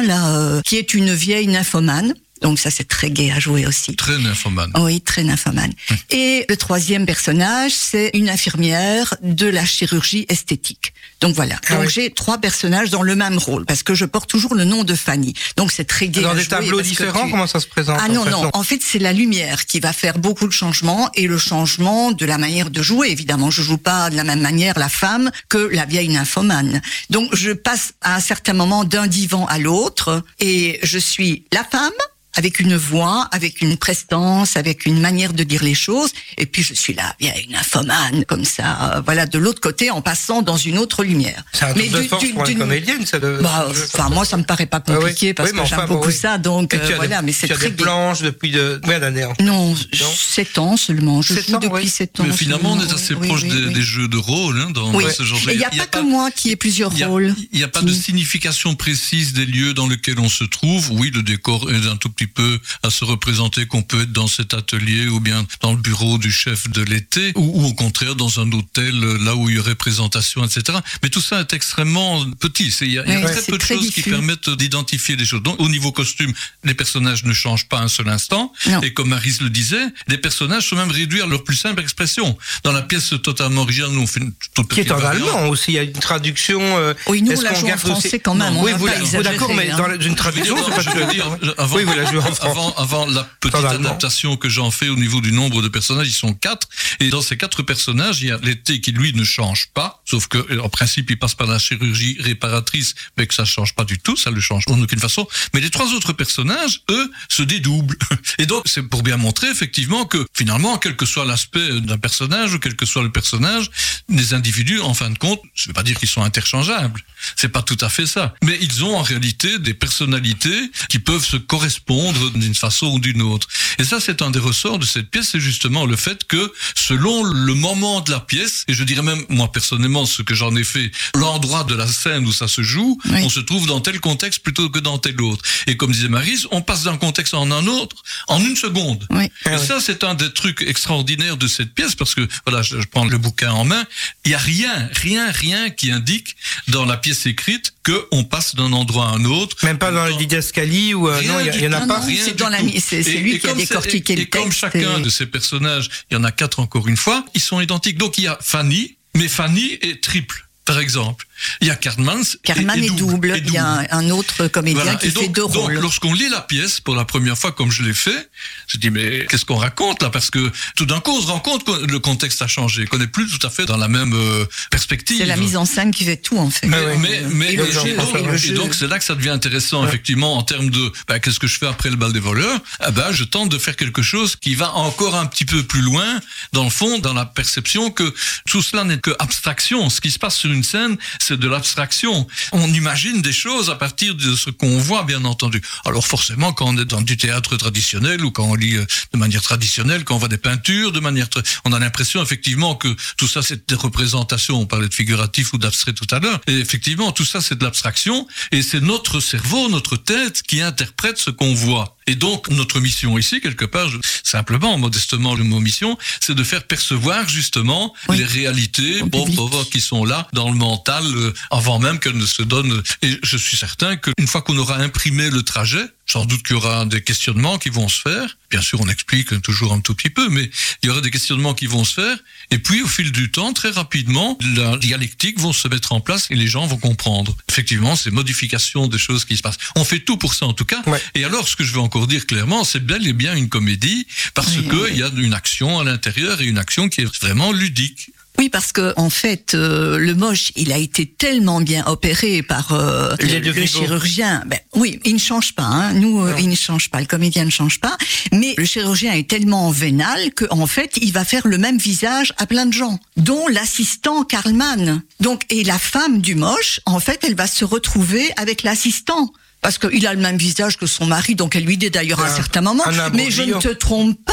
là, 0.02 0.28
euh, 0.28 0.60
qui 0.62 0.76
est 0.76 0.94
une 0.94 1.12
vieille 1.12 1.46
nymphomane. 1.46 2.14
Donc 2.44 2.58
ça 2.58 2.70
c'est 2.70 2.86
très 2.86 3.10
gai 3.10 3.32
à 3.32 3.40
jouer 3.40 3.66
aussi. 3.66 3.96
Très 3.96 4.18
nymphomane. 4.18 4.70
Oui, 4.78 5.00
très 5.00 5.24
nymphomane. 5.24 5.72
Et 6.10 6.44
le 6.48 6.56
troisième 6.56 7.06
personnage, 7.06 7.72
c'est 7.72 8.10
une 8.14 8.28
infirmière 8.28 9.14
de 9.22 9.46
la 9.46 9.64
chirurgie 9.64 10.26
esthétique. 10.28 10.92
Donc 11.22 11.34
voilà. 11.34 11.56
Ah 11.68 11.76
Donc 11.76 11.86
oui. 11.86 11.92
j'ai 11.94 12.10
trois 12.10 12.36
personnages 12.38 12.90
dans 12.90 13.00
le 13.02 13.14
même 13.16 13.38
rôle 13.38 13.64
parce 13.64 13.82
que 13.82 13.94
je 13.94 14.04
porte 14.04 14.28
toujours 14.28 14.54
le 14.54 14.64
nom 14.64 14.84
de 14.84 14.94
Fanny. 14.94 15.32
Donc 15.56 15.72
c'est 15.72 15.86
très 15.86 16.08
gai. 16.08 16.20
Dans 16.20 16.30
à 16.30 16.34
des 16.34 16.40
jouer 16.42 16.48
tableaux 16.50 16.80
différents, 16.82 17.24
tu- 17.24 17.30
comment 17.30 17.46
ça 17.46 17.60
se 17.60 17.66
présente 17.66 17.98
ah 17.98 18.10
en 18.10 18.12
non, 18.12 18.24
fait 18.24 18.30
non, 18.30 18.50
en 18.52 18.62
fait 18.62 18.80
c'est 18.82 18.98
la 18.98 19.14
lumière 19.14 19.64
qui 19.64 19.80
va 19.80 19.94
faire 19.94 20.18
beaucoup 20.18 20.46
de 20.46 20.52
changements 20.52 21.08
et 21.14 21.26
le 21.26 21.38
changement 21.38 22.12
de 22.12 22.26
la 22.26 22.36
manière 22.36 22.68
de 22.68 22.82
jouer. 22.82 23.08
Évidemment, 23.10 23.50
je 23.50 23.62
joue 23.62 23.78
pas 23.78 24.10
de 24.10 24.16
la 24.16 24.24
même 24.24 24.40
manière 24.42 24.78
la 24.78 24.90
femme 24.90 25.30
que 25.48 25.56
la 25.72 25.86
vieille 25.86 26.10
nymphomane. 26.10 26.82
Donc 27.08 27.34
je 27.34 27.52
passe 27.52 27.94
à 28.02 28.16
un 28.16 28.20
certain 28.20 28.52
moment 28.52 28.84
d'un 28.84 29.06
divan 29.06 29.46
à 29.46 29.58
l'autre 29.58 30.22
et 30.40 30.78
je 30.82 30.98
suis 30.98 31.44
la 31.52 31.64
femme 31.64 31.90
avec 32.36 32.60
une 32.60 32.76
voix, 32.76 33.28
avec 33.32 33.60
une 33.60 33.76
prestance, 33.76 34.56
avec 34.56 34.86
une 34.86 35.00
manière 35.00 35.32
de 35.32 35.44
dire 35.44 35.62
les 35.62 35.74
choses. 35.74 36.10
Et 36.38 36.46
puis 36.46 36.62
je 36.62 36.74
suis 36.74 36.94
la 36.94 37.14
vieille 37.20 37.48
nymphomane, 37.50 38.24
comme 38.26 38.44
ça, 38.44 39.02
voilà, 39.04 39.26
de 39.26 39.38
l'autre 39.38 39.60
côté, 39.60 39.90
en 39.90 40.02
passant 40.02 40.42
dans 40.42 40.56
une 40.56 40.78
autre 40.78 41.04
lumière. 41.04 41.42
C'est 41.52 41.64
un 41.64 41.74
Mais 41.74 41.82
truc 41.88 41.92
de 41.92 42.00
du- 42.02 42.08
force 42.08 42.24
du- 42.24 42.32
pour 42.32 42.46
une 42.48 42.58
comédienne, 42.58 43.06
ça. 43.06 43.18
De... 43.18 43.38
Bah, 43.42 43.66
enfin, 43.70 44.08
moi, 44.10 44.24
ça 44.24 44.36
me 44.36 44.42
paraît 44.44 44.66
pas 44.66 44.80
compliqué 44.80 45.28
Ah 45.28 45.28
oui. 45.28 45.34
parce 45.34 45.50
Oui, 45.50 45.56
que 45.56 45.62
enfin, 45.62 45.76
j'aime 45.76 45.86
bon, 45.88 45.94
beaucoup 45.94 46.08
oui. 46.08 46.14
ça, 46.14 46.38
donc 46.38 46.74
euh, 46.74 46.78
voilà, 46.96 47.20
des, 47.20 47.26
mais 47.26 47.32
c'est 47.32 47.46
tu 47.46 47.52
as 47.52 47.56
très 47.56 47.70
des 47.70 47.76
planches 47.76 48.22
depuis 48.22 48.50
de... 48.50 48.80
combien 48.82 49.00
d'années 49.00 49.22
hein 49.22 49.32
Non, 49.40 49.74
7 49.92 50.58
ans 50.58 50.76
seulement. 50.76 51.22
Je 51.22 51.34
Sept 51.34 51.48
joue 51.48 51.56
ans, 51.56 51.58
depuis 51.60 51.84
oui. 51.84 51.88
7 51.88 52.20
ans. 52.20 52.24
Mais 52.26 52.32
finalement, 52.36 52.72
on 52.72 52.80
est 52.80 52.92
assez 52.92 53.14
Oui, 53.14 53.28
proche 53.28 53.42
oui, 53.42 53.48
des, 53.50 53.66
oui. 53.66 53.72
des 53.74 53.82
jeux 53.82 54.08
de 54.08 54.16
rôle 54.16 54.60
hein, 54.60 54.70
dans, 54.70 54.92
ce 55.10 55.22
genre 55.22 55.38
Et 55.48 55.52
il 55.54 55.58
n'y 55.58 55.64
a, 55.64 55.70
pas 55.70 55.86
que 55.86 56.00
moi 56.00 56.30
qui 56.30 56.50
ai 56.50 56.56
plusieurs 56.56 56.92
Il 56.92 56.98
y 56.98 57.02
a- 57.02 57.08
rôles. 57.08 57.34
Il 57.52 57.58
n'y 57.58 57.64
a 57.64 57.68
pas 57.68 57.82
de 57.82 57.92
signification 57.92 58.74
précise 58.74 59.32
des 59.32 59.46
lieux 59.46 59.74
dans 59.74 59.86
lesquels 59.88 60.18
on 60.18 60.28
se 60.28 60.44
trouve. 60.44 60.90
Oui, 60.92 61.10
le 61.14 61.22
décor 61.22 61.70
est 61.70 61.86
un 61.88 61.96
tout 61.96 62.10
petit 62.10 62.23
peu 62.26 62.58
à 62.82 62.90
se 62.90 63.04
représenter 63.04 63.66
qu'on 63.66 63.82
peut 63.82 64.02
être 64.02 64.12
dans 64.12 64.26
cet 64.26 64.54
atelier 64.54 65.08
ou 65.08 65.20
bien 65.20 65.46
dans 65.62 65.72
le 65.72 65.78
bureau 65.78 66.18
du 66.18 66.30
chef 66.32 66.68
de 66.70 66.82
l'été 66.82 67.32
ou, 67.36 67.62
ou 67.62 67.66
au 67.66 67.74
contraire 67.74 68.14
dans 68.14 68.40
un 68.40 68.50
hôtel 68.52 68.94
euh, 69.02 69.18
là 69.24 69.34
où 69.36 69.48
il 69.48 69.56
y 69.56 69.58
aurait 69.58 69.74
présentation, 69.74 70.44
etc. 70.44 70.78
Mais 71.02 71.08
tout 71.10 71.20
ça 71.20 71.40
est 71.40 71.52
extrêmement 71.52 72.24
petit. 72.40 72.70
C'est- 72.70 72.86
Il 72.86 72.92
y 72.92 72.98
a, 72.98 73.04
il 73.06 73.12
y 73.12 73.16
a 73.16 73.28
très 73.28 73.42
peu 73.42 73.52
de 73.52 73.56
très 73.58 73.74
choses 73.76 73.90
qui 73.90 74.02
permettent 74.02 74.50
d'identifier 74.50 75.16
les 75.16 75.24
choses. 75.24 75.42
Donc, 75.42 75.60
au 75.60 75.68
niveau 75.68 75.92
costume, 75.92 76.32
les 76.64 76.74
personnages 76.74 77.24
ne 77.24 77.32
changent 77.32 77.68
pas 77.68 77.80
un 77.80 77.88
seul 77.88 78.08
instant. 78.08 78.52
Non. 78.66 78.80
Et 78.82 78.92
comme 78.92 79.08
Maris 79.08 79.38
le 79.40 79.50
disait, 79.50 79.86
les 80.08 80.18
personnages 80.18 80.68
sont 80.68 80.76
même 80.76 80.90
réduits 80.90 81.22
à 81.22 81.26
leur 81.26 81.44
plus 81.44 81.56
simple 81.56 81.80
expression. 81.80 82.36
Dans 82.62 82.72
la 82.72 82.82
pièce 82.82 83.14
totalement 83.22 83.62
originale, 83.62 83.90
nous 83.92 84.02
on 84.02 84.06
fait 84.06 84.20
une 84.20 84.32
toute 84.54 84.68
Qui 84.72 84.80
est 84.80 84.84
petite 84.84 84.92
en 84.92 84.98
variante. 84.98 85.28
allemand 85.28 85.48
aussi, 85.48 85.72
il 85.72 85.74
y 85.74 85.78
a 85.78 85.82
une 85.82 85.92
traduction. 85.92 86.60
euh, 86.60 86.94
Oui, 87.06 87.22
nous, 87.22 87.32
on 87.36 87.40
la 87.40 87.54
joue 87.54 87.68
en 87.68 87.76
français 87.78 88.08
aussi- 88.08 88.20
quand 88.20 88.34
même, 88.34 88.54
Non, 88.54 88.60
on 88.60 88.64
oui, 88.64 88.72
vous 88.78 88.84
pas 88.86 88.92
la- 88.92 88.98
exagérer, 89.00 89.22
d'accord, 89.24 89.54
mais 89.54 89.70
hein. 89.70 89.76
dans 89.76 89.86
la- 89.86 89.94
une 89.96 90.14
traduction, 90.14 90.56
c'est 90.56 90.70
Je 90.70 90.84
parce 90.90 90.96
veux 90.96 91.12
dire, 91.12 91.26
avant, 91.58 91.76
Oui, 91.76 91.84
vous 91.84 91.92
avant, 92.20 92.74
avant 92.74 93.06
la 93.06 93.24
petite 93.40 93.54
adaptation 93.56 94.36
que 94.36 94.48
j'en 94.48 94.70
fais 94.70 94.88
au 94.88 94.96
niveau 94.96 95.20
du 95.20 95.32
nombre 95.32 95.62
de 95.62 95.68
personnages, 95.68 96.08
ils 96.08 96.12
sont 96.12 96.34
quatre. 96.34 96.68
Et 97.00 97.08
dans 97.08 97.22
ces 97.22 97.36
quatre 97.36 97.62
personnages, 97.62 98.22
il 98.22 98.28
y 98.28 98.30
a 98.30 98.38
l'été 98.42 98.80
qui 98.80 98.92
lui 98.92 99.12
ne 99.14 99.24
change 99.24 99.68
pas, 99.74 100.02
sauf 100.04 100.28
que 100.28 100.60
en 100.60 100.68
principe 100.68 101.10
il 101.10 101.18
passe 101.18 101.34
par 101.34 101.46
la 101.46 101.58
chirurgie 101.58 102.16
réparatrice, 102.20 102.94
mais 103.16 103.26
que 103.26 103.34
ça 103.34 103.44
change 103.44 103.74
pas 103.74 103.84
du 103.84 103.98
tout, 103.98 104.16
ça 104.16 104.30
le 104.30 104.40
change 104.40 104.64
en 104.68 104.80
aucune 104.80 105.00
façon. 105.00 105.26
Mais 105.52 105.60
les 105.60 105.70
trois 105.70 105.92
autres 105.92 106.12
personnages, 106.12 106.82
eux, 106.90 107.10
se 107.28 107.42
dédoublent. 107.42 107.96
Et 108.38 108.46
donc 108.46 108.64
c'est 108.66 108.82
pour 108.82 109.02
bien 109.02 109.16
montrer 109.16 109.48
effectivement 109.48 110.04
que 110.04 110.26
finalement, 110.34 110.78
quel 110.78 110.96
que 110.96 111.06
soit 111.06 111.24
l'aspect 111.24 111.80
d'un 111.80 111.98
personnage 111.98 112.54
ou 112.54 112.58
quel 112.58 112.76
que 112.76 112.86
soit 112.86 113.02
le 113.02 113.12
personnage, 113.12 113.70
les 114.08 114.34
individus, 114.34 114.80
en 114.80 114.94
fin 114.94 115.10
de 115.10 115.18
compte, 115.18 115.40
je 115.54 115.64
ne 115.64 115.68
veux 115.68 115.74
pas 115.74 115.82
dire 115.82 115.98
qu'ils 115.98 116.08
sont 116.08 116.22
interchangeables, 116.22 117.00
c'est 117.36 117.48
pas 117.48 117.62
tout 117.62 117.78
à 117.80 117.88
fait 117.88 118.06
ça, 118.06 118.34
mais 118.42 118.58
ils 118.60 118.84
ont 118.84 118.96
en 118.96 119.02
réalité 119.02 119.58
des 119.58 119.74
personnalités 119.74 120.70
qui 120.88 120.98
peuvent 120.98 121.24
se 121.24 121.36
correspondre 121.36 122.03
d'une 122.12 122.54
façon 122.54 122.86
ou 122.86 122.98
d'une 122.98 123.22
autre. 123.22 123.48
Et 123.78 123.84
ça, 123.84 124.00
c'est 124.00 124.22
un 124.22 124.30
des 124.30 124.38
ressorts 124.38 124.78
de 124.78 124.84
cette 124.86 125.10
pièce, 125.10 125.28
c'est 125.32 125.40
justement 125.40 125.86
le 125.86 125.96
fait 125.96 126.24
que 126.24 126.52
selon 126.74 127.22
le 127.24 127.54
moment 127.54 128.00
de 128.00 128.10
la 128.10 128.20
pièce, 128.20 128.64
et 128.68 128.74
je 128.74 128.84
dirais 128.84 129.02
même 129.02 129.22
moi 129.28 129.50
personnellement 129.50 130.06
ce 130.06 130.22
que 130.22 130.34
j'en 130.34 130.54
ai 130.56 130.64
fait, 130.64 130.90
l'endroit 131.14 131.64
de 131.64 131.74
la 131.74 131.86
scène 131.86 132.26
où 132.26 132.32
ça 132.32 132.48
se 132.48 132.62
joue, 132.62 132.98
Oui. 133.06 133.20
on 133.24 133.28
se 133.28 133.40
trouve 133.40 133.66
dans 133.66 133.80
tel 133.80 134.00
contexte 134.00 134.42
plutôt 134.42 134.70
que 134.70 134.78
dans 134.78 134.98
tel 134.98 135.20
autre. 135.20 135.44
Et 135.66 135.76
comme 135.76 135.92
disait 135.92 136.08
Marise, 136.08 136.46
on 136.50 136.62
passe 136.62 136.82
d'un 136.84 136.96
contexte 136.96 137.34
en 137.34 137.50
un 137.50 137.66
autre 137.66 137.96
en 138.28 138.40
une 138.44 138.56
seconde. 138.56 139.06
Oui. 139.10 139.24
Et 139.46 139.58
ça, 139.58 139.80
c'est 139.80 140.04
un 140.04 140.14
des 140.14 140.32
trucs 140.32 140.62
extraordinaires 140.62 141.36
de 141.36 141.46
cette 141.46 141.74
pièce 141.74 141.94
parce 141.94 142.14
que, 142.14 142.26
voilà, 142.46 142.62
je, 142.62 142.80
je 142.80 142.86
prends 142.86 143.04
le 143.04 143.18
bouquin 143.18 143.52
en 143.52 143.64
main. 143.64 143.84
Il 144.24 144.30
y 144.30 144.34
a 144.34 144.38
rien, 144.38 144.88
rien, 144.92 145.30
rien 145.30 145.70
qui 145.70 145.90
indique 145.90 146.36
dans 146.68 146.84
la 146.84 146.96
pièce 146.96 147.26
écrite 147.26 147.73
que 147.84 148.06
on 148.10 148.24
passe 148.24 148.56
d'un 148.56 148.72
endroit 148.72 149.06
à 149.06 149.10
un 149.10 149.24
autre. 149.26 149.56
Même 149.64 149.78
pas 149.78 149.92
dans 149.92 150.04
la 150.04 150.12
didascalie 150.12 150.94
ou. 150.94 151.08
euh, 151.08 151.22
non, 151.22 151.38
il 151.40 151.60
y 151.62 151.68
en 151.68 151.72
a 151.72 151.86
pas. 151.86 152.02
C'est 152.02 152.32
du 152.32 152.42
dans 152.42 152.48
la 152.48 152.58
c'est- 152.80 153.02
lui 153.02 153.34
et 153.34 153.38
qui 153.38 153.46
a 153.48 153.54
décortiqué 153.54 154.16
le 154.16 154.22
et 154.22 154.26
comme 154.26 154.44
texte 154.44 154.58
chacun 154.58 154.98
et- 154.98 155.02
de 155.02 155.08
ces 155.10 155.26
personnages, 155.26 155.90
il 156.10 156.14
y 156.14 156.16
en 156.16 156.24
a 156.24 156.32
quatre 156.32 156.58
encore 156.60 156.88
une 156.88 156.96
fois, 156.96 157.24
ils 157.34 157.40
sont 157.40 157.60
identiques. 157.60 157.98
Donc 157.98 158.18
il 158.18 158.24
y 158.24 158.26
a 158.26 158.38
Fanny, 158.40 158.96
mais 159.14 159.28
Fanny 159.28 159.78
est 159.82 160.02
triple, 160.02 160.48
par 160.64 160.80
exemple. 160.80 161.26
Il 161.60 161.66
y 161.68 161.70
a 161.70 161.76
Cartmans. 161.76 162.22
Carman 162.42 162.82
est 162.82 162.90
double. 162.90 163.34
Il 163.44 163.52
y 163.52 163.58
a 163.58 163.86
un, 163.90 164.10
autre 164.10 164.46
comédien 164.48 164.82
Voilà. 164.82 164.98
qui 164.98 165.06
Et 165.06 165.10
fait 165.10 165.14
donc, 165.14 165.32
deux 165.34 165.42
donc, 165.42 165.52
rôles. 165.54 165.74
lorsqu'on 165.74 166.12
lit 166.14 166.28
la 166.28 166.40
pièce 166.40 166.80
pour 166.80 166.94
la 166.94 167.04
première 167.04 167.36
fois, 167.36 167.52
comme 167.52 167.70
je 167.70 167.82
l'ai 167.82 167.94
fait, 167.94 168.30
je 168.68 168.78
dis 168.78 168.90
mais 168.90 169.26
qu'est-ce 169.28 169.44
qu'on 169.44 169.56
raconte 169.56 170.02
là? 170.02 170.10
Parce 170.10 170.30
que 170.30 170.50
tout 170.76 170.86
d'un 170.86 171.00
coup, 171.00 171.10
on 171.12 171.20
se 171.20 171.26
rend 171.26 171.40
compte 171.40 171.64
que 171.64 171.86
le 171.86 171.98
contexte 171.98 172.40
a 172.42 172.46
changé, 172.46 172.86
qu'on 172.86 172.98
n'est 172.98 173.06
plus 173.06 173.26
tout 173.28 173.44
à 173.46 173.50
fait 173.50 173.66
dans 173.66 173.76
la 173.76 173.88
même 173.88 174.12
euh, 174.14 174.44
perspective. 174.70 175.18
C'est 175.18 175.26
la 175.26 175.36
mise 175.36 175.56
en 175.56 175.64
scène 175.64 175.90
qui 175.92 176.04
fait 176.04 176.16
tout 176.16 176.38
en 176.38 176.50
fait. 176.50 176.66
Mais, 176.66 176.78
ouais. 176.78 176.96
mais, 176.98 177.22
mais- 177.30 177.52
Et 177.54 178.52
donc, 178.52 178.74
c'est 178.74 178.86
là 178.86 178.98
que 178.98 179.04
ça 179.04 179.14
devient 179.14 179.30
intéressant 179.30 179.86
effectivement 179.86 180.36
en 180.36 180.42
termes 180.42 180.70
de 180.70 180.92
bah, 181.08 181.18
qu'est-ce 181.18 181.38
que 181.38 181.46
je 181.46 181.58
fais 181.58 181.66
après 181.66 181.90
le 181.90 181.96
bal 181.96 182.12
des 182.12 182.20
voleurs? 182.20 182.60
Ah 182.80 182.90
ben 182.90 183.12
je 183.12 183.24
tente 183.24 183.48
de 183.48 183.58
faire 183.58 183.76
quelque 183.76 184.02
chose 184.02 184.36
qui 184.36 184.54
va 184.54 184.72
encore 184.74 185.14
un 185.16 185.26
petit 185.26 185.44
peu 185.44 185.62
plus 185.62 185.80
loin 185.80 186.20
dans 186.52 186.64
le 186.64 186.70
fond 186.70 186.98
dans 186.98 187.12
la 187.12 187.26
perception 187.26 187.90
que 187.90 188.14
tout 188.48 188.62
cela 188.62 188.84
n'est 188.84 188.98
que 188.98 189.10
abstraction 189.18 189.90
ce 189.90 190.00
qui 190.00 190.10
se 190.10 190.18
passe 190.18 190.36
sur 190.36 190.50
une 190.52 190.62
scène 190.64 190.96
c'est 191.24 191.38
de 191.38 191.48
l'abstraction. 191.48 192.26
On 192.52 192.72
imagine 192.72 193.22
des 193.22 193.32
choses 193.32 193.70
à 193.70 193.74
partir 193.74 194.14
de 194.14 194.36
ce 194.36 194.50
qu'on 194.50 194.78
voit 194.78 195.04
bien 195.04 195.24
entendu. 195.24 195.62
Alors 195.84 196.06
forcément 196.06 196.52
quand 196.52 196.66
on 196.66 196.78
est 196.78 196.84
dans 196.84 197.00
du 197.00 197.16
théâtre 197.16 197.56
traditionnel 197.56 198.24
ou 198.24 198.30
quand 198.30 198.44
on 198.44 198.54
lit 198.54 198.76
euh, 198.76 198.84
de 199.12 199.18
manière 199.18 199.42
traditionnelle 199.42 200.04
quand 200.04 200.16
on 200.16 200.18
voit 200.18 200.28
des 200.28 200.38
peintures 200.38 200.92
de 200.92 201.00
manière 201.00 201.28
on 201.64 201.72
a 201.72 201.78
l'impression 201.78 202.22
effectivement 202.22 202.74
que 202.74 202.94
tout 203.16 203.28
ça 203.28 203.42
c'est 203.42 203.68
des 203.68 203.74
représentations. 203.74 204.60
On 204.60 204.66
parlait 204.66 204.88
de 204.88 204.94
figuratif 204.94 205.52
ou 205.54 205.58
d'abstrait 205.58 205.94
tout 205.94 206.06
à 206.10 206.18
l'heure. 206.18 206.40
Et 206.46 206.58
effectivement 206.58 207.10
tout 207.12 207.24
ça 207.24 207.40
c'est 207.40 207.58
de 207.58 207.64
l'abstraction. 207.64 208.26
Et 208.52 208.62
c'est 208.62 208.80
notre 208.80 209.20
cerveau 209.20 209.68
notre 209.68 209.96
tête 209.96 210.42
qui 210.42 210.60
interprète 210.60 211.18
ce 211.18 211.30
qu'on 211.30 211.54
voit. 211.54 211.96
Et 212.06 212.16
donc 212.16 212.48
notre 212.50 212.80
mission 212.80 213.16
ici 213.16 213.40
quelque 213.40 213.64
part 213.64 213.88
simplement 214.38 214.76
modestement 214.78 215.34
le 215.36 215.44
mot 215.44 215.60
mission 215.60 215.96
c'est 216.20 216.34
de 216.34 216.42
faire 216.42 216.64
percevoir 216.64 217.28
justement 217.28 217.94
Oui. 218.08 218.16
les 218.18 218.24
réalités 218.24 219.00
bon, 219.04 219.24
qui 219.70 219.80
sont 219.80 220.04
là 220.04 220.26
dans 220.32 220.48
le 220.50 220.56
mental 220.56 221.04
euh, 221.06 221.32
avant 221.52 221.78
même 221.78 222.00
qu'elles 222.00 222.16
ne 222.18 222.26
se 222.26 222.42
donnent 222.42 222.82
et 223.02 223.16
je 223.22 223.36
suis 223.36 223.56
certain 223.56 223.94
qu'une 223.96 224.26
fois 224.26 224.42
qu'on 224.42 224.56
aura 224.58 224.76
imprimé 224.78 225.30
le 225.30 225.42
trajet 225.42 225.86
sans 226.06 226.24
doute 226.26 226.42
qu'il 226.42 226.54
y 226.54 226.58
aura 226.58 226.84
des 226.86 227.02
questionnements 227.02 227.58
qui 227.58 227.70
vont 227.70 227.88
se 227.88 228.00
faire. 228.00 228.36
Bien 228.50 228.60
sûr 228.60 228.80
on 228.80 228.88
explique 228.88 229.40
toujours 229.42 229.72
un 229.72 229.80
tout 229.80 229.94
petit 229.94 230.10
peu 230.10 230.28
mais 230.28 230.50
il 230.82 230.86
y 230.86 230.90
aura 230.90 231.00
des 231.00 231.10
questionnements 231.10 231.54
qui 231.54 231.66
vont 231.66 231.84
se 231.84 231.94
faire. 231.94 232.18
Et 232.50 232.58
puis 232.58 232.82
au 232.82 232.86
fil 232.86 233.10
du 233.10 233.30
temps 233.30 233.52
très 233.52 233.70
rapidement 233.70 234.38
la 234.56 234.76
dialectique 234.76 235.40
vont 235.40 235.52
se 235.52 235.66
mettre 235.68 235.92
en 235.92 236.00
place 236.00 236.26
et 236.30 236.34
les 236.36 236.46
gens 236.46 236.66
vont 236.66 236.76
comprendre. 236.76 237.36
Effectivement 237.48 237.96
ces 237.96 238.10
modifications 238.10 238.86
des 238.86 238.98
choses 238.98 239.24
qui 239.24 239.36
se 239.36 239.42
passent. 239.42 239.58
On 239.76 239.84
fait 239.84 240.00
tout 240.00 240.16
pour 240.18 240.34
ça 240.34 240.46
en 240.46 240.52
tout 240.52 240.64
cas. 240.66 240.82
Ouais. 240.86 241.02
et 241.14 241.24
alors 241.24 241.48
ce 241.48 241.56
que 241.56 241.64
je 241.64 241.72
veux 241.72 241.80
encore 241.80 242.06
dire 242.06 242.26
clairement 242.26 242.64
c'est 242.64 242.84
bel 242.84 243.06
et 243.06 243.12
bien 243.12 243.34
une 243.34 243.48
comédie 243.48 244.06
parce 244.34 244.56
Oui, 244.56 244.66
que 244.68 244.76
oui. 244.76 244.88
il 244.92 244.98
y 244.98 245.02
a 245.02 245.10
une 245.16 245.34
action 245.34 245.78
à 245.80 245.84
l'intérieur 245.84 246.40
et 246.40 246.44
une 246.44 246.58
action 246.58 246.88
qui 246.88 247.00
est 247.00 247.18
vraiment 247.20 247.50
ludique 247.52 248.10
Oui, 248.38 248.48
parce 248.48 248.72
que 248.72 248.92
en 248.96 249.10
fait, 249.10 249.54
euh, 249.54 249.96
le 249.96 250.14
moche, 250.14 250.50
il 250.56 250.72
a 250.72 250.78
été 250.78 251.06
tellement 251.06 251.60
bien 251.60 251.84
opéré 251.86 252.42
par 252.42 252.72
euh, 252.72 253.14
le, 253.20 253.66
chirurgien. 253.66 254.42
Ben, 254.46 254.58
oui, 254.74 254.98
il 255.04 255.14
ne 255.14 255.18
change 255.18 255.54
pas. 255.54 255.62
Hein. 255.62 255.92
Nous, 255.94 256.20
euh, 256.20 256.34
il 256.38 256.48
ne 256.48 256.56
change 256.56 256.90
pas. 256.90 257.00
Le 257.00 257.06
comédien 257.06 257.44
ne 257.44 257.50
change 257.50 257.80
pas. 257.80 257.96
Mais 258.32 258.54
le 258.56 258.64
chirurgien 258.64 259.12
est 259.12 259.30
tellement 259.30 259.70
vénal 259.70 260.32
que, 260.34 260.46
en 260.50 260.66
fait, 260.66 260.96
il 261.00 261.12
va 261.12 261.24
faire 261.24 261.46
le 261.46 261.58
même 261.58 261.78
visage 261.78 262.32
à 262.36 262.46
plein 262.46 262.66
de 262.66 262.72
gens, 262.72 262.98
dont 263.16 263.46
l'assistant 263.46 264.24
Karlmann. 264.24 265.02
Donc, 265.20 265.42
et 265.50 265.62
la 265.62 265.78
femme 265.78 266.20
du 266.20 266.34
moche, 266.34 266.80
en 266.86 266.98
fait, 266.98 267.20
elle 267.22 267.36
va 267.36 267.46
se 267.46 267.64
retrouver 267.64 268.30
avec 268.36 268.64
l'assistant. 268.64 269.30
Parce 269.64 269.78
qu'il 269.78 270.06
a 270.06 270.12
le 270.12 270.20
même 270.20 270.36
visage 270.36 270.76
que 270.76 270.84
son 270.86 271.06
mari, 271.06 271.34
donc 271.36 271.56
elle 271.56 271.64
lui 271.64 271.78
dit 271.78 271.88
d'ailleurs 271.90 272.20
à 272.20 272.26
un 272.26 272.30
Un- 272.30 272.36
certain 272.36 272.60
moment, 272.60 272.86
un 272.86 273.08
mais 273.14 273.30
je 273.30 273.40
ne 273.42 273.54
te 273.54 273.68
trompe 273.68 274.18
pas, 274.22 274.32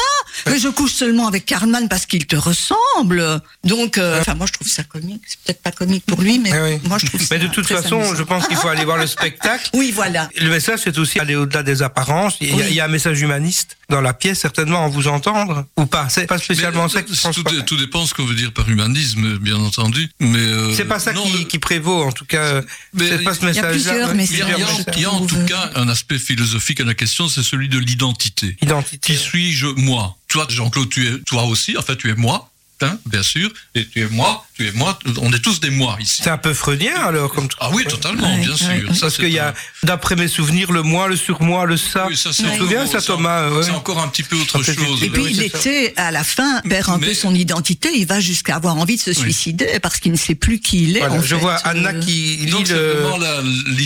mais 0.51 0.59
je 0.59 0.67
couche 0.67 0.91
seulement 0.91 1.25
avec 1.25 1.45
Carlman 1.45 1.87
parce 1.89 2.05
qu'il 2.05 2.27
te 2.27 2.35
ressemble. 2.35 3.39
Donc, 3.63 3.97
euh, 3.97 4.19
enfin, 4.19 4.35
moi 4.35 4.45
je 4.45 4.51
trouve 4.51 4.67
ça 4.67 4.83
comique. 4.83 5.21
C'est 5.25 5.39
peut-être 5.45 5.61
pas 5.61 5.71
comique 5.71 6.03
pour 6.05 6.21
lui, 6.21 6.37
mais 6.37 6.51
Eh 6.53 6.59
oui. 6.73 6.79
moi 6.83 6.97
je 6.97 7.05
trouve 7.05 7.21
ça 7.21 7.27
Mais 7.31 7.39
de 7.39 7.47
toute 7.47 7.63
très 7.63 7.75
façon, 7.81 7.99
amusant. 8.01 8.15
je 8.15 8.23
pense 8.23 8.45
qu'il 8.49 8.57
faut 8.57 8.67
aller 8.67 8.83
voir 8.83 8.97
le 8.97 9.07
spectacle. 9.07 9.69
Oui, 9.73 9.91
voilà. 9.95 10.29
Le 10.37 10.49
message, 10.49 10.81
c'est 10.83 10.97
aussi 10.97 11.17
aller 11.19 11.35
au-delà 11.37 11.63
des 11.63 11.81
apparences. 11.81 12.35
Il 12.41 12.49
y, 12.49 12.51
a, 12.51 12.55
Oui. 12.57 12.63
il 12.71 12.75
y 12.75 12.81
a 12.81 12.85
un 12.85 12.89
message 12.89 13.21
humaniste 13.21 13.77
dans 13.89 14.01
la 14.01 14.13
pièce, 14.13 14.39
certainement, 14.39 14.79
en 14.85 14.89
vous 14.89 15.07
entendre, 15.07 15.65
ou 15.77 15.85
pas. 15.85 16.07
C'est 16.09 16.27
pas 16.27 16.37
spécialement 16.39 16.83
Mais, 16.83 16.89
ça 16.89 17.01
qui 17.03 17.11
tout, 17.13 17.17
transparaît. 17.17 17.63
tout 17.65 17.77
dépend 17.77 18.05
ce 18.05 18.13
qu'on 18.13 18.25
veut 18.25 18.35
dire 18.35 18.51
par 18.51 18.69
humanisme, 18.69 19.37
bien 19.37 19.55
entendu. 19.55 20.09
Mais 20.19 20.37
euh, 20.39 20.73
C'est 20.75 20.85
pas 20.85 20.99
ça 20.99 21.13
non, 21.13 21.23
qui, 21.23 21.37
le- 21.39 21.43
qui 21.45 21.57
prévaut, 21.59 22.03
en 22.03 22.11
tout 22.11 22.25
cas. 22.25 22.61
Mais 22.93 23.07
C'est 23.09 23.23
pas 23.23 23.33
ce 23.33 23.39
il 23.39 23.55
y 23.55 23.59
a 23.59 23.71
message-là. 23.71 24.13
messages. 24.13 24.37
Il 24.37 24.39
y 24.39 24.41
a, 24.41 24.45
plusieurs 24.55 25.13
a 25.15 25.20
en 25.21 25.27
tout 25.27 25.45
cas 25.45 25.71
un 25.75 25.87
aspect 25.87 26.19
philosophique 26.19 26.79
à 26.79 26.83
la 26.83 26.93
question, 26.93 27.29
c'est 27.29 27.43
celui 27.43 27.69
de 27.69 27.77
l'identité. 27.77 28.57
Identité. 28.61 29.13
Qui 29.13 29.19
suis-je 29.19 29.67
moi? 29.67 30.17
Toi, 30.27 30.47
Jean-Claude, 30.49 30.89
tu 30.89 31.07
es 31.07 31.19
toi 31.19 31.43
aussi. 31.43 31.77
En 31.77 31.81
fait, 31.81 31.97
tu 31.97 32.09
es 32.09 32.15
moi, 32.15 32.51
hein, 32.81 32.97
bien 33.05 33.23
sûr. 33.23 33.51
Et 33.75 33.87
tu 33.87 34.01
es 34.01 34.07
moi, 34.07 34.45
tu 34.61 34.67
es 34.67 34.71
moi. 34.71 34.97
On 35.21 35.31
est 35.33 35.39
tous 35.39 35.59
des 35.59 35.69
moi 35.69 35.97
ici. 35.99 36.21
C'est 36.23 36.29
un 36.29 36.37
peu 36.37 36.53
freudien, 36.53 36.95
alors, 36.95 37.31
comme 37.33 37.47
Ah 37.59 37.69
oui, 37.73 37.83
totalement, 37.85 38.35
bien 38.37 38.55
sûr. 38.55 38.67
Ça, 38.93 39.01
Parce 39.01 39.17
qu'il 39.17 39.29
y 39.29 39.39
a, 39.39 39.53
d'après 39.83 40.15
mes 40.15 40.27
souvenirs, 40.27 40.71
le 40.71 40.83
moi, 40.83 41.07
le 41.07 41.15
surmoi, 41.15 41.65
le 41.65 41.77
ça. 41.77 42.05
Oui, 42.07 42.15
ça, 42.17 42.31
c'est 42.33 42.43
tu 42.43 42.49
te 42.51 42.57
souviens, 42.57 42.85
ça, 42.85 43.01
Thomas 43.01 43.49
ouais. 43.49 43.63
C'est 43.63 43.71
encore 43.71 43.99
un 44.01 44.07
petit 44.07 44.23
peu 44.23 44.35
autre 44.37 44.61
chose. 44.63 45.03
Et 45.03 45.09
puis 45.09 45.21
Oui, 45.23 45.29
il 45.31 45.37
ça. 45.51 45.57
était, 45.59 45.93
à 45.97 46.11
la 46.11 46.23
fin, 46.23 46.61
perd 46.61 46.89
un 46.89 46.97
Mais- 46.97 47.07
peu 47.07 47.13
son 47.13 47.33
identité. 47.33 47.89
Il 47.95 48.05
va 48.05 48.19
jusqu'à 48.19 48.55
avoir 48.55 48.77
envie 48.77 48.95
de 48.97 49.01
se 49.01 49.13
suicider 49.13 49.79
parce 49.81 49.99
qu'il 49.99 50.11
ne 50.11 50.17
sait 50.17 50.35
plus 50.35 50.59
qui 50.59 50.83
il 50.83 50.97
est. 50.97 50.99
Voilà, 50.99 51.15
en 51.15 51.21
je 51.21 51.35
fait. 51.35 51.41
vois 51.41 51.55
Anna 51.55 51.89
Euh, 51.91 51.99
qui 52.01 52.37
lit 52.37 52.51
Donc, 52.51 52.67
le- 52.69 53.03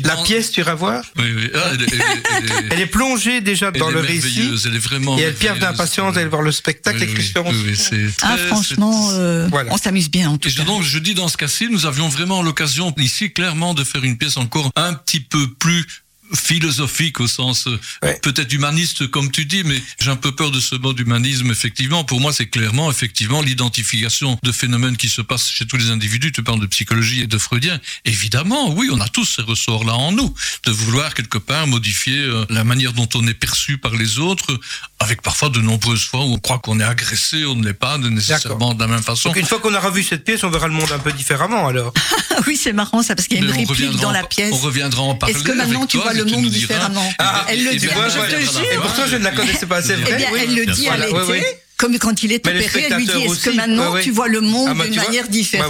la, 0.03 0.17
pièce, 0.23 0.51
tu 0.51 0.59
iras 0.61 0.76
voir. 0.76 1.03
Oui, 1.17 1.26
oui. 1.36 1.49
Ah, 1.53 1.59
elle, 1.73 1.82
est- 1.82 1.86
elle 1.91 1.99
est- 2.01 2.03
elle 2.38 2.65
est- 2.65 2.67
Elle 2.71 2.80
est 2.82 2.86
plongée 2.88 3.41
déjà 3.41 3.71
elle 3.73 3.80
dans 3.80 3.89
le 3.89 3.99
récit. 3.99 4.13
merveilleuse, 4.39 4.65
Elle 4.67 4.76
est 4.76 4.80
vraiment. 4.80 5.17
Et 5.17 5.21
elle 5.21 5.34
perd 5.34 5.55
merveilleuse. 5.59 5.78
d'impatience 5.78 6.15
d'aller 6.15 6.30
voir 6.30 6.41
le 6.41 6.51
spectacle 6.51 6.99
oui, 7.01 7.13
Christian 7.13 7.43
Ah, 8.21 8.38
franchement, 8.47 9.09
euh, 9.13 9.47
on 9.69 9.78
s'amuse 9.78 10.09
bien 10.09 10.30
en 10.30 10.38
tout 10.38 10.49
Et 10.49 10.51
cas. 10.51 10.63
Donc, 10.66 10.82
je 10.82 10.97
dis 10.97 11.13
dans 11.13 11.28
ce 11.28 11.38
cas-ci, 11.38 11.68
nous 11.70 11.86
avions 11.86 12.09
vraiment 12.09 12.41
l'occasion 12.41 12.93
ici 12.97 13.32
clairement 13.32 13.74
de 13.74 13.84
faire 13.84 14.03
une 14.03 14.18
pièce 14.18 14.38
encore 14.38 14.72
un 14.76 14.93
petit 14.93 15.20
peu 15.20 15.53
plus 15.53 16.04
philosophique 16.34 17.19
au 17.19 17.28
sens 17.28 17.67
euh, 17.67 17.80
Ouais. 18.03 18.19
peut-être 18.21 18.51
humaniste 18.53 19.07
comme 19.07 19.32
tu 19.32 19.45
dis 19.45 19.63
mais 19.63 19.82
j'ai 19.99 20.09
un 20.11 20.15
peu 20.15 20.32
peur 20.34 20.51
de 20.51 20.59
ce 20.59 20.76
mot 20.76 20.93
d'humanisme 20.93 21.49
effectivement 21.51 22.03
pour 22.03 22.19
moi 22.19 22.34
c'est 22.34 22.47
clairement 22.47 22.89
effectivement 22.91 23.41
l'identification 23.41 24.38
de 24.43 24.51
phénomènes 24.51 24.97
qui 24.97 25.09
se 25.09 25.21
passent 25.21 25.49
chez 25.49 25.65
tous 25.65 25.78
les 25.78 25.89
individus 25.89 26.32
tu 26.32 26.43
parles 26.43 26.59
de 26.59 26.65
psychologie 26.67 27.21
et 27.21 27.28
de 27.28 27.38
freudien 27.38 27.80
évidemment 28.05 28.73
oui 28.73 28.89
on 28.91 28.99
a 29.01 29.07
tous 29.09 29.26
ces 29.26 29.41
ressorts 29.41 29.84
là 29.86 29.93
en 29.95 30.11
nous 30.11 30.34
de 30.65 30.71
vouloir 30.71 31.13
quelque 31.13 31.38
part 31.38 31.67
modifier 31.67 32.17
euh, 32.17 32.45
la 32.49 32.63
manière 32.63 32.93
dont 32.93 33.09
on 33.15 33.26
est 33.28 33.34
perçu 33.34 33.78
par 33.78 33.93
les 33.95 34.19
autres 34.19 34.59
avec 34.99 35.21
parfois 35.21 35.49
de 35.49 35.59
nombreuses 35.61 36.05
fois 36.05 36.21
où 36.26 36.34
on 36.34 36.39
croit 36.39 36.59
qu'on 36.59 36.80
est 36.80 36.84
agressé 36.84 37.45
on 37.45 37.55
ne 37.55 37.65
l'est 37.65 37.73
pas 37.73 37.97
nécessairement 37.97 38.73
de 38.73 38.80
la 38.80 38.88
même 38.88 39.03
façon 39.03 39.30
Donc 39.30 39.38
une 39.38 39.45
fois 39.45 39.59
qu'on 39.59 39.73
a 39.73 39.80
revu 39.80 40.03
cette 40.03 40.23
pièce, 40.23 40.43
on 40.43 40.49
verra 40.49 40.67
le 40.67 40.73
monde 40.73 40.91
un 40.91 40.99
peu 40.99 41.11
différemment 41.11 41.67
alors. 41.67 41.93
Oui, 42.47 42.59
c'est 42.61 42.73
marrant 42.73 43.01
ça 43.01 43.15
parce 43.15 43.30
qu'il 43.30 43.38
y 43.38 43.39
a 43.39 43.43
une 43.45 43.49
Mais 43.51 43.59
réplique 43.65 43.95
dans 44.01 44.09
en- 44.09 44.11
la 44.11 44.23
pièce. 44.26 44.51
On 44.53 44.57
reviendra 44.57 45.01
en 45.03 45.15
parler. 45.15 45.34
Est-ce 45.34 45.43
que 45.43 45.53
maintenant 45.53 45.78
avec 45.80 45.89
tu 45.89 45.97
toi, 45.97 46.03
vois 46.11 46.13
le 46.13 46.24
monde 46.26 46.49
différemment 46.49 47.13
Ah, 47.19 47.45
Elle 47.49 47.63
le 47.63 47.76
dit, 47.76 47.88
vois, 47.88 48.09
je 48.09 48.19
ouais. 48.19 48.28
te 48.30 48.39
jure. 48.39 48.61
Et 48.71 48.76
pourtant, 48.78 49.03
je 49.07 49.15
ne 49.17 49.23
la 49.23 49.32
connaissais 49.32 49.65
pas, 49.65 49.82
c'est 49.82 49.93
Eh 49.97 50.01
vrai. 50.01 50.15
bien, 50.17 50.28
oui. 50.32 50.39
elle 50.43 50.55
le 50.55 50.65
dit 50.65 50.88
à 50.89 50.97
l'été, 50.97 51.45
comme 51.78 51.97
quand 51.99 52.23
il 52.23 52.32
est 52.32 52.45
opéré, 52.47 52.88
elle 52.89 52.93
lui 52.97 53.05
dit 53.05 53.11
est-ce 53.23 53.45
que 53.45 53.49
maintenant 53.51 53.95
tu 54.01 54.11
vois 54.11 54.28
le 54.28 54.41
monde 54.41 54.69
Ah, 54.71 54.73
bah, 54.73 54.86
d'une 54.88 54.95
manière 54.95 55.28
différente? 55.28 55.69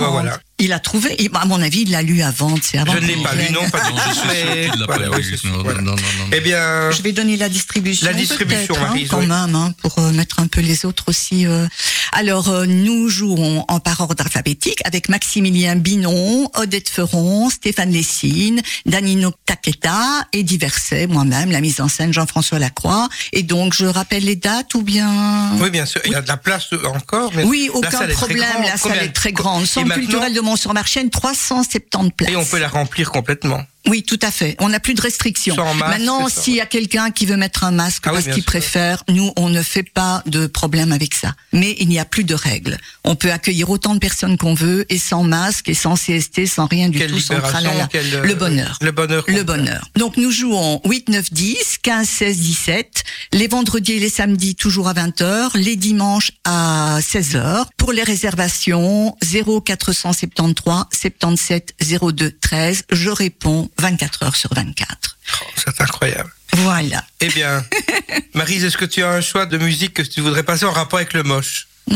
Il 0.58 0.72
a 0.72 0.80
trouvé, 0.80 1.22
et, 1.22 1.30
à 1.34 1.46
mon 1.46 1.62
avis, 1.62 1.82
il 1.82 1.92
l'a 1.92 2.02
lu 2.02 2.22
avant, 2.22 2.56
c'est 2.62 2.78
avant. 2.78 2.94
Je 2.94 3.00
ne 3.00 3.08
l'ai 3.08 3.22
pas 3.22 3.36
lu, 3.36 3.44
non, 3.52 3.70
pas 3.70 3.82
du 3.82 3.92
tout. 3.92 4.78
l'a. 5.04 5.96
Eh 6.32 6.40
bien, 6.40 6.92
Je 6.92 7.02
vais 7.02 7.12
donner 7.12 7.36
la 7.36 7.50
distribution. 7.50 8.08
La 8.08 8.14
distribution, 8.14 8.74
hein, 8.80 8.96
quand 9.10 9.20
oui. 9.20 9.28
même, 9.28 9.54
hein, 9.56 9.74
pour 9.82 10.00
euh, 10.00 10.12
mettre 10.12 10.40
un 10.40 10.48
peu 10.48 10.62
les 10.62 10.86
autres 10.86 11.06
aussi. 11.08 11.46
euh. 11.46 11.68
Alors, 12.14 12.48
euh, 12.50 12.66
nous 12.66 13.10
jouons 13.10 13.66
en 13.68 13.80
par 13.82 14.00
ordre 14.00 14.24
alphabétique 14.24 14.80
avec 14.86 15.10
Maximilien 15.10 15.76
Binon, 15.76 16.50
Odette 16.56 16.88
Ferron, 16.90 17.50
Stéphane 17.50 17.92
Lessine, 17.92 18.62
Danino 18.86 19.34
Taqueta 19.46 20.26
et 20.32 20.44
Diverset, 20.44 21.08
moi-même, 21.08 21.52
la 21.52 21.60
mise 21.60 21.82
en 21.82 21.90
scène 21.90 22.14
Jean-François 22.14 22.60
Lacroix. 22.60 23.10
Et 23.34 23.44
donc, 23.44 23.74
je 23.74 23.86
rappelle 23.86 24.24
les 24.24 24.38
dates 24.38 24.74
ou 24.76 24.84
bien... 24.84 25.52
oui, 25.60 25.70
bien 25.70 25.86
sûr, 25.86 26.00
il 26.06 26.12
y 26.14 26.16
a 26.16 26.22
de 26.22 26.28
la 26.30 26.38
place 26.38 26.68
encore. 26.86 27.32
Mais 27.36 27.44
Oui, 27.44 27.70
la 27.74 27.78
aucun 27.80 27.92
salle 27.92 28.12
est 28.12 28.14
très 28.14 28.26
problème. 28.28 28.50
grande. 28.54 28.64
La 28.66 28.70
salle 28.78 28.80
Combien- 28.94 29.02
est 29.04 29.10
très 29.14 29.32
grande. 29.34 29.66
Centre 29.66 29.88
maintenant- 29.88 30.02
culturel 30.02 30.34
de 30.34 30.40
Mont-sur-Marchienne, 30.46 31.10
370 31.10 32.12
places. 32.12 32.32
Et 32.32 32.36
on 32.36 32.46
peut 32.46 32.60
la 32.60 32.68
remplir 32.70 33.12
complètement. 33.12 33.64
Oui, 33.88 34.04
tout 34.04 34.20
à 34.22 34.32
fait. 34.32 34.56
On 34.60 34.70
n'a 34.70 34.80
plus 34.80 34.94
de 34.94 35.02
restrictions. 35.02 35.56
Masque, 35.56 35.80
Maintenant, 35.80 36.28
s'il 36.30 36.56
y 36.56 36.62
a 36.62 36.66
quelqu'un 36.66 37.12
qui 37.12 37.26
veut 37.26 37.38
mettre 37.38 37.64
un 37.64 37.72
masque 37.72 38.04
Ah 38.06 38.10
oui, 38.10 38.16
parce 38.16 38.26
bien 38.26 38.34
qu'il 38.36 38.44
préfère, 38.44 39.04
nous, 39.10 39.32
on 39.38 39.50
ne 39.50 39.62
fait 39.62 39.84
pas 39.84 40.24
de 40.26 40.48
problème 40.48 40.92
avec 40.92 41.14
ça. 41.14 41.36
Mais 41.54 41.76
il 41.80 41.88
n'y 41.88 42.00
a 42.00 42.06
plus 42.06 42.24
de 42.24 42.34
règles. 42.34 42.78
On 43.04 43.16
peut 43.16 43.32
accueillir 43.32 43.70
autant 43.70 43.94
de 43.94 44.00
personnes 44.00 44.38
qu'on 44.38 44.54
veut 44.54 44.86
et 44.90 44.98
sans 44.98 45.24
masque 45.24 45.70
et 45.70 45.74
sans 45.74 45.96
CST, 45.96 46.46
sans 46.48 46.66
rien 46.66 46.90
du 46.90 46.98
Quelle 47.00 47.12
tout, 47.12 47.20
sans 47.20 47.40
tralala. 47.40 47.88
euh, 47.96 48.24
Le 48.24 48.34
bonheur. 48.36 48.78
Le 48.82 48.92
bonheur. 48.92 49.24
Le 49.28 49.44
bonheur. 49.44 49.90
Donc 49.96 50.18
nous 50.18 50.32
jouons 50.32 50.82
8, 50.86 51.10
9, 51.10 51.34
10, 51.34 51.58
15, 51.84 52.08
16, 52.08 52.38
17, 52.38 53.04
les 53.34 53.48
vendredis 53.48 53.94
et 53.94 54.00
les 54.00 54.10
samedis 54.10 54.56
toujours 54.56 54.88
à 54.88 54.94
20h, 54.94 55.52
les 55.58 55.76
dimanches 55.76 56.32
à 56.44 57.00
16h. 57.02 57.66
Pour 57.78 57.92
les 57.92 58.04
réservations, 58.04 59.16
0 59.24 59.62
473 59.62 60.86
77 60.92 61.74
02 62.14 62.32
13, 62.42 62.84
je 62.92 63.10
réponds 63.10 63.70
24 63.80 64.24
heures 64.24 64.36
sur 64.36 64.54
24. 64.54 65.18
Oh, 65.42 65.46
C'est 65.56 65.82
incroyable. 65.82 66.32
Voilà. 66.54 67.04
Eh 67.20 67.28
bien, 67.30 67.66
Marise, 68.34 68.64
est-ce 68.64 68.78
que 68.78 68.86
tu 68.86 69.04
as 69.04 69.10
un 69.10 69.22
choix 69.22 69.46
de 69.46 69.58
musique 69.58 69.94
que 69.94 70.02
tu 70.02 70.22
voudrais 70.22 70.44
passer 70.44 70.66
en 70.66 70.72
rapport 70.72 71.00
avec 71.00 71.14
le 71.14 71.24
moche? 71.24 71.68
Hmm, 71.88 71.96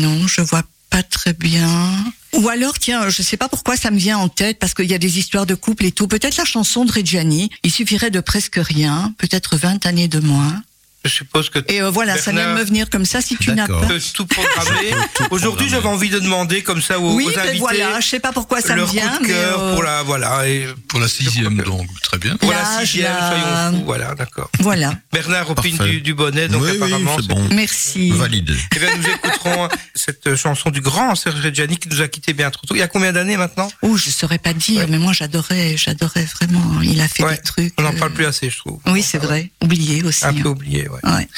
non, 0.00 0.26
je 0.26 0.40
vois 0.42 0.62
pas 0.90 1.02
très 1.02 1.32
bien. 1.32 1.94
Ou 2.32 2.48
alors, 2.48 2.78
tiens, 2.78 3.08
je 3.08 3.22
sais 3.22 3.36
pas 3.36 3.48
pourquoi 3.48 3.76
ça 3.76 3.90
me 3.90 3.98
vient 3.98 4.18
en 4.18 4.28
tête, 4.28 4.58
parce 4.58 4.74
qu'il 4.74 4.86
y 4.86 4.94
a 4.94 4.98
des 4.98 5.18
histoires 5.18 5.46
de 5.46 5.54
couple 5.54 5.84
et 5.84 5.92
tout. 5.92 6.08
Peut-être 6.08 6.36
la 6.36 6.44
chanson 6.44 6.84
de 6.84 6.92
Reggiani. 6.92 7.50
Il 7.62 7.70
suffirait 7.70 8.10
de 8.10 8.20
presque 8.20 8.58
rien, 8.60 9.14
peut-être 9.18 9.56
20 9.56 9.86
années 9.86 10.08
de 10.08 10.20
moins. 10.20 10.62
Je 11.04 11.08
suppose 11.08 11.48
que 11.48 11.58
Et 11.68 11.80
euh, 11.80 11.88
voilà, 11.90 12.18
ça 12.18 12.30
vient 12.30 12.52
de 12.54 12.58
me 12.58 12.64
venir 12.64 12.90
comme 12.90 13.06
ça 13.06 13.22
si 13.22 13.36
tu 13.36 13.52
n'as 13.52 13.66
pas. 13.66 13.80
peut 13.86 13.98
tout 14.12 14.26
programmer. 14.26 14.90
Aujourd'hui, 15.30 15.68
j'avais 15.68 15.88
envie 15.88 16.10
de 16.10 16.18
demander 16.18 16.62
comme 16.62 16.82
ça 16.82 16.98
aux, 17.00 17.14
Oui, 17.14 17.24
aux 17.26 17.30
ben 17.30 17.40
invités 17.40 17.58
voilà, 17.58 18.00
je 18.00 18.06
sais 18.06 18.20
pas 18.20 18.32
pourquoi 18.32 18.60
ça 18.60 18.76
me 18.76 18.84
vient, 18.84 19.08
coup 19.08 19.22
de 19.22 19.28
mais 19.28 19.28
cœur 19.32 19.60
euh, 19.62 19.74
pour 19.74 19.82
la 19.82 20.02
voilà 20.02 20.46
et 20.46 20.66
Pour 20.88 21.00
la 21.00 21.08
sixième, 21.08 21.56
donc, 21.62 21.86
très 22.02 22.18
bien. 22.18 22.36
pour 22.36 22.50
la 22.52 22.80
sixième, 22.80 23.04
la- 23.12 23.30
soyons 23.30 23.78
fous. 23.78 23.84
Voilà, 23.86 24.14
d'accord. 24.14 24.50
voilà. 24.60 24.94
Bernard 25.12 25.48
opine 25.50 25.78
du, 25.78 26.00
du 26.02 26.12
bonnet, 26.14 26.48
donc 26.48 26.62
oui, 26.64 26.70
oui, 26.72 26.76
apparemment. 26.76 27.16
c'est 27.16 27.26
bon. 27.28 27.48
Merci. 27.54 28.10
Valide. 28.10 28.54
Eh 28.76 28.78
bien, 28.78 28.88
nous 28.96 29.08
écouterons 29.08 29.68
cette 29.94 30.36
chanson 30.36 30.70
du 30.70 30.80
grand 30.82 31.14
Serge 31.14 31.40
Reggiani 31.42 31.78
qui 31.78 31.88
nous 31.88 32.02
a 32.02 32.08
quittés 32.08 32.34
bien 32.34 32.50
trop 32.50 32.66
tôt. 32.66 32.74
Il 32.74 32.78
y 32.78 32.82
a 32.82 32.88
combien 32.88 33.12
d'années 33.12 33.38
maintenant 33.38 33.70
Oh, 33.82 33.96
je 33.96 34.10
saurais 34.10 34.38
pas 34.38 34.52
dire, 34.52 34.86
mais 34.88 34.98
moi 34.98 35.12
j'adorais, 35.14 35.76
j'adorais 35.78 36.24
vraiment. 36.26 36.80
Il 36.82 37.00
a 37.00 37.08
fait 37.08 37.24
Ouais, 37.24 37.36
des 37.36 37.42
trucs. 37.42 37.72
On 37.78 37.82
n'en 37.82 37.94
euh, 37.94 37.98
parle 37.98 38.12
plus 38.12 38.26
assez, 38.26 38.50
je 38.50 38.58
trouve. 38.58 38.80
Oui, 38.86 39.02
c'est 39.02 39.18
vrai. 39.18 39.50
Oublié 39.62 40.02
aussi. 40.04 40.26
Un 40.26 40.34
peu 40.34 40.48
hein. 40.48 40.52
oublié, 40.52 40.88
ouais. 40.92 41.28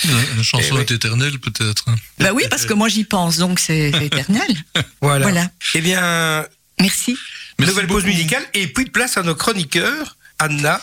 Chanson 0.42 0.66
Eh 0.70 0.72
oui. 0.74 0.80
est 0.80 0.90
éternelle, 0.90 1.38
peut-être. 1.38 1.84
Bah 2.18 2.30
oui, 2.32 2.44
parce 2.50 2.66
que 2.66 2.74
moi 2.74 2.88
j'y 2.88 3.04
pense, 3.04 3.38
donc 3.38 3.58
c'est 3.58 3.88
éternel. 4.02 4.56
Voilà. 5.00 5.24
Voilà. 5.26 5.50
Eh 5.74 5.80
bien, 5.80 6.46
Merci. 6.80 7.16
Merci 7.58 7.70
nouvelle 7.72 7.86
pause 7.86 8.04
musicale 8.04 8.42
et 8.54 8.66
puis 8.66 8.84
de 8.86 8.90
place 8.90 9.16
à 9.16 9.22
nos 9.22 9.34
chroniqueurs, 9.34 10.16
Anna, 10.38 10.80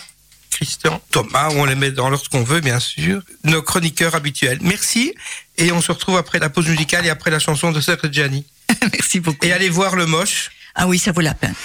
Christian, 0.51 1.01
Thomas, 1.11 1.49
on 1.51 1.65
les 1.65 1.75
met 1.75 1.91
dans 1.91 2.09
l'ordre 2.09 2.29
qu'on 2.29 2.43
veut, 2.43 2.61
bien 2.61 2.79
sûr, 2.79 3.21
nos 3.43 3.61
chroniqueurs 3.61 4.15
habituels. 4.15 4.59
Merci 4.61 5.13
et 5.57 5.71
on 5.71 5.81
se 5.81 5.91
retrouve 5.91 6.17
après 6.17 6.39
la 6.39 6.49
pause 6.49 6.67
musicale 6.67 7.05
et 7.05 7.09
après 7.09 7.31
la 7.31 7.39
chanson 7.39 7.71
de 7.71 7.81
Serge 7.81 7.99
Reggiani. 8.03 8.45
Merci 8.93 9.19
beaucoup. 9.19 9.45
Et 9.45 9.51
allez 9.51 9.69
voir 9.69 9.95
le 9.95 10.05
moche. 10.05 10.51
Ah 10.75 10.87
oui, 10.87 10.99
ça 10.99 11.11
vaut 11.11 11.21
la 11.21 11.33
peine. 11.33 11.55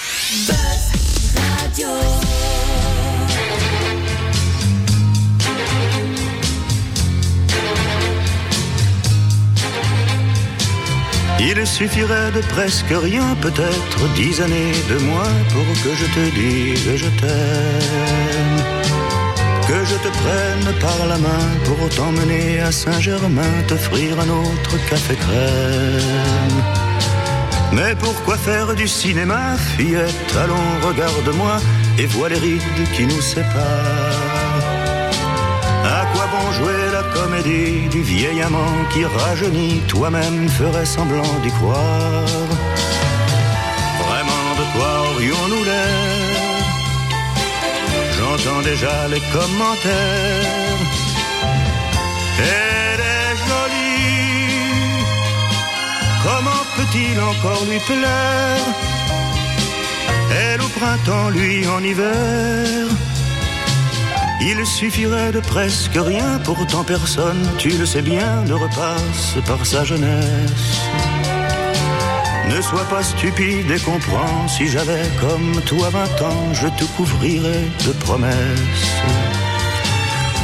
Il 11.47 11.67
suffirait 11.67 12.33
de 12.33 12.41
presque 12.41 12.95
rien, 13.09 13.37
peut-être 13.43 13.99
dix 14.15 14.41
années 14.41 14.73
de 14.89 14.99
moins 15.05 15.35
pour 15.53 15.67
que 15.83 15.93
je 16.01 16.07
te 16.17 16.35
dise 16.35 16.97
je 16.97 17.11
t'aime. 17.21 18.61
Que 19.69 19.85
je 19.85 19.97
te 20.05 20.11
prenne 20.23 20.75
par 20.81 21.07
la 21.07 21.19
main 21.19 21.47
pour 21.65 21.89
t'emmener 21.91 22.61
à 22.61 22.73
Saint-Germain, 22.73 23.55
t'offrir 23.69 24.19
un 24.21 24.31
autre 24.31 24.77
café 24.89 25.17
crème. 25.17 26.63
Mais 27.73 27.95
pourquoi 27.95 28.37
faire 28.37 28.75
du 28.75 28.89
cinéma, 28.89 29.57
fillette? 29.77 30.37
Allons, 30.43 30.71
regarde-moi 30.89 31.57
et 31.99 32.07
vois 32.07 32.31
les 32.31 32.39
rides 32.39 32.89
qui 32.95 33.05
nous 33.05 33.21
séparent. 33.21 34.34
Comédie 37.13 37.89
du 37.89 38.03
vieil 38.03 38.41
amant 38.43 38.77
qui 38.93 39.05
rajeunit 39.05 39.83
Toi-même 39.89 40.49
ferais 40.49 40.87
semblant 40.87 41.35
d'y 41.43 41.51
croire 41.51 42.49
Vraiment 44.05 44.47
de 44.61 44.65
quoi 44.73 45.11
aurions-nous 45.11 45.65
l'air? 45.65 46.25
Déjà 48.65 49.09
les 49.09 49.21
commentaires. 49.33 50.79
Elle 52.39 53.01
est 53.01 53.37
jolie, 53.49 55.05
comment 56.23 56.65
peut-il 56.77 57.21
encore 57.21 57.65
lui 57.71 57.79
plaire? 57.81 58.67
Elle 60.31 60.61
au 60.63 60.69
printemps, 60.69 61.29
lui 61.31 61.67
en 61.69 61.83
hiver? 61.83 62.89
Il 64.47 64.67
suffirait 64.67 65.33
de 65.33 65.41
presque 65.41 65.97
rien, 65.97 66.39
pourtant 66.45 66.85
personne, 66.85 67.49
tu 67.57 67.71
le 67.71 67.87
sais 67.87 68.03
bien, 68.03 68.43
ne 68.45 68.53
repasse 68.53 69.37
par 69.47 69.65
sa 69.65 69.85
jeunesse. 69.85 70.81
Ne 72.51 72.61
sois 72.61 72.85
pas 72.85 73.03
stupide 73.03 73.71
et 73.71 73.81
comprends, 73.81 74.47
si 74.47 74.69
j'avais 74.69 75.09
comme 75.19 75.63
toi 75.63 75.89
vingt 75.89 76.23
ans, 76.23 76.53
je 76.53 76.69
te 76.69 76.85
couvrirais 76.97 77.65
de 77.87 77.93
promesses. 77.93 78.93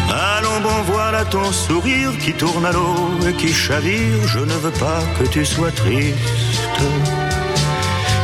Allons 0.08 0.60
bon, 0.62 0.82
voilà 0.86 1.26
ton 1.26 1.52
sourire 1.52 2.16
qui 2.18 2.32
tourne 2.32 2.64
à 2.64 2.72
l'eau 2.72 3.10
et 3.28 3.34
qui 3.34 3.52
chavire, 3.52 4.26
je 4.26 4.40
ne 4.40 4.54
veux 4.54 4.72
pas 4.72 5.02
que 5.18 5.28
tu 5.28 5.44
sois 5.44 5.72
triste. 5.72 6.16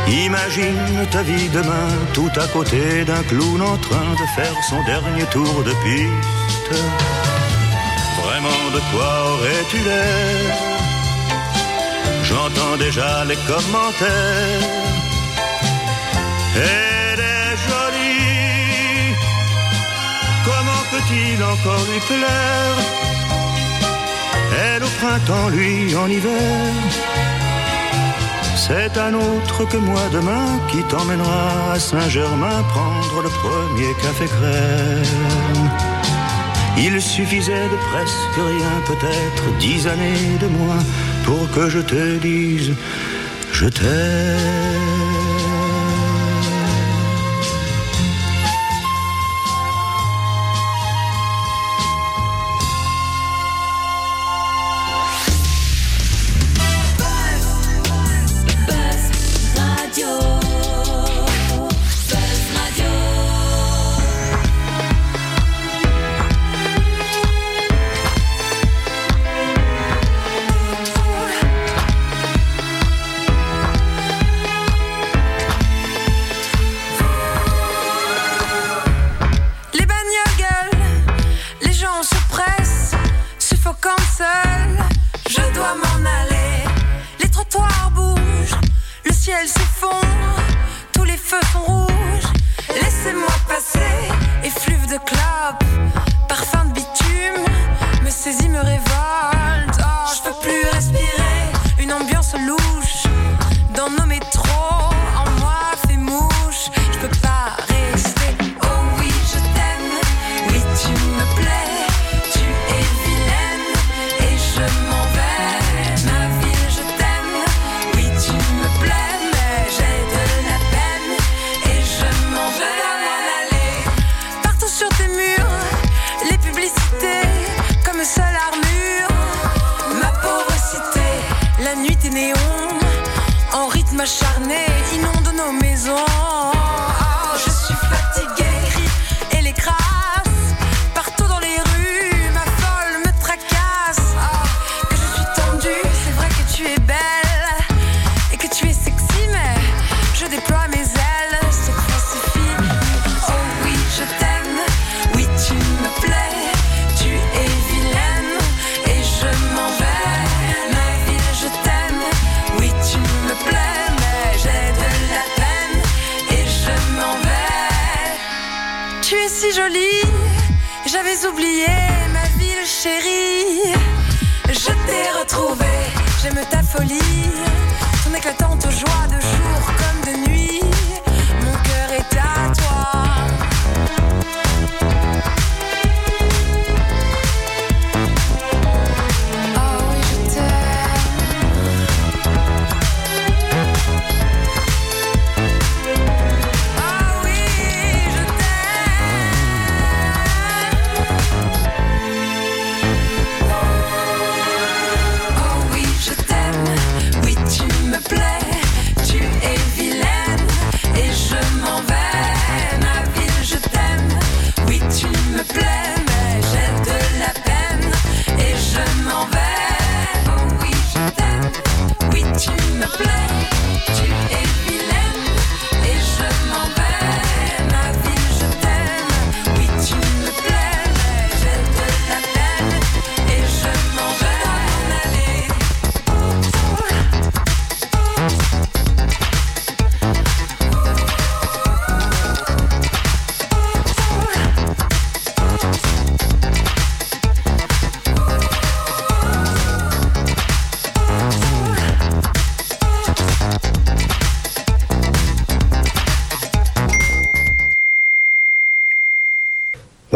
Imagine 0.09 1.05
ta 1.11 1.21
vie 1.21 1.49
demain 1.49 1.89
tout 2.13 2.31
à 2.35 2.47
côté 2.47 3.03
d'un 3.05 3.23
clown 3.23 3.61
en 3.61 3.77
train 3.77 4.13
de 4.21 4.25
faire 4.35 4.63
son 4.69 4.81
dernier 4.83 5.25
tour 5.25 5.63
de 5.63 5.71
piste. 5.83 6.71
Vraiment 8.23 8.63
de 8.73 8.81
quoi 8.91 9.31
aurais-tu 9.33 9.77
l'air? 9.77 10.55
J'entends 12.23 12.77
déjà 12.77 13.25
les 13.25 13.35
commentaires. 13.51 14.69
Elle 16.55 17.19
est 17.19 17.57
jolie, 17.67 19.13
comment 20.45 20.83
peut-il 20.91 21.43
encore 21.43 21.85
lui 21.91 21.99
plaire? 21.99 22.77
Elle 24.59 24.83
au 24.83 24.91
printemps, 24.99 25.49
lui 25.49 25.95
en 25.95 26.07
hiver. 26.07 26.97
C'est 28.67 28.97
un 28.97 29.13
autre 29.13 29.63
que 29.69 29.77
moi 29.77 30.01
demain 30.11 30.59
qui 30.69 30.83
t'emmènera 30.83 31.71
à 31.71 31.79
Saint-Germain 31.79 32.63
prendre 32.73 33.21
le 33.21 33.29
premier 33.29 33.93
café 34.01 34.25
crème. 34.25 35.71
Il 36.77 37.01
suffisait 37.01 37.69
de 37.73 37.77
presque 37.89 38.35
rien, 38.35 38.73
peut-être 38.85 39.57
dix 39.57 39.87
années 39.87 40.37
de 40.41 40.47
moins, 40.47 40.83
pour 41.23 41.49
que 41.51 41.69
je 41.69 41.79
te 41.79 42.17
dise 42.17 42.73
je 43.53 43.67
t'aime. 43.67 45.16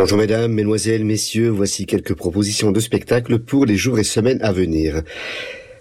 Bonjour 0.02 0.18
mesdames, 0.18 0.52
mesdemoiselles, 0.52 1.06
messieurs, 1.06 1.50
voici 1.50 1.86
quelques 1.86 2.16
propositions 2.16 2.72
de 2.72 2.80
spectacles 2.80 3.38
pour 3.38 3.68
les 3.68 3.76
jours 3.76 4.00
et 4.00 4.04
semaines 4.04 4.42
à 4.42 4.52
venir. 4.52 5.04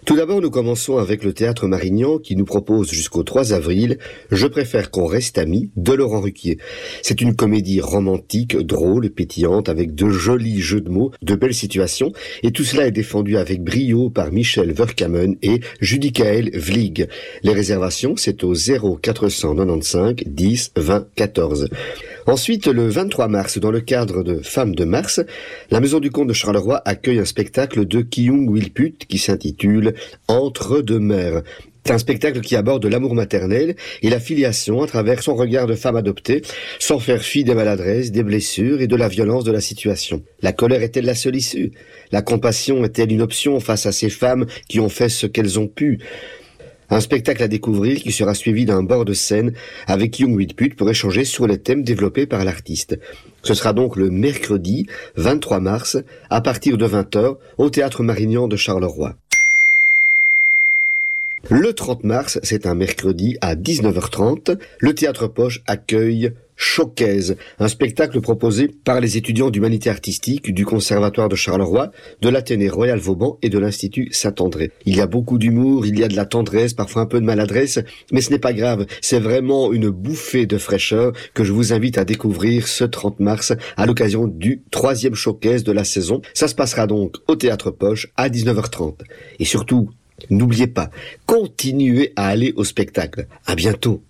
Tout 0.07 0.16
d'abord, 0.16 0.40
nous 0.40 0.51
commençons 0.51 0.96
avec 0.96 1.22
le 1.22 1.34
théâtre 1.34 1.68
Marignan 1.68 2.18
qui 2.18 2.34
nous 2.34 2.46
propose 2.46 2.90
jusqu'au 2.90 3.22
3 3.22 3.53
avril 3.53 3.98
Je 4.30 4.46
préfère 4.46 4.90
qu'on 4.90 5.05
reste 5.05 5.36
amis 5.36 5.70
de 5.76 5.92
Laurent 5.92 6.22
Ruquier. 6.22 6.59
C'est 7.03 7.20
une 7.20 7.36
comédie 7.36 7.82
romantique, 7.82 8.57
drôle, 8.57 9.11
pétillante, 9.11 9.68
avec 9.68 9.94
de 9.94 10.09
jolis 10.09 10.61
jeux 10.61 10.80
de 10.80 10.88
mots, 10.88 11.12
de 11.22 11.34
belles 11.34 11.55
situations, 11.55 12.12
et 12.42 12.51
tout 12.51 12.64
cela 12.64 12.86
est 12.86 12.92
défendu 12.92 13.36
avec 13.36 13.62
brio 13.62 14.09
par 14.09 14.32
Michel 14.32 14.72
Verkamen 14.72 15.36
et 15.42 15.61
Judicaël 15.80 16.51
Vlig. 16.55 17.07
Les 17.42 17.53
réservations, 17.53 18.14
c'est 18.16 18.42
au 18.42 18.55
0495 18.55 20.14
10 20.26 20.72
20 20.76 21.07
14. 21.14 21.68
Ensuite, 22.26 22.66
le 22.66 22.88
23 22.88 23.28
mars, 23.28 23.59
dans 23.59 23.70
le 23.70 23.80
cadre 23.80 24.22
de 24.22 24.40
Femmes 24.42 24.74
de 24.74 24.84
Mars, 24.84 25.20
la 25.70 25.80
Maison 25.80 26.01
du 26.01 26.11
Comte 26.11 26.28
de 26.28 26.32
Charleroi 26.32 26.80
accueille 26.84 27.18
un 27.18 27.24
spectacle 27.24 27.86
de 27.86 28.03
Kyung 28.03 28.48
Wilput 28.51 28.96
qui 29.09 29.18
s'intitule 29.18 29.94
Entre 30.28 30.80
deux 30.80 31.01
mères. 31.01 31.42
C'est 31.84 31.94
un 31.94 31.98
spectacle 31.98 32.40
qui 32.40 32.57
aborde 32.57 32.84
l'amour 32.86 33.14
maternel 33.14 33.74
et 34.03 34.11
la 34.11 34.20
filiation 34.20 34.82
à 34.82 34.86
travers 34.86 35.22
son 35.22 35.34
regard 35.34 35.66
de 35.66 35.74
femme 35.74 35.96
adoptée, 35.96 36.42
sans 36.78 36.98
faire 36.98 37.22
fi 37.22 37.42
des 37.42 37.55
maladresses, 37.55 38.12
des 38.12 38.22
blessures 38.22 38.80
et 38.80 38.86
de 38.86 38.96
la 38.96 39.09
violence 39.09 39.44
de 39.44 39.53
la 39.53 39.61
situation. 39.61 40.22
La 40.42 40.53
colère 40.53 40.82
est-elle 40.82 41.07
la 41.07 41.14
seule 41.14 41.36
issue? 41.36 41.72
La 42.12 42.22
compassion 42.22 42.84
est-elle 42.84 43.12
une 43.12 43.22
option 43.22 43.59
face 43.61 43.86
à 43.86 43.92
ces 43.92 44.11
femmes 44.11 44.46
qui 44.68 44.78
ont 44.78 44.90
fait 44.90 45.09
ce 45.09 45.26
qu'elles 45.26 45.59
ont 45.59 45.68
pu? 45.68 45.98
Un 46.90 47.01
spectacle 47.01 47.42
à 47.42 47.48
découvrir 47.48 48.01
qui 48.01 48.11
sera 48.11 48.34
suivi 48.34 48.64
d'un 48.64 48.82
bord 48.82 49.05
de 49.05 49.12
scène 49.12 49.53
avec 49.86 50.18
Young 50.18 50.34
Whitput 50.34 50.74
pour 50.76 50.90
échanger 50.90 51.24
sur 51.24 51.46
les 51.46 51.59
thèmes 51.59 51.84
développés 51.84 52.26
par 52.26 52.44
l'artiste. 52.44 52.98
Ce 53.42 53.55
sera 53.55 53.72
donc 53.72 53.96
le 53.96 54.11
mercredi 54.11 54.86
23 55.14 55.61
mars 55.61 55.98
à 56.30 56.40
partir 56.40 56.76
de 56.76 56.86
20h 56.86 57.36
au 57.59 57.70
théâtre 57.70 58.03
Marignan 58.03 58.48
de 58.48 58.57
Charleroi. 58.57 59.16
Le 61.49 61.72
30 61.72 62.05
mars, 62.05 62.38
c'est 62.43 62.66
un 62.66 62.74
mercredi 62.74 63.38
à 63.41 63.57
19h30, 63.57 64.59
le 64.78 64.95
théâtre 64.95 65.26
Poche 65.26 65.62
accueille 65.66 66.32
Showcase, 66.55 67.36
un 67.59 67.68
spectacle 67.68 68.20
proposé 68.20 68.68
par 68.68 69.01
les 69.01 69.16
étudiants 69.16 69.49
d'humanité 69.49 69.88
artistique 69.88 70.53
du 70.53 70.66
Conservatoire 70.66 71.30
de 71.30 71.34
Charleroi, 71.34 71.91
de 72.20 72.28
l'Athénée 72.28 72.68
Royal 72.68 72.99
Vauban 72.99 73.38
et 73.41 73.49
de 73.49 73.59
l'Institut 73.59 74.11
Saint-André. 74.12 74.70
Il 74.84 74.95
y 74.95 75.01
a 75.01 75.07
beaucoup 75.07 75.38
d'humour, 75.38 75.86
il 75.86 75.99
y 75.99 76.05
a 76.05 76.09
de 76.09 76.14
la 76.14 76.26
tendresse, 76.26 76.74
parfois 76.74 77.03
un 77.03 77.07
peu 77.07 77.18
de 77.18 77.24
maladresse, 77.24 77.80
mais 78.12 78.20
ce 78.20 78.30
n'est 78.30 78.38
pas 78.38 78.53
grave, 78.53 78.84
c'est 79.01 79.20
vraiment 79.20 79.72
une 79.72 79.88
bouffée 79.88 80.45
de 80.45 80.59
fraîcheur 80.59 81.12
que 81.32 81.45
je 81.45 81.53
vous 81.53 81.72
invite 81.72 81.97
à 81.97 82.05
découvrir 82.05 82.68
ce 82.68 82.84
30 82.84 83.20
mars 83.20 83.55
à 83.78 83.86
l'occasion 83.86 84.26
du 84.26 84.62
troisième 84.70 85.14
showcase 85.14 85.64
de 85.64 85.72
la 85.72 85.84
saison. 85.84 86.20
Ça 86.34 86.47
se 86.47 86.55
passera 86.55 86.86
donc 86.86 87.16
au 87.26 87.36
Théâtre 87.36 87.70
Poche 87.70 88.09
à 88.16 88.28
19h30. 88.28 88.99
Et 89.38 89.47
surtout, 89.47 89.88
n'oubliez 90.28 90.66
pas, 90.66 90.90
continuez 91.26 92.12
à 92.16 92.28
aller 92.28 92.52
au 92.56 92.64
spectacle. 92.64 93.26
À 93.46 93.54
bientôt. 93.54 94.02